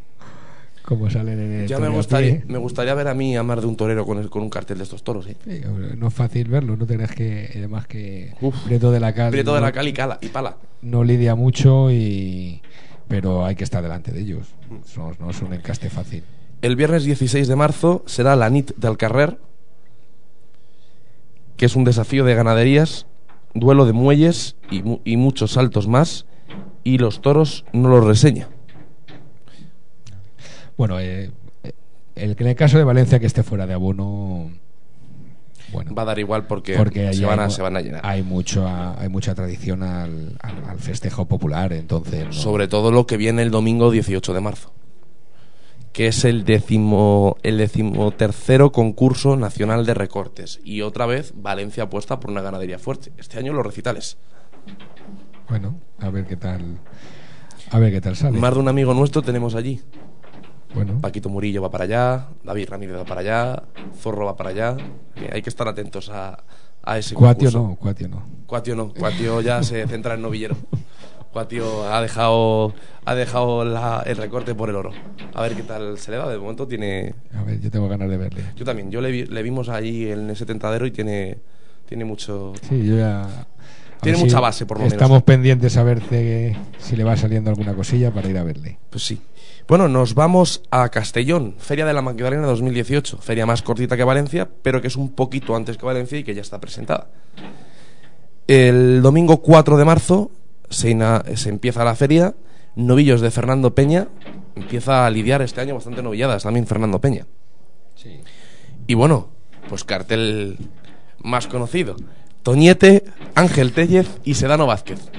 [0.84, 3.66] como salen en el Ya me gustaría, me gustaría ver a mí a más de
[3.68, 5.26] un torero con, el- con un cartel de estos toros.
[5.28, 5.36] ¿eh?
[5.44, 5.62] Sí,
[5.98, 8.36] no es fácil verlo, no tenés que, además que
[8.66, 10.58] Prieto de la Cal Prieto de la Cal y, Cala, y Pala.
[10.84, 12.62] no lidia mucho y
[13.08, 14.54] pero hay que estar delante de ellos.
[14.96, 16.24] No, no es un encaste fácil.
[16.62, 19.40] El viernes 16 de marzo será la NIT del Carrer,
[21.58, 23.06] que es un desafío de ganaderías,
[23.56, 26.28] duelo de muelles y, mu- y muchos saltos más,
[26.84, 28.48] y los toros no los reseña.
[30.78, 31.32] Bueno, eh,
[31.64, 31.72] eh,
[32.16, 34.52] el, en el caso de Valencia que esté fuera de abono,
[35.72, 38.02] bueno, Va a dar igual porque, porque se, van a, hay, se van a llenar.
[38.04, 43.08] hay mucho hay mucha tradición al, al- al festejo popular, entonces no- Sobre todo lo
[43.08, 44.72] que viene el domingo 18 de marzo,
[45.96, 50.60] que es el décimo, el decimotercero concurso nacional de recortes.
[50.62, 53.14] Y otra vez Valencia apuesta por una ganadería fuerte.
[53.18, 54.18] Este año los recitales.
[55.48, 56.80] bueno, a ver qué tal
[57.72, 58.38] a ver qué tal sale.
[58.38, 59.80] Más de un amigo nuestro tenemos allí.
[60.74, 61.00] Bueno.
[61.00, 63.64] Paquito Murillo va para allá, David Ramírez va para allá,
[63.98, 64.76] Zorro va para allá.
[65.16, 66.44] Que hay que estar atentos a,
[66.84, 67.70] a ese Cuatio concurso.
[67.70, 68.26] no, Cuatio no.
[68.46, 70.58] Cuatio no, Cuatio ya se centra en novillero.
[71.40, 74.92] Cuatio ha dejado ha dejado la- el recorte por el oro.
[75.34, 76.30] A ver qué tal se le da.
[76.30, 77.14] De momento tiene.
[77.38, 78.42] A ver, yo tengo ganas de verle.
[78.56, 78.90] Yo también.
[78.90, 81.38] Yo le, vi- le vimos allí en ese tentadero y tiene
[81.90, 82.54] tiene mucho.
[82.70, 83.28] Sí, yo ya.
[84.02, 84.94] Tiene mucha si base, por lo menos.
[84.94, 86.02] Estamos pendientes a ver
[86.80, 88.78] si le va saliendo alguna cosilla para ir a verle.
[88.90, 89.20] Pues sí.
[89.68, 93.18] Bueno, nos vamos a Castellón, Feria de la Magdalena 2018.
[93.18, 96.34] Feria más cortita que Valencia, pero que es un poquito antes que Valencia y que
[96.34, 97.10] ya está presentada.
[98.48, 100.32] El domingo 4 de marzo
[100.70, 102.36] se, ina- se empieza la feria.
[102.76, 104.08] Novillos de Fernando Peña.
[104.56, 107.26] Empieza a lidiar este año bastante novilladas también Fernando Peña.
[108.88, 109.30] Y bueno,
[109.70, 110.58] pues cartel
[111.24, 111.96] más conocido.
[112.44, 115.10] Toñete, Ángel Tellez y Sedano Vázquez.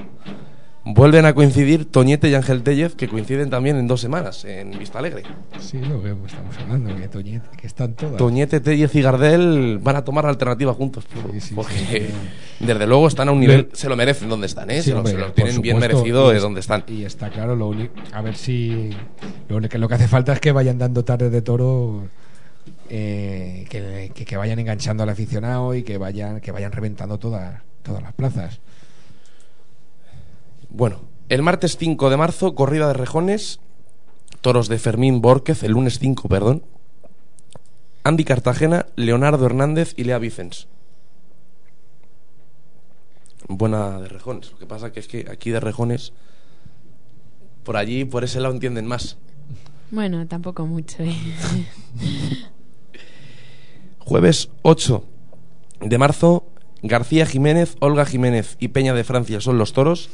[0.89, 5.01] Vuelven a coincidir Toñete y Ángel Tellez, que coinciden también en dos semanas, en Vista
[5.01, 5.25] Alegre.
[5.59, 8.17] Sí, lo que estamos hablando, que Toñete, que están todas.
[8.17, 11.05] Toñete, Tellez y Gardel van a tomar la alternativa juntos.
[11.11, 11.57] porque sí,
[12.61, 14.81] desde luego están a un nivel, se lo merecen donde están, ¿eh?
[14.81, 16.85] Se, lo, hombre, se lo por tienen bien merecido es- donde están.
[16.87, 17.75] Y está claro, lo
[18.13, 18.91] a ver si
[19.49, 22.05] lo, que, lo que hace falta es que vayan dando tardes de toro,
[22.91, 27.61] eh, que, que- que vayan enganchando al aficionado y que vayan que vayan reventando todas
[27.83, 28.61] todas las plazas.
[30.77, 31.01] Bueno,
[31.31, 33.61] el martes 5 de marzo, corrida de rejones,
[34.43, 36.65] toros de Fermín Borquez, el lunes 5, perdón.
[38.05, 40.69] Andy Cartagena, Leonardo Hernández y Lea Vicens.
[43.49, 44.53] Buena de rejones.
[44.53, 46.13] Lo que pasa que es que aquí de rejones,
[47.65, 49.17] por allí, por ese lado entienden más.
[49.91, 51.03] Bueno, tampoco mucho.
[51.03, 51.17] ¿eh?
[54.01, 55.03] Jueves 8
[55.81, 56.45] de marzo,
[56.83, 60.11] García Jiménez, Olga Jiménez y Peña de Francia son los toros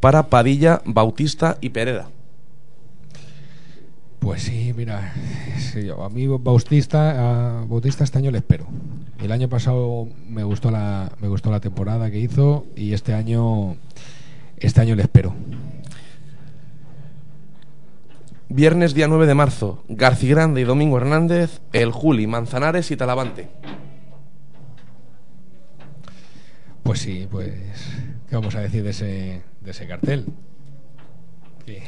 [0.00, 2.08] para Padilla, Bautista y Pereda.
[4.18, 5.14] Pues sí, mira,
[5.58, 8.66] sí, a mí Bautista, a Bautista este año le espero.
[9.22, 13.76] El año pasado me gustó la me gustó la temporada que hizo y este año
[14.56, 15.32] este año le espero.
[18.48, 23.48] Viernes día 9 de marzo, García Grande y Domingo Hernández, El Juli, Manzanares y Talavante.
[26.82, 27.52] Pues sí, pues
[28.28, 30.24] ¿qué vamos a decir de ese de ese cartel?
[31.66, 31.82] Que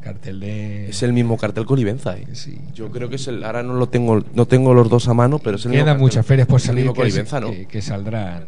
[0.00, 2.26] cartel de Es el mismo cartel con Olivenza, ¿eh?
[2.74, 5.38] Yo creo que es el ahora no lo tengo no tengo los dos a mano,
[5.38, 7.50] pero es el mismo Quedan muchas ferias por salir que, Olivenza, ¿no?
[7.50, 8.44] que- que saldrán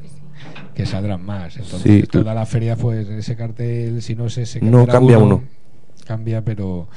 [0.74, 1.56] que saldrán más.
[1.56, 5.18] Entonces, Sí, tú- toda la feria pues ese cartel si no es ese No cambia
[5.18, 5.42] uno.
[6.06, 6.88] Cambia, pero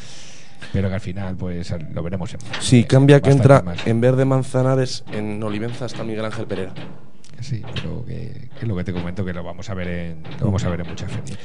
[0.74, 3.88] pero que al final pues lo veremos en Sí, cambia que bastante entra más.
[3.88, 6.74] en vez de Manzanares en Olivenza está Miguel Ángel Pereira.
[7.42, 10.46] Sí, pero que, es lo que te comento que lo vamos a ver en lo
[10.46, 11.38] vamos a ver en muchas ferias.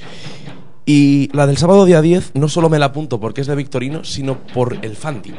[0.86, 4.04] Y la del sábado día 10 no solo me la apunto porque es de Victorino,
[4.04, 5.34] sino por el Fandi.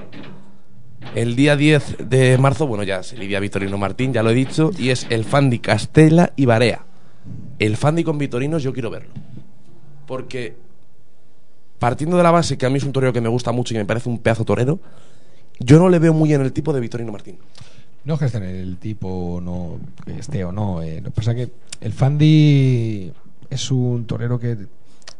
[1.15, 4.71] El día 10 de marzo, bueno, ya se lidia Victorino Martín, ya lo he dicho,
[4.77, 6.85] y es el Fandi Castela y Barea.
[7.59, 9.13] El Fandi con Victorinos yo quiero verlo.
[10.07, 10.55] Porque
[11.77, 13.77] partiendo de la base que a mí es un torero que me gusta mucho y
[13.77, 14.79] me parece un pedazo torero,
[15.59, 17.37] yo no le veo muy en el tipo de Victorino Martín.
[18.05, 21.49] No en el tipo no que esté o no, eh, lo que pasa que
[21.81, 23.11] el Fandi
[23.49, 24.57] es un torero que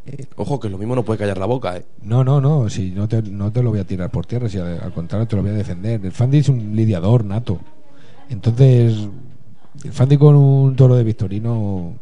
[0.05, 1.85] eh, Ojo, que lo mismo no puede callar la boca, ¿eh?
[2.03, 4.57] No, no, no, si no te, no te lo voy a tirar por tierra, si
[4.57, 6.05] al, al contrario te lo voy a defender.
[6.05, 7.59] El Fandi es un lidiador nato.
[8.29, 9.07] Entonces,
[9.83, 11.93] el Fandi con un toro de Victorino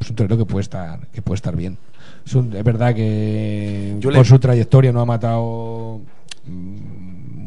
[0.00, 1.78] es un torero que puede estar, que puede estar bien.
[2.24, 6.00] Es, un- es verdad que Yo por le- su trayectoria no ha matado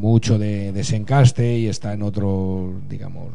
[0.03, 3.29] mucho de, de Sencaste y está en otro, digamos,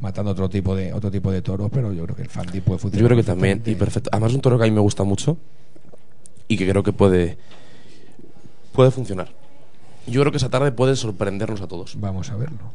[0.00, 2.80] matando otro tipo de otro tipo de toros, pero yo creo que el Fandi puede
[2.80, 3.02] funcionar.
[3.02, 4.10] Yo creo que también, y perfecto.
[4.12, 5.38] Además es un toro que a mí me gusta mucho
[6.48, 7.38] y que creo que puede,
[8.72, 9.28] puede funcionar.
[10.08, 12.00] Yo creo que esa tarde puede sorprendernos a todos.
[12.00, 12.72] Vamos a verlo.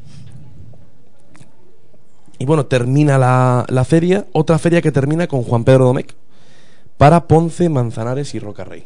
[2.40, 6.14] Y bueno, termina la, la feria, otra feria que termina con Juan Pedro Domecq
[6.98, 8.86] para Ponce, Manzanares y Rocarrey.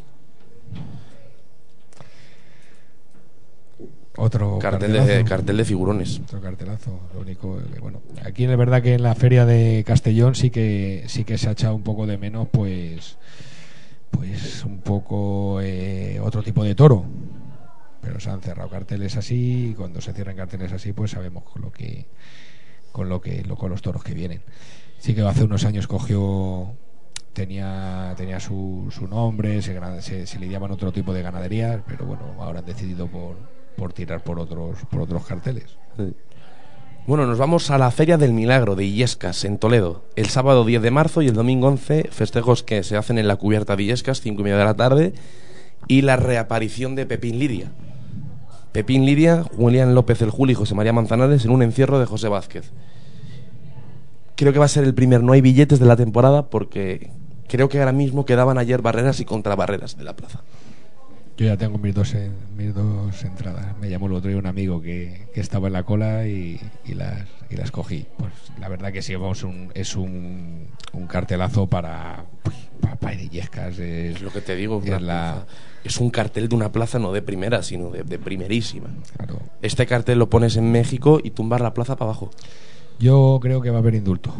[4.18, 6.20] Otro Cartel de, cartel de figurones.
[6.20, 7.00] Otro cartelazo.
[7.14, 11.04] Lo único que, bueno, aquí es verdad que en la feria de Castellón sí que
[11.06, 13.16] sí que se ha echado un poco de menos, pues,
[14.10, 17.04] pues un poco eh, otro tipo de toro.
[18.00, 21.62] Pero se han cerrado carteles así y cuando se cierran carteles así, pues sabemos con
[21.62, 22.06] lo que
[22.92, 24.42] con lo que lo- con los toros que vienen.
[24.98, 26.72] Sí que hace unos años cogió
[27.32, 32.22] tenía tenía su, su nombre, se, se, se lidiaban otro tipo de ganaderías, pero bueno,
[32.40, 33.36] ahora han decidido por,
[33.78, 35.78] por tirar por otros por otros carteles.
[37.06, 40.04] Bueno, nos vamos a la Feria del Milagro de Illescas, en Toledo.
[40.14, 43.36] El sábado 10 de marzo y el domingo 11, festejos que se hacen en la
[43.36, 45.14] cubierta de Illescas, 5 y media de la tarde,
[45.86, 47.72] y la reaparición de Pepín Lidia.
[48.72, 52.28] Pepín Lidia, Julián López el Juli y José María Manzanares en un encierro de José
[52.28, 52.72] Vázquez.
[54.36, 57.10] Creo que va a ser el primer no hay billetes de la temporada porque
[57.48, 60.42] creo que ahora mismo quedaban ayer barreras y contrabarreras de la plaza.
[61.38, 62.14] Yo ya tengo mis dos,
[62.56, 63.76] mis dos entradas.
[63.80, 66.94] Me llamó el otro día un amigo que, que estaba en la cola y, y
[66.94, 68.06] las, y las cogí.
[68.16, 72.24] Pues la verdad que sí, vamos, un, es un, un cartelazo para,
[72.80, 73.78] para, para Illescas.
[73.78, 75.46] Es, Es lo que te digo, es la-
[75.84, 78.88] es un cartel de una plaza no de primera, sino de, de primerísima.
[79.16, 79.38] Claro.
[79.62, 82.30] Este cartel lo pones en México y tumbar la plaza para abajo.
[82.98, 84.34] Yo creo que va a haber indulto.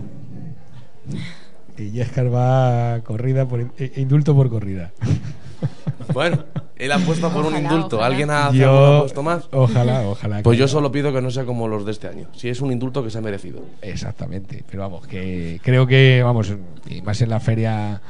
[1.79, 4.91] Illescas va corrida por eh, indulto por corrida.
[6.15, 6.43] Bueno,
[6.77, 7.97] él apuesta por un indulto.
[7.97, 8.07] ojalá.
[8.07, 9.47] ¿Alguien ha apuesto más?
[9.53, 10.43] Ojalá, ojalá.
[10.43, 12.29] Pues yo solo pido que no sea como los de este año.
[12.35, 13.61] Si es un indulto que se ha merecido.
[13.83, 16.53] Exactamente, pero vamos, que creo que, vamos,
[16.89, 18.01] y más en la feria,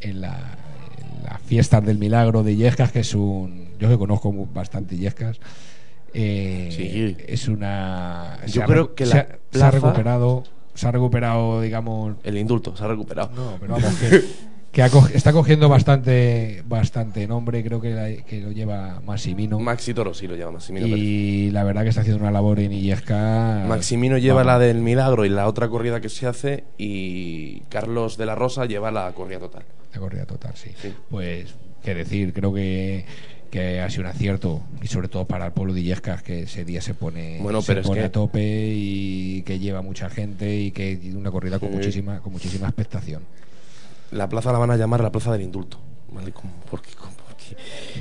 [0.00, 0.58] en la,
[0.98, 3.70] en la fiesta del milagro de Illescas, que es un.
[3.78, 5.38] Yo que conozco bastante Illescas,
[6.12, 7.16] eh, Sí.
[7.26, 8.38] es una.
[8.46, 10.44] Yo se ha creo que se la ha- se ha recuperado,
[10.74, 12.16] se ha recuperado, digamos.
[12.24, 13.30] El indulto se ha recuperado.
[13.34, 14.22] No, pero vamos, que,
[14.78, 19.58] que ha co- está cogiendo bastante bastante nombre, creo que, la- que lo lleva Massimino.
[19.58, 21.00] Maxi Toro, sí lo lleva Maximino Pérez.
[21.00, 23.64] y la verdad que está haciendo una labor en Illesca.
[23.66, 24.46] Maximino lleva Vamos.
[24.52, 28.66] la del milagro y la otra corrida que se hace y Carlos de la Rosa
[28.66, 29.64] lleva la corrida total.
[29.92, 30.70] La corrida total, sí.
[31.10, 33.04] Pues, qué decir, creo que,
[33.50, 36.64] que ha sido un acierto y sobre todo para el pueblo de Illescas que ese
[36.64, 40.08] día se pone, Bueno, se pero es pone que- a tope y que lleva mucha
[40.08, 41.74] gente y que una corrida con Sí.
[41.74, 43.22] muchísima con muchísima expectación.
[44.10, 45.78] La plaza la van a llamar la plaza del indulto.
[46.12, 46.32] ¿vale?
[46.70, 46.90] ¿Por qué?
[46.96, 47.56] ¿Por qué?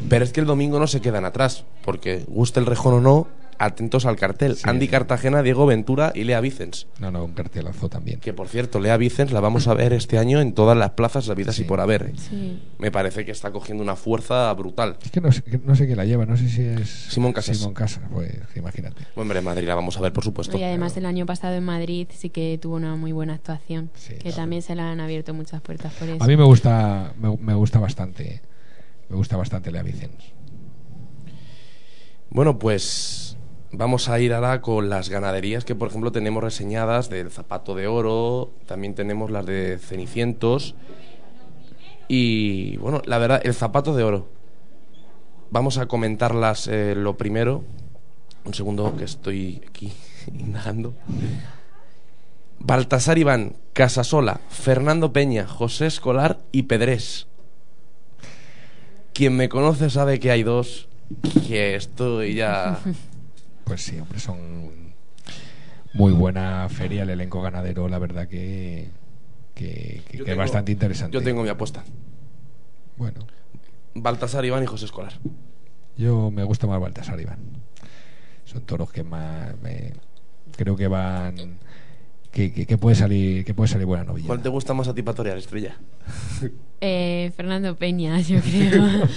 [0.09, 3.27] Pero es que el domingo no se quedan atrás, porque guste el rejón o no,
[3.59, 4.57] atentos al cartel.
[4.63, 6.87] Andy Cartagena, Diego Ventura y Lea Vicens.
[6.99, 8.19] No, no, un cartelazo también.
[8.19, 11.29] Que por cierto, Lea Vicens la vamos a ver este año en todas las plazas
[11.29, 12.03] habidas y por haber.
[12.03, 12.13] ¿eh?
[12.17, 12.61] Sí.
[12.77, 14.97] Me parece que está cogiendo una fuerza brutal.
[15.03, 17.57] Es que no sé, no sé quién la lleva, no sé si es Simón Casas.
[17.57, 19.03] Simón Casas, pues imagínate.
[19.15, 20.57] Hombre, en Madrid la vamos a ver, por supuesto.
[20.57, 23.89] Y además el año pasado en Madrid sí que tuvo una muy buena actuación,
[24.21, 26.23] que también se le han abierto muchas puertas por eso.
[26.23, 28.41] A mí me gusta me, me gusta bastante.
[29.09, 30.33] Me gusta bastante Lea Vicens.
[32.29, 33.36] Bueno, pues
[33.71, 37.87] vamos a ir ahora con las ganaderías que, por ejemplo, tenemos reseñadas del Zapato de
[37.87, 40.75] Oro, también tenemos las de Cenicientos
[42.07, 44.27] y, bueno, la verdad, el Zapato de Oro.
[45.49, 47.63] Vamos a comentarlas eh, lo primero.
[48.45, 49.91] Un segundo que estoy aquí
[50.39, 50.93] indagando.
[52.59, 57.27] Baltasar Iván, Casasola, Fernando Peña, José Escolar y Pedrés.
[59.13, 60.87] Quien me conoce sabe que hay dos
[61.47, 62.79] que estoy ya...
[63.67, 64.93] Pues sí, hombre, son
[65.93, 68.89] muy buena feria el elenco ganadero, la verdad que,
[69.55, 71.13] que, que- Yo que es tengo- bastante interesante.
[71.15, 71.83] Yo tengo mi apuesta.
[72.95, 73.27] Bueno,
[73.93, 75.13] Baltasar Iván y José Escolar.
[75.97, 77.39] yo me gusta más Baltasar Iván.
[78.45, 79.93] Son toros que más me-
[80.55, 81.57] creo que van
[82.31, 84.27] que, que- que puede salir que puede salir buena novilla.
[84.27, 85.75] ¿Cuál te gusta más a ti para torear, Estrella?
[86.79, 88.83] Eh, Fernando Peña, yo creo.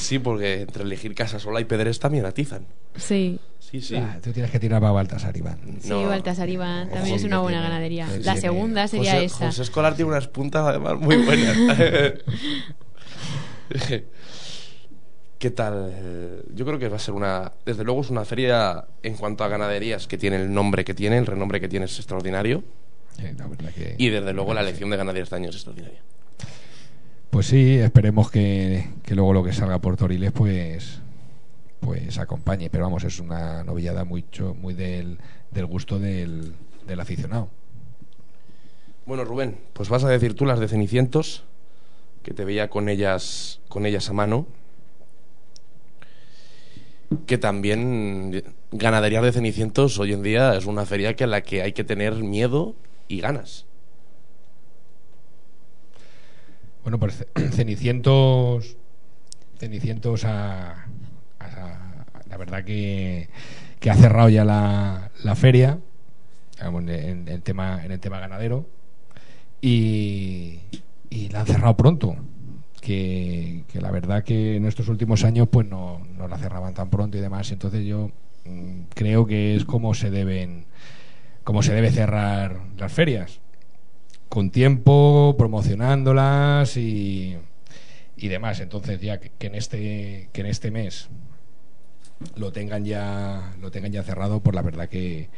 [0.00, 2.66] Sí, porque entre elegir Casasola y Pedrés también atizan.
[2.96, 3.38] sí.
[3.60, 3.94] Sí, sí.
[3.94, 5.78] Ah, tú tienes que tirar para Baltasar Iván.
[5.80, 8.08] Sí, Baltasar Iván también es una buena tiene- ganadería.
[8.24, 9.46] La segunda sería José, esa.
[9.46, 11.56] José Escolar tiene unas puntas además muy buenas.
[15.38, 16.42] ¿Qué tal?
[16.52, 17.52] Yo creo que va a ser una...
[17.64, 21.16] Desde luego es una feria en cuanto a ganaderías que tiene el nombre que tiene,
[21.18, 22.62] el renombre que tiene es extraordinario.
[23.16, 26.00] Sí, la verdad que- Y desde luego la elección de ganaderías este año es extraordinaria.
[27.30, 31.00] Pues sí, esperemos que, que luego lo que salga por Toriles pues
[31.80, 34.24] pues acompañe, pero vamos, es una novillada muy
[34.74, 35.18] del,
[35.50, 36.54] del gusto del,
[36.86, 37.48] del aficionado.
[39.06, 41.44] Bueno, Rubén, pues vas a decir tú las de Cenicientos,
[42.22, 44.46] que te veía con ellas, con ellas a mano.
[47.26, 51.62] Que también ganadería de Cenicientos hoy en día es una feria que a la que
[51.62, 52.74] hay que tener miedo
[53.08, 53.66] y ganas.
[56.82, 58.76] Bueno, pues Ce- Cenicientos
[59.58, 60.86] Cenicientos ha,
[61.38, 63.28] ha- la verdad que,
[63.90, 65.78] ha cerrado ya la, feria
[66.60, 68.66] en, el tema en el tema ganadero
[69.60, 70.60] y,
[71.30, 72.16] la han cerrado pronto
[72.80, 76.88] que, que la verdad que en estos últimos años pues no, no la cerraban tan
[76.88, 77.52] pronto y demás.
[77.52, 78.10] Entonces yo
[78.46, 80.64] mm, creo que es como se deben
[81.44, 83.40] como se debe cerrar las ferias
[84.30, 87.36] con tiempo, promocionándolas y,
[88.16, 88.60] y demás.
[88.60, 91.08] Entonces ya que, que en este que en este mes
[92.36, 95.28] lo tengan ya lo tengan ya cerrado, pues la verdad que,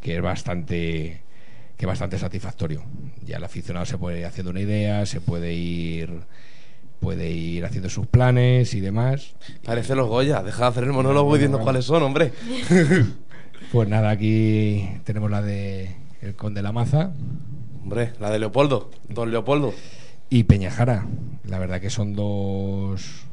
[0.00, 1.20] que es bastante
[1.76, 2.82] que es bastante satisfactorio.
[3.24, 6.22] Ya el aficionado se puede ir haciendo una idea, se puede ir
[7.00, 9.34] puede ir haciendo sus planes y demás.
[9.62, 12.32] Parece los Goya, deja de hacer el monólogo diciendo cuáles son, hombre.
[13.70, 17.12] Pues nada, aquí tenemos la de el Conde la Maza
[17.82, 19.72] Hombre, la de Leopoldo, don Leopoldo.
[20.30, 21.06] y Peñajara.
[21.44, 23.24] La verdad que son dos,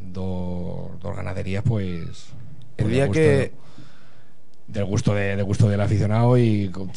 [0.00, 2.26] dos, dos ganaderías, pues.
[2.76, 3.52] El pues, día gusto que- de-
[4.68, 6.88] del gusto, de, del gusto del aficionado y con-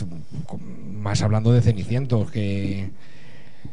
[0.46, 2.90] con- más hablando de Cenicientos, que,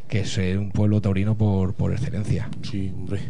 [0.09, 2.49] que es eh, un pueblo taurino por, por excelencia.
[2.63, 3.21] Sí, hombre.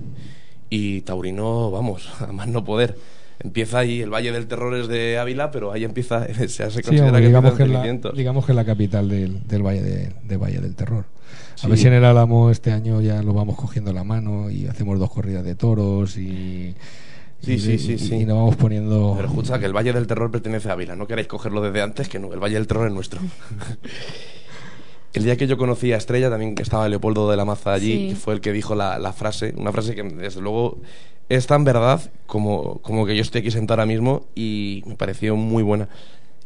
[0.70, 2.96] Y Taurino, vamos, a más no poder.
[3.44, 6.82] Empieza ahí, el Valle del Terror es de Ávila, pero ahí empieza, se, se Sí,
[6.82, 9.82] considera hombre, que digamos, que es la, digamos que es la capital del, del Valle
[9.82, 11.05] de, del Valle del Terror.
[11.55, 11.69] A Sí.
[11.69, 14.98] ver si en el Álamo este año ya lo vamos cogiendo la mano y hacemos
[14.98, 16.74] dos corridas de toros y,
[17.40, 18.14] Sí, y, sí, sí, y- sí.
[18.14, 20.94] y nos vamos poniendo Pero escucha, que el Valle del Terror pertenece a Ávila.
[20.94, 23.20] No queráis cogerlo desde antes, que no, el Valle del Terror es nuestro.
[25.14, 27.93] el día que yo conocí a Estrella, también que estaba Leopoldo de la Maza allí,
[27.93, 28.09] Sí.
[28.10, 30.78] que fue el que dijo la, la frase, una frase que desde luego
[31.28, 35.36] es tan verdad como, como que yo estoy aquí sentado ahora mismo y me pareció
[35.36, 35.89] muy buena.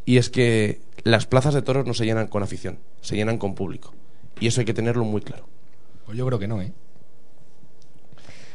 [0.05, 3.55] Y es que las plazas de toros no se llenan con afición, se llenan con
[3.55, 3.93] público.
[4.41, 5.47] Y eso hay que tenerlo muy claro.
[6.05, 6.73] Pues yo creo que no, ¿eh?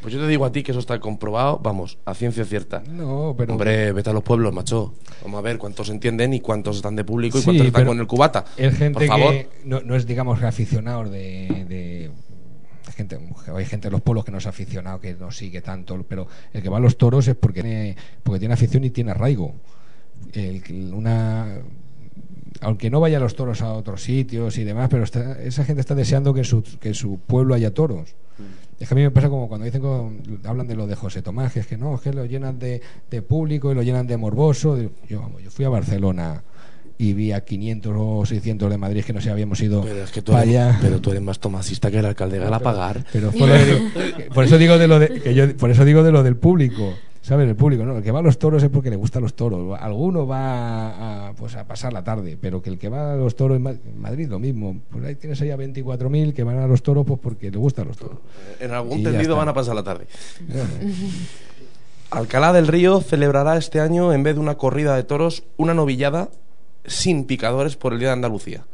[0.02, 2.82] Pues yo te digo a ti que eso está comprobado, vamos, a ciencia cierta.
[2.90, 3.54] No, pero...
[3.54, 4.96] Hombre, vete a los pueblos, macho.
[5.24, 8.00] Vamos a ver cuántos entienden y cuántos están de público y Sí, cuántos están con
[8.00, 8.46] el cubata.
[8.58, 9.32] Es gente Por favor.
[9.32, 12.12] que no, no es, digamos, aficionados de, de-
[12.96, 13.18] gente,
[13.56, 16.62] hay gente de los pueblos que no es aficionado, que no sigue tanto, pero el
[16.64, 19.54] que va a los toros es porque tiene, porque tiene afición y tiene arraigo.
[20.34, 21.60] El una,
[22.62, 25.82] aunque no vaya a los toros a otros sitios y demás, pero está- esa gente
[25.82, 28.16] está deseando que en su, que en su pueblo haya toros.
[28.82, 31.22] Es que a mí me pasa como cuando dicen con- hablan de lo de José
[31.22, 34.08] Tomás, que es que no, es que lo llenan de, de público y lo llenan
[34.08, 34.78] de morboso.
[35.08, 36.44] Yo, vamos, yo fui a Barcelona
[36.98, 40.12] y vi a 500 o 600 de Madrid que no sé, habíamos ido Pero es
[40.12, 40.78] que tú eres, allá.
[40.82, 43.06] pero tú eres más tomasista que el alcalde de Galapagar.
[43.14, 46.02] Pero fue lo de- por eso digo de lo de, que yo, por eso digo
[46.04, 46.94] de lo del público.
[47.24, 47.48] ¿Sabes?
[47.48, 47.96] El público, ¿no?
[47.98, 49.80] El que va a los toros es porque le gustan los toros.
[49.80, 53.36] Alguno va a, pues a pasar la tarde, pero que el que va a los
[53.36, 54.80] toros en Ma- en Madrid lo mismo.
[54.90, 57.88] Pues ahí tienes ahí a 24.000 que van a los toros pues porque le gustan
[57.88, 58.18] los toros.
[58.60, 60.08] En algún Y tendido van a pasar la tarde.
[62.10, 66.30] Alcalá del Río celebrará este año, en vez de una corrida de toros, una novillada
[66.86, 68.66] sin picadores por el Día de Andalucía.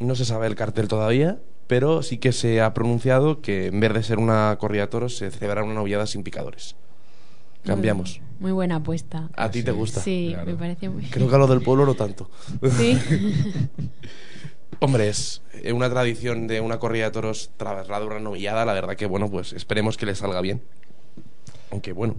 [0.00, 3.92] No se sabe el cartel todavía, pero sí que se ha pronunciado que en vez
[3.94, 6.76] de ser una corrida de toros, se celebrará una novillada sin picadores.
[7.64, 8.20] Cambiamos.
[8.40, 9.30] Muy buena apuesta.
[9.36, 10.00] ¿A ti te gusta?
[10.00, 10.46] Sí, Claro.
[10.50, 12.28] me parece muy Creo que a lo del pueblo no tanto.
[12.76, 12.98] Sí.
[14.80, 18.64] Hombre, es eh, una tradición de una corrida de toros trasladada a una novillada.
[18.66, 20.60] La verdad que, bueno, pues esperemos que le salga bien.
[21.70, 22.16] Aunque, bueno.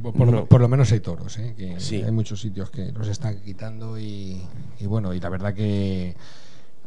[0.00, 1.54] Por, por no- lo, por lo menos hay toros, ¿eh?
[1.56, 2.02] que Sí.
[2.02, 4.42] hay muchos sitios que los están quitando y,
[4.78, 6.14] y bueno, y la verdad que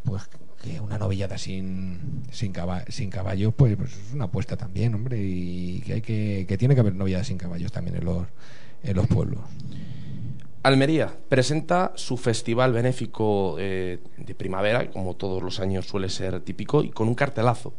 [0.05, 0.29] pues
[0.63, 5.17] que una novillada sin sin, caba- sin caballos pues, pues es una apuesta también, hombre,
[5.21, 8.25] y que hay que que tiene que haber novilladas sin caballos también en los
[8.83, 9.39] en los pueblos.
[10.61, 16.83] Almería presenta su festival benéfico eh, de primavera, como todos los años suele ser típico,
[16.83, 17.73] y con un cartelazo.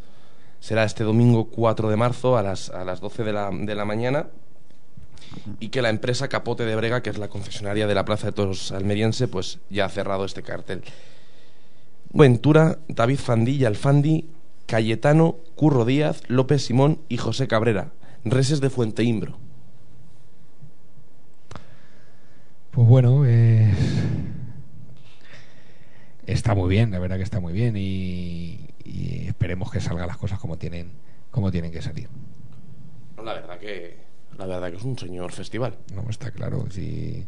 [0.61, 3.85] Será este domingo 4 de marzo a las, a las 12 de la, de la
[3.85, 4.29] mañana
[5.59, 8.33] y que la empresa Capote de Brega, que es la concesionaria de la Plaza de
[8.33, 10.83] Toros almeriense, pues ya ha cerrado este cartel.
[12.13, 14.29] Ventura, David Fandí, Alfandi,
[14.67, 17.93] Cayetano, Curro Díaz, López Simón y José Cabrera,
[18.25, 19.39] reses de Fuenteimbro.
[22.71, 23.73] Pues bueno, eh,
[26.27, 30.17] está muy bien, la verdad que está muy bien y, y esperemos que salgan las
[30.17, 30.93] cosas como tienen
[31.31, 32.09] como tienen que salir.
[33.23, 33.97] La verdad que,
[34.37, 35.77] la verdad que es un señor festival.
[35.95, 37.27] No está claro, sí,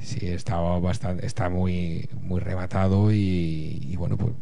[0.00, 4.32] sí está bastante, está muy, muy rematado y, bueno, pues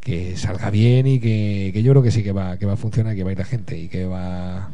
[0.00, 3.14] que salga bien y que, yo creo que sí que va, que va a funcionar,
[3.14, 4.70] que va a ir la gente y que va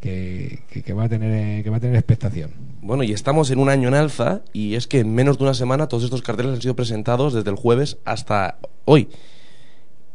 [0.00, 2.50] que, que- va a tener que va a tener expectación.
[2.80, 5.54] Bueno, y estamos en un año en alza y es que en menos de una
[5.54, 9.08] semana todos estos carteles han sido presentados desde el jueves hasta hoy.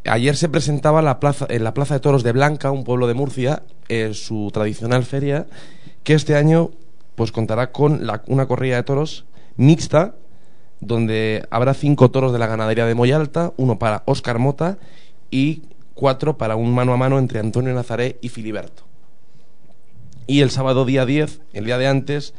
[0.05, 3.13] Ayer se presentaba la plaza, en la Plaza de Toros de Blanca, un pueblo de
[3.13, 5.47] Murcia, eh, su tradicional feria,
[6.03, 6.71] que este año
[7.17, 9.25] pues contará con la- una corrida de toros
[9.55, 10.13] mixta,
[10.81, 14.77] donde habrá cinco toros de la ganadería de Moyalta, uno para Óscar Mota
[15.31, 15.63] y
[15.95, 18.83] cuatro para un mano a mano entre Antonio Nazaré y Filiberto.
[20.27, 22.35] Y el sábado día 10, el día de antes,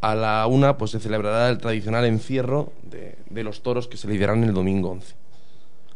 [0.00, 4.44] a la una pues se celebrará el tradicional encierro de, los toros que se lidiarán
[4.44, 5.16] el domingo 11.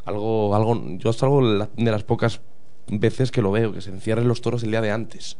[0.06, 2.40] Algo, algo, yo es algo la- de las pocas
[2.88, 5.36] veces que lo veo, que se encierren los toros el día de antes.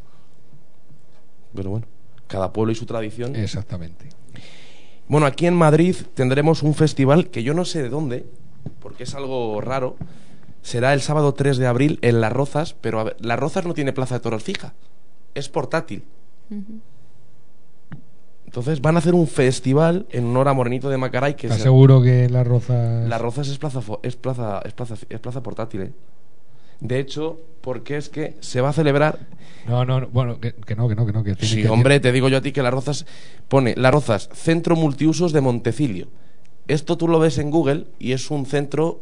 [1.57, 1.87] Pero bueno,
[2.29, 3.35] cada pueblo y su tradición.
[3.35, 4.09] Exactamente.
[5.09, 8.27] Bueno, aquí en Madrid tendremos un festival que yo no sé de dónde,
[8.81, 9.97] porque es algo raro.
[10.63, 13.75] Será el sábado 3 de abril en Las Rozas, pero a ver, Las Rozas no
[13.75, 14.75] tiene plaza de toros fija,
[15.35, 16.05] es portátil.
[18.45, 21.65] Entonces van a hacer un festival en honor a Morenito de Macaray que ¿Estás se-
[21.65, 25.43] seguro que las rozas Las Rozas es plaza fo- es plaza es plaza es plaza
[25.43, 25.93] portátil, ¿eh?
[26.81, 29.19] De hecho, porque es que se va a celebrar
[29.67, 31.69] No, no, no, bueno, que, que no, que no, que no, que tiene Sí, que-
[31.69, 33.05] hombre, te digo yo a ti que Las Rozas
[33.49, 36.09] pone Las Rozas, Centro Multiusos de Montecilio.
[36.69, 39.01] Esto tú lo ves en Google y es un centro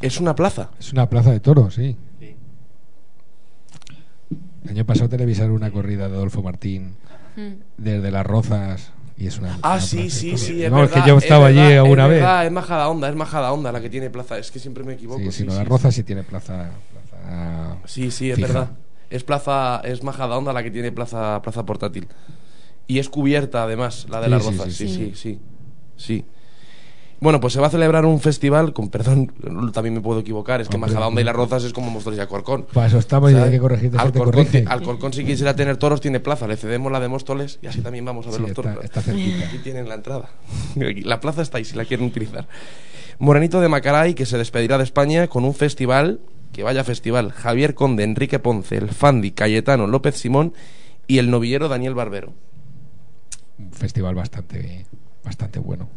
[0.00, 0.70] Es una plaza.
[0.78, 1.96] Es una plaza de toros, sí.
[4.64, 6.94] El año pasado televisaron una corrida de Adolfo Martín
[7.76, 9.58] desde Las Rozas y es una.
[9.62, 10.40] Ah, una sí, sí, toros.
[10.40, 11.04] sí, es No, es verdad.
[11.04, 12.20] que yo es estaba allí verdad, alguna es vez.
[12.20, 14.38] verdad, es Majada Onda, es Majada Onda la que tiene plaza.
[14.38, 15.18] Es que siempre me equivoco.
[15.20, 15.92] Sí, sí, no, sí, Las sí.
[15.92, 16.70] Sí tiene plaza.
[16.92, 18.48] plaza Sí, sí, es fija.
[18.48, 18.70] verdad.
[19.10, 22.06] Es plaza, es Majada Onda la que tiene plaza, plaza portátil.
[22.86, 24.72] Y es cubierta además, la de Sí, las sí, rozas.
[24.74, 25.14] sí, Sí, sí, sí.
[25.14, 25.40] sí.
[25.96, 26.24] sí.
[27.20, 29.32] Bueno, pues se va a celebrar un festival, con perdón,
[29.72, 32.22] también me puedo equivocar, es que Hombre, Majadahonda y Las Rozas es como Móstoles y
[32.22, 32.66] Alcorcón.
[32.72, 36.46] Para eso estamos y hay que te Alcorcón, Alcorcón, si quisiera tener toros, tiene plaza,
[36.46, 38.72] le cedemos la de Móstoles y así también vamos a ver Sí, los toros.
[38.74, 39.46] está- está cerquita.
[39.46, 40.30] Aquí tienen la entrada.
[40.76, 42.46] La plaza está ahí si la quieren utilizar.
[43.18, 46.20] Morenito de Macaray, que se despedirá de España con un festival,
[46.52, 50.52] que vaya festival, Javier Conde, Enrique Ponce, el Fandi, Cayetano, López Simón
[51.08, 52.32] y el novillero Daniel Barbero.
[53.58, 54.86] Un festival bastante,
[55.24, 55.88] bastante bueno.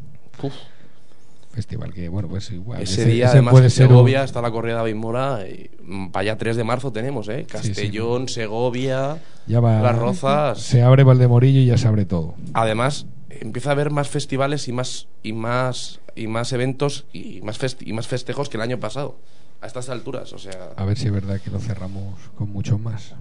[1.51, 2.81] Festival que, bueno, pues igual.
[2.81, 5.45] Ese, día, además, en Segovia está la corrida de David Mora.
[5.47, 7.45] Y, mm, para allá 3 de marzo tenemos, ¿eh?
[7.49, 10.61] Castellón, Segovia, Ya va, Las Rozas.
[10.61, 12.35] Se abre Valdemorillo y ya se abre todo.
[12.53, 17.59] Además, empieza a haber más festivales y más y más y más eventos y más
[17.81, 19.17] y más festejos que el año pasado.
[19.59, 22.79] A estas alturas, o sea, A ver si es verdad que lo cerramos con mucho
[22.79, 23.13] más.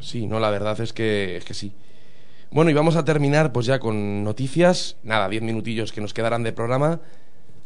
[0.00, 1.72] sí, no, la verdad es que es que sí.
[2.50, 4.96] Bueno, y vamos a terminar pues ya con noticias.
[5.02, 7.00] Nada, 10 minutillos que nos quedarán de programa.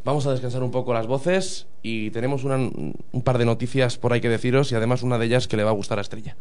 [0.04, 4.20] Vamos a descansar un poco las voces y tenemos un par de noticias por ahí
[4.20, 6.36] que deciros y además una de ellas que le va a gustar a Estrella.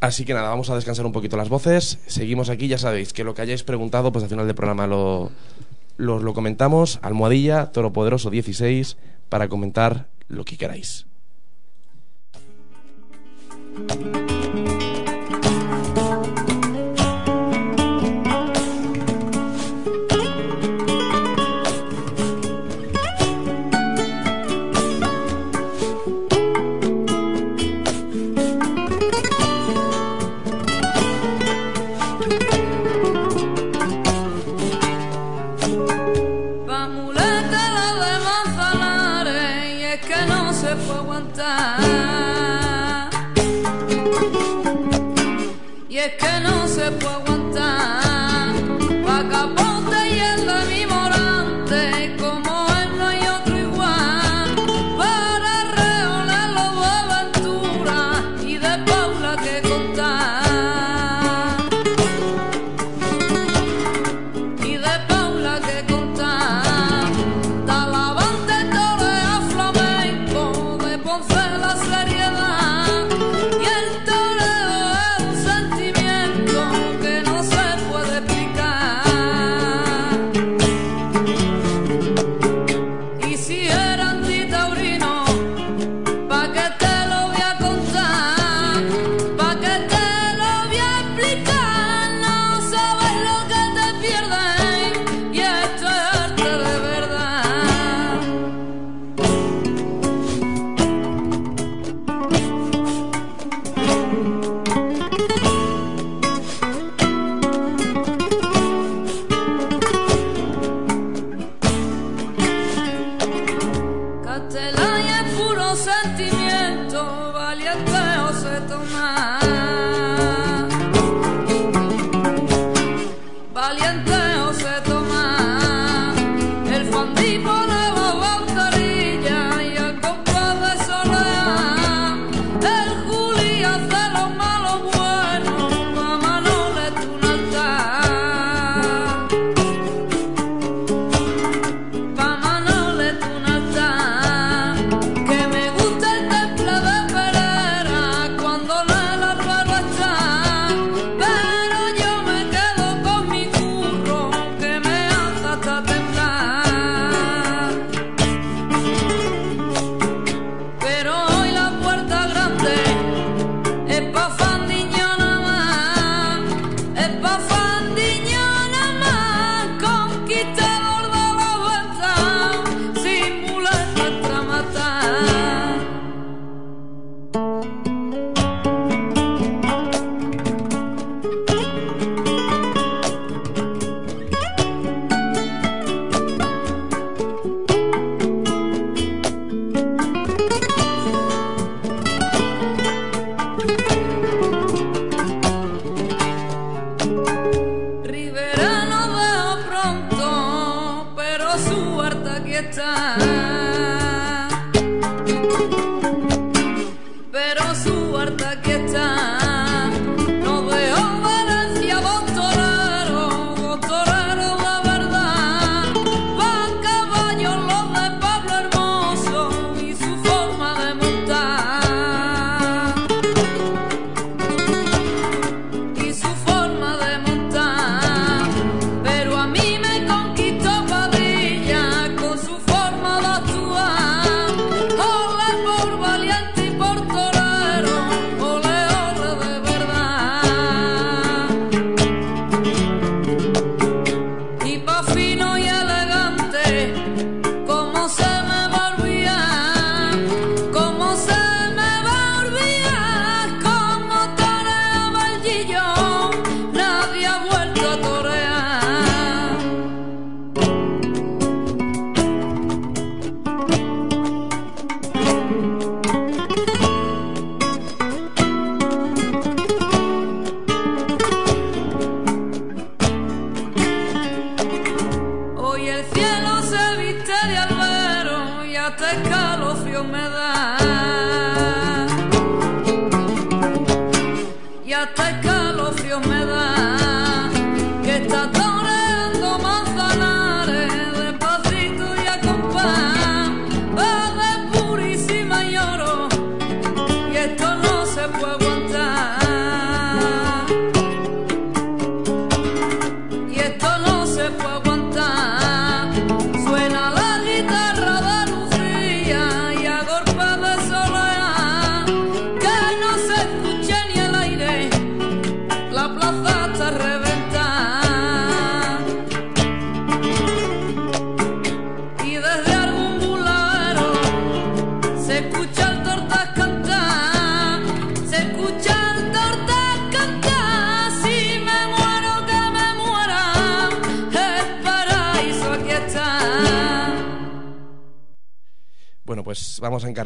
[0.00, 1.98] Así que nada, vamos a descansar un poquito las voces.
[2.06, 5.30] Seguimos aquí, ya sabéis que lo que hayáis preguntado, pues al final del programa lo,
[5.96, 6.98] lo, lo comentamos.
[7.00, 8.98] Almohadilla, Toro Poderoso 16,
[9.30, 11.06] para comentar lo que queráis.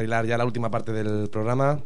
[0.00, 1.80] Encarrilar ya la última parte del programa.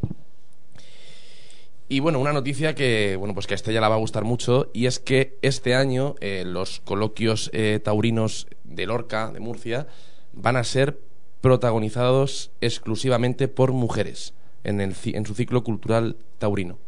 [1.88, 4.70] Y bueno, una noticia que, bueno, pues que a Estella la va a gustar mucho,
[4.72, 9.86] y es que este año eh, los coloquios eh, taurinos de Lorca, de Murcia,
[10.32, 10.98] van a ser
[11.40, 14.32] protagonizados exclusivamente por mujeres
[14.64, 16.78] en, el, en su ciclo cultural taurino.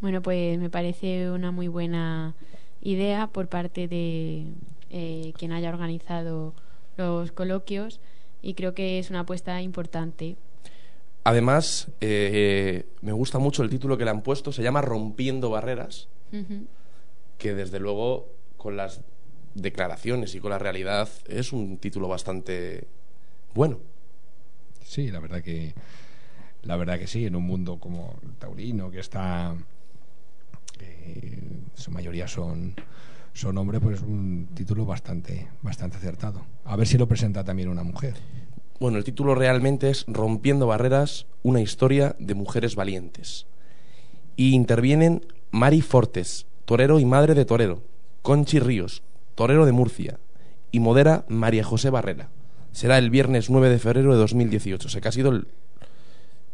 [0.00, 2.34] Bueno, pues me parece una muy buena
[2.80, 4.44] idea por parte de
[4.90, 6.54] eh, quien haya organizado
[6.96, 8.00] los coloquios
[8.46, 10.36] y creo que es una apuesta importante.
[11.24, 16.06] Además, eh, me gusta mucho el título que le han puesto, se llama Rompiendo Barreras,
[17.38, 19.00] que desde luego con las
[19.56, 22.86] declaraciones y con la realidad es un título bastante
[23.52, 23.80] bueno.
[24.84, 25.74] Sí, la verdad que
[26.62, 29.56] la verdad que sí, en un mundo como el taurino que está
[30.78, 31.40] eh,
[31.74, 32.76] su mayoría son
[33.36, 36.46] son hombres, pues es un título bastante bastante acertado.
[36.64, 38.14] A ver si lo presenta también una mujer.
[38.80, 43.46] Bueno, el título realmente es Rompiendo Barreras, una historia de mujeres valientes.
[44.36, 47.82] Y intervienen Mari Fortes, torero y madre de torero,
[48.22, 49.02] Conchi Ríos,
[49.34, 50.18] torero de Murcia,
[50.72, 52.30] y modera María José Barrera.
[52.72, 54.88] Será el viernes 9 de febrero de 2018.
[54.88, 55.48] O sea que ha sido el...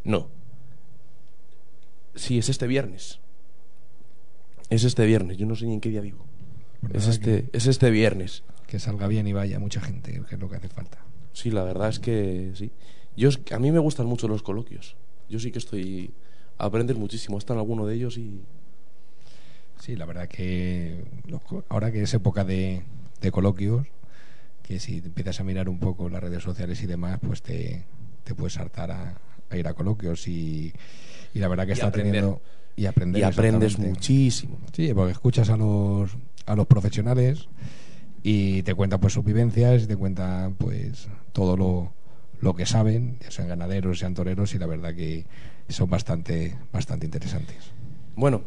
[0.04, 0.28] No.
[2.14, 3.18] Sí, es este viernes.
[4.68, 5.36] Es este viernes.
[5.36, 6.24] Yo no sé ni en qué día vivo.
[6.84, 8.42] Es ¿Verdad este, es este viernes.
[8.66, 10.98] Que salga bien y vaya mucha gente, que es lo que hace falta.
[11.32, 12.70] Sí, la verdad es que sí.
[13.16, 14.96] Yo, a mí me gustan mucho los coloquios.
[15.28, 16.12] Yo sí que estoy
[16.59, 17.38] a aprender muchísimo.
[17.38, 18.40] Está en alguno de ellos y...
[19.78, 22.82] Sí, la verdad que los ahora que es época de,
[23.20, 23.86] de coloquios,
[24.62, 27.84] que si empiezas a mirar un poco las redes sociales y demás, pues te,
[28.22, 29.18] te puedes hartar a,
[29.50, 30.72] a ir a coloquios y,
[31.34, 32.12] y la verdad que Y está aprender.
[32.12, 32.40] teniendo
[32.76, 34.59] y aprender Y aprendes muchísimo.
[34.72, 36.16] Sí, porque escuchas a los
[36.47, 37.48] a los profesionales
[38.23, 41.93] y te cuentan pues sus vivencias y te cuentan pues todo lo,
[42.40, 45.27] lo que saben, ya sean ganaderos, sean toreros y la verdad que
[45.69, 47.73] son bastante bastante interesantes.
[48.14, 48.43] Bueno,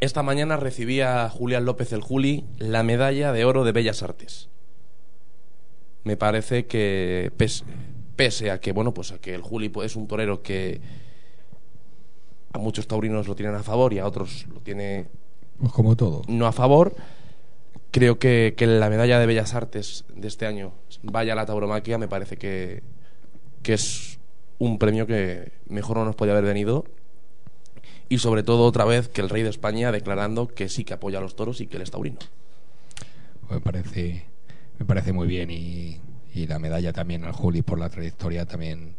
[0.00, 4.48] esta mañana recibía Julián López el Juli la medalla de oro de Bellas Artes.
[6.04, 7.64] Me parece que pese,
[8.14, 10.80] pese a que bueno, pues a que el Juli pues, es un torero que
[12.52, 15.06] a muchos taurinos lo tienen a favor y a otros lo tiene
[15.58, 16.22] Pues como todo.
[16.28, 16.94] no a favor.
[17.90, 20.72] Creo que, que la medalla de Bellas Artes de este año
[21.02, 21.96] vaya a la tauromaquia.
[21.98, 22.82] Me parece que,
[23.62, 24.18] que es
[24.58, 26.84] un premio que mejor no nos podía haber venido.
[28.08, 31.18] Y sobre todo, otra vez, que el rey de España declarando que sí que apoya
[31.18, 32.18] a los toros y que él es taurino.
[33.50, 34.26] me parece
[34.78, 36.00] me parece muy bien y,
[36.34, 38.94] y la medalla también al Juli por la trayectoria también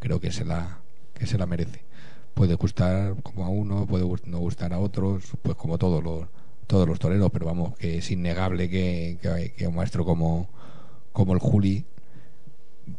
[0.00, 0.80] creo que se la
[1.14, 1.82] que se la merece
[2.34, 6.26] puede gustar como a uno puede no gustar a otros pues como todos los
[6.66, 9.18] todos los toreros pero vamos que es innegable que,
[9.56, 10.48] que, un maestro como
[11.12, 11.84] como el Juli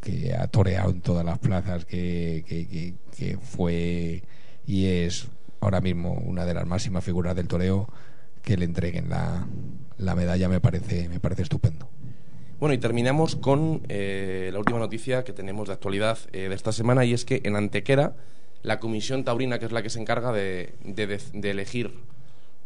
[0.01, 4.23] que ha toreado en todas las plazas que, que, que- que fue
[4.65, 5.27] y es
[5.59, 7.87] ahora mismo una de las máximas figuras del toreo
[8.41, 9.45] que le entreguen la,
[9.97, 11.87] la medalla me parece me parece estupendo.
[12.59, 16.71] Bueno, y terminamos con eh, la última noticia que tenemos de actualidad eh, de esta
[16.71, 18.15] semana y es que en Antequera
[18.63, 21.93] la comisión taurina, que es la que se encarga de, de- de- de elegir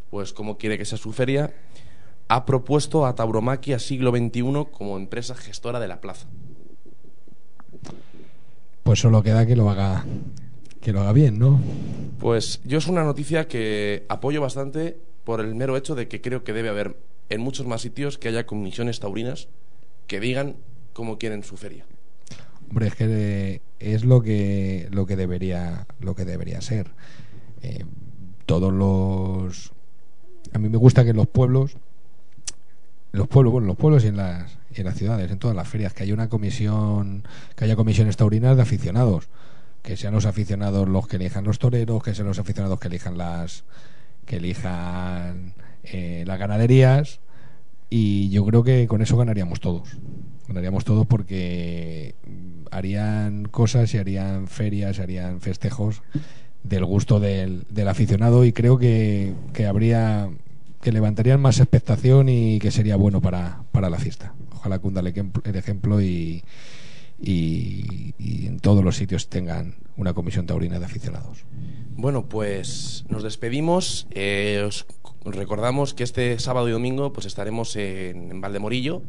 [0.09, 1.53] pues cómo quiere que sea su feria,
[2.27, 6.27] ha propuesto a Tauromaquia Siglo XXI como empresa gestora de la plaza.
[8.83, 10.05] pues solo queda que lo haga
[10.81, 11.59] que lo haga bien no
[12.19, 16.43] Pues yo es una noticia que apoyo bastante por el mero hecho de que creo
[16.43, 16.95] que debe haber
[17.29, 19.47] en muchos más sitios que haya comisiones taurinas
[20.07, 20.55] que digan
[20.93, 21.85] cómo quieren su feria.
[22.69, 26.91] Hombre es que es lo que lo que debería lo que debería ser.
[27.61, 27.85] Eh,
[28.45, 29.71] todos los
[30.53, 31.77] a mí me gusta que en los pueblos
[33.11, 35.55] los pueblos bueno en los pueblos y en las y en las ciudades en todas
[35.55, 37.23] las ferias que haya una comisión
[37.55, 39.29] que haya comisiones taurinas de aficionados
[39.81, 43.17] que sean los aficionados los que elijan los toreros que sean los aficionados que elijan
[43.17, 43.63] las
[44.25, 47.19] que elijan eh, las ganaderías
[47.89, 49.97] y yo creo que con eso ganaríamos todos
[50.47, 52.15] ganaríamos todos porque
[52.71, 56.01] harían cosas y harían ferias harían festejos
[56.63, 60.29] del gusto del, aficionado y creo que, que habría
[60.81, 65.13] que levantarían más expectación y que sería bueno para, para la fiesta ojalá cunda el,
[65.13, 66.43] ejem- el ejemplo y,
[67.21, 71.45] y, y en todos los sitios tengan una comisión taurina de aficionados
[71.97, 74.05] Bueno, pues nos despedimos.
[74.11, 74.85] Eh, os
[75.23, 79.01] recordamos que este sábado y domingo pues estaremos en, en Valdemorillo.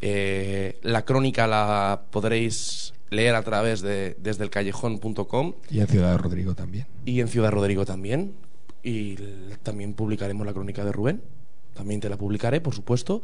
[0.00, 6.12] Eh, la crónica la podréis leer a través de desde el callejón.com Y en Ciudad
[6.12, 6.86] de Rodrigo también.
[7.04, 8.32] y en Ciudad Rodrigo también.
[8.82, 9.16] Y
[9.62, 11.20] también publicaremos la crónica de Rubén.
[11.74, 13.22] También te la publicaré, por supuesto.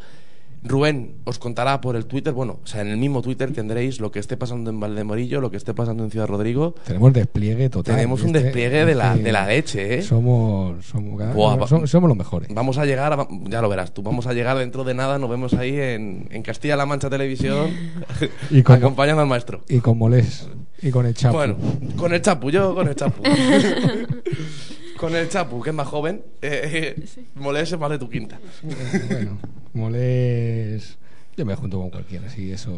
[0.66, 4.11] Rubén os contará por el Twitter, bueno, o sea, en el mismo Twitter tendréis lo
[4.11, 6.74] que esté pasando en Valdemorillo, lo que esté pasando en Ciudad Rodrigo.
[6.86, 7.95] Tenemos despliegue total.
[7.97, 10.03] Tenemos un Este- despliegue de la, este- de la leche, ¿eh?
[10.03, 12.49] Somos, somos, Buah, somos, somos los mejores.
[12.55, 15.28] Vamos a llegar, a- ya lo verás tú, vamos a llegar dentro de nada, nos
[15.28, 17.69] vemos ahí en, en Castilla-La Mancha Televisión,
[18.51, 19.61] Y acompañando al maestro.
[19.69, 20.49] Y con Molés.
[20.81, 21.36] Y con el Chapo.
[21.36, 21.57] Bueno,
[21.97, 23.23] con el Chapu, yo con el Chapu.
[25.05, 28.40] con el Chapu, que es más joven, eh, eh, Molés es más de tu quinta.
[29.10, 29.39] bueno,
[29.74, 30.97] Molés.
[31.36, 32.70] Yo me junto con cualquiera, así eso.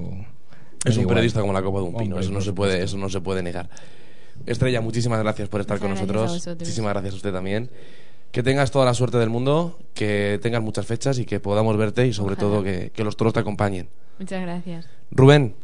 [0.85, 1.15] Es un igual.
[1.15, 3.21] periodista como la copa de un pino, Hombre, eso no se puede, eso no se
[3.21, 3.71] puede negar.
[4.45, 6.47] Estrella, muchísimas gracias por estar Muchas con nosotros.
[6.59, 7.71] Muchísimas gracias a usted también.
[8.33, 12.09] Que tengas toda la suerte del mundo, que tengas muchas fechas y que podamos verte
[12.09, 12.49] y sobre Ojalá.
[12.49, 13.89] todo que, que los toros te acompañen.
[14.19, 14.87] Muchas gracias.
[15.13, 15.55] Rubén,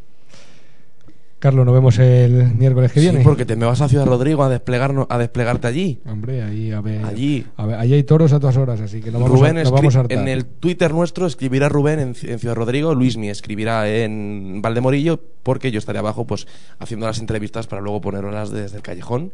[1.43, 3.25] Carlos, nos vemos el miércoles que sí, viene.
[3.25, 5.99] porque te me vas a Ciudad Rodrigo a desplegarnos, a desplegarte allí.
[6.07, 7.05] Hombre, ahí a ver.
[7.05, 7.45] Allí.
[7.57, 9.73] A ver, allí hay toros a todas horas, así que no vamos, Rubén a, escri-
[9.73, 13.91] vamos a en el Twitter nuestro escribirá Rubén en, Ci- en Ciudad Rodrigo, Luismi escribirá
[13.91, 16.47] en Valdemorillo, porque yo estaré abajo pues
[16.79, 19.33] haciendo las entrevistas para luego ponerlas desde el callejón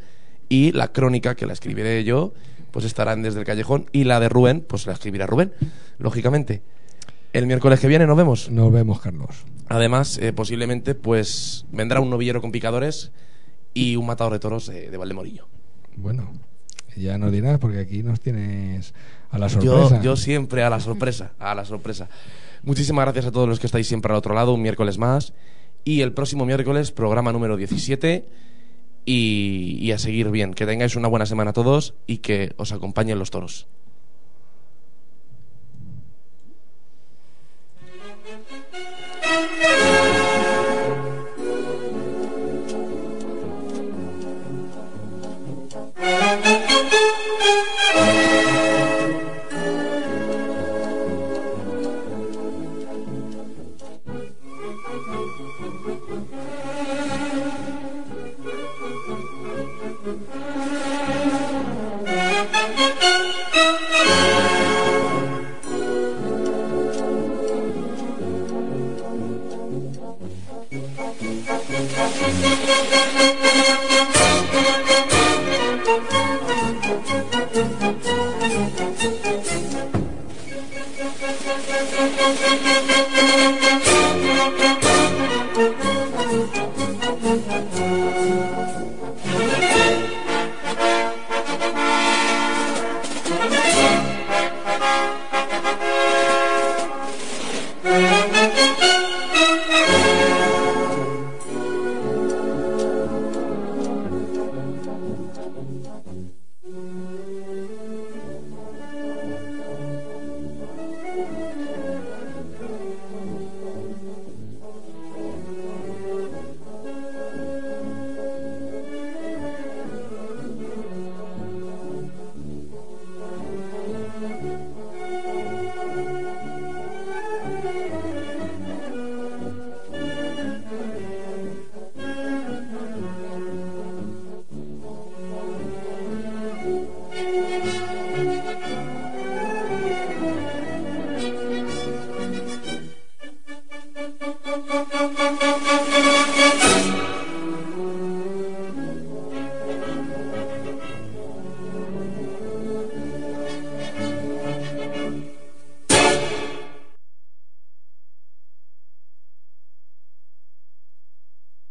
[0.48, 2.32] y la crónica que la escribiré yo
[2.70, 5.52] pues estará en desde el callejón y la de Rubén pues la escribirá Rubén,
[5.98, 6.62] lógicamente.
[7.34, 8.50] El miércoles que viene nos vemos.
[8.50, 9.44] Nos vemos, Carlos.
[9.68, 13.12] Además, eh, posiblemente pues vendrá un novillero con picadores
[13.74, 15.46] y un matador de toros eh, de Valdemorillo.
[15.96, 16.32] Bueno,
[16.96, 18.94] ya nos dirás, porque aquí nos tienes
[19.30, 20.00] a la sorpresa.
[20.00, 22.08] yo siempre a la sorpresa, a la sorpresa.
[22.62, 25.32] Muchísimas gracias a todos los que estáis siempre al otro lado, un miércoles más.
[25.84, 28.26] Y el próximo miércoles, programa número 17.
[29.04, 30.52] Y, y a seguir bien.
[30.54, 33.68] Que tengáis una buena semana todos y que os acompañen los toros.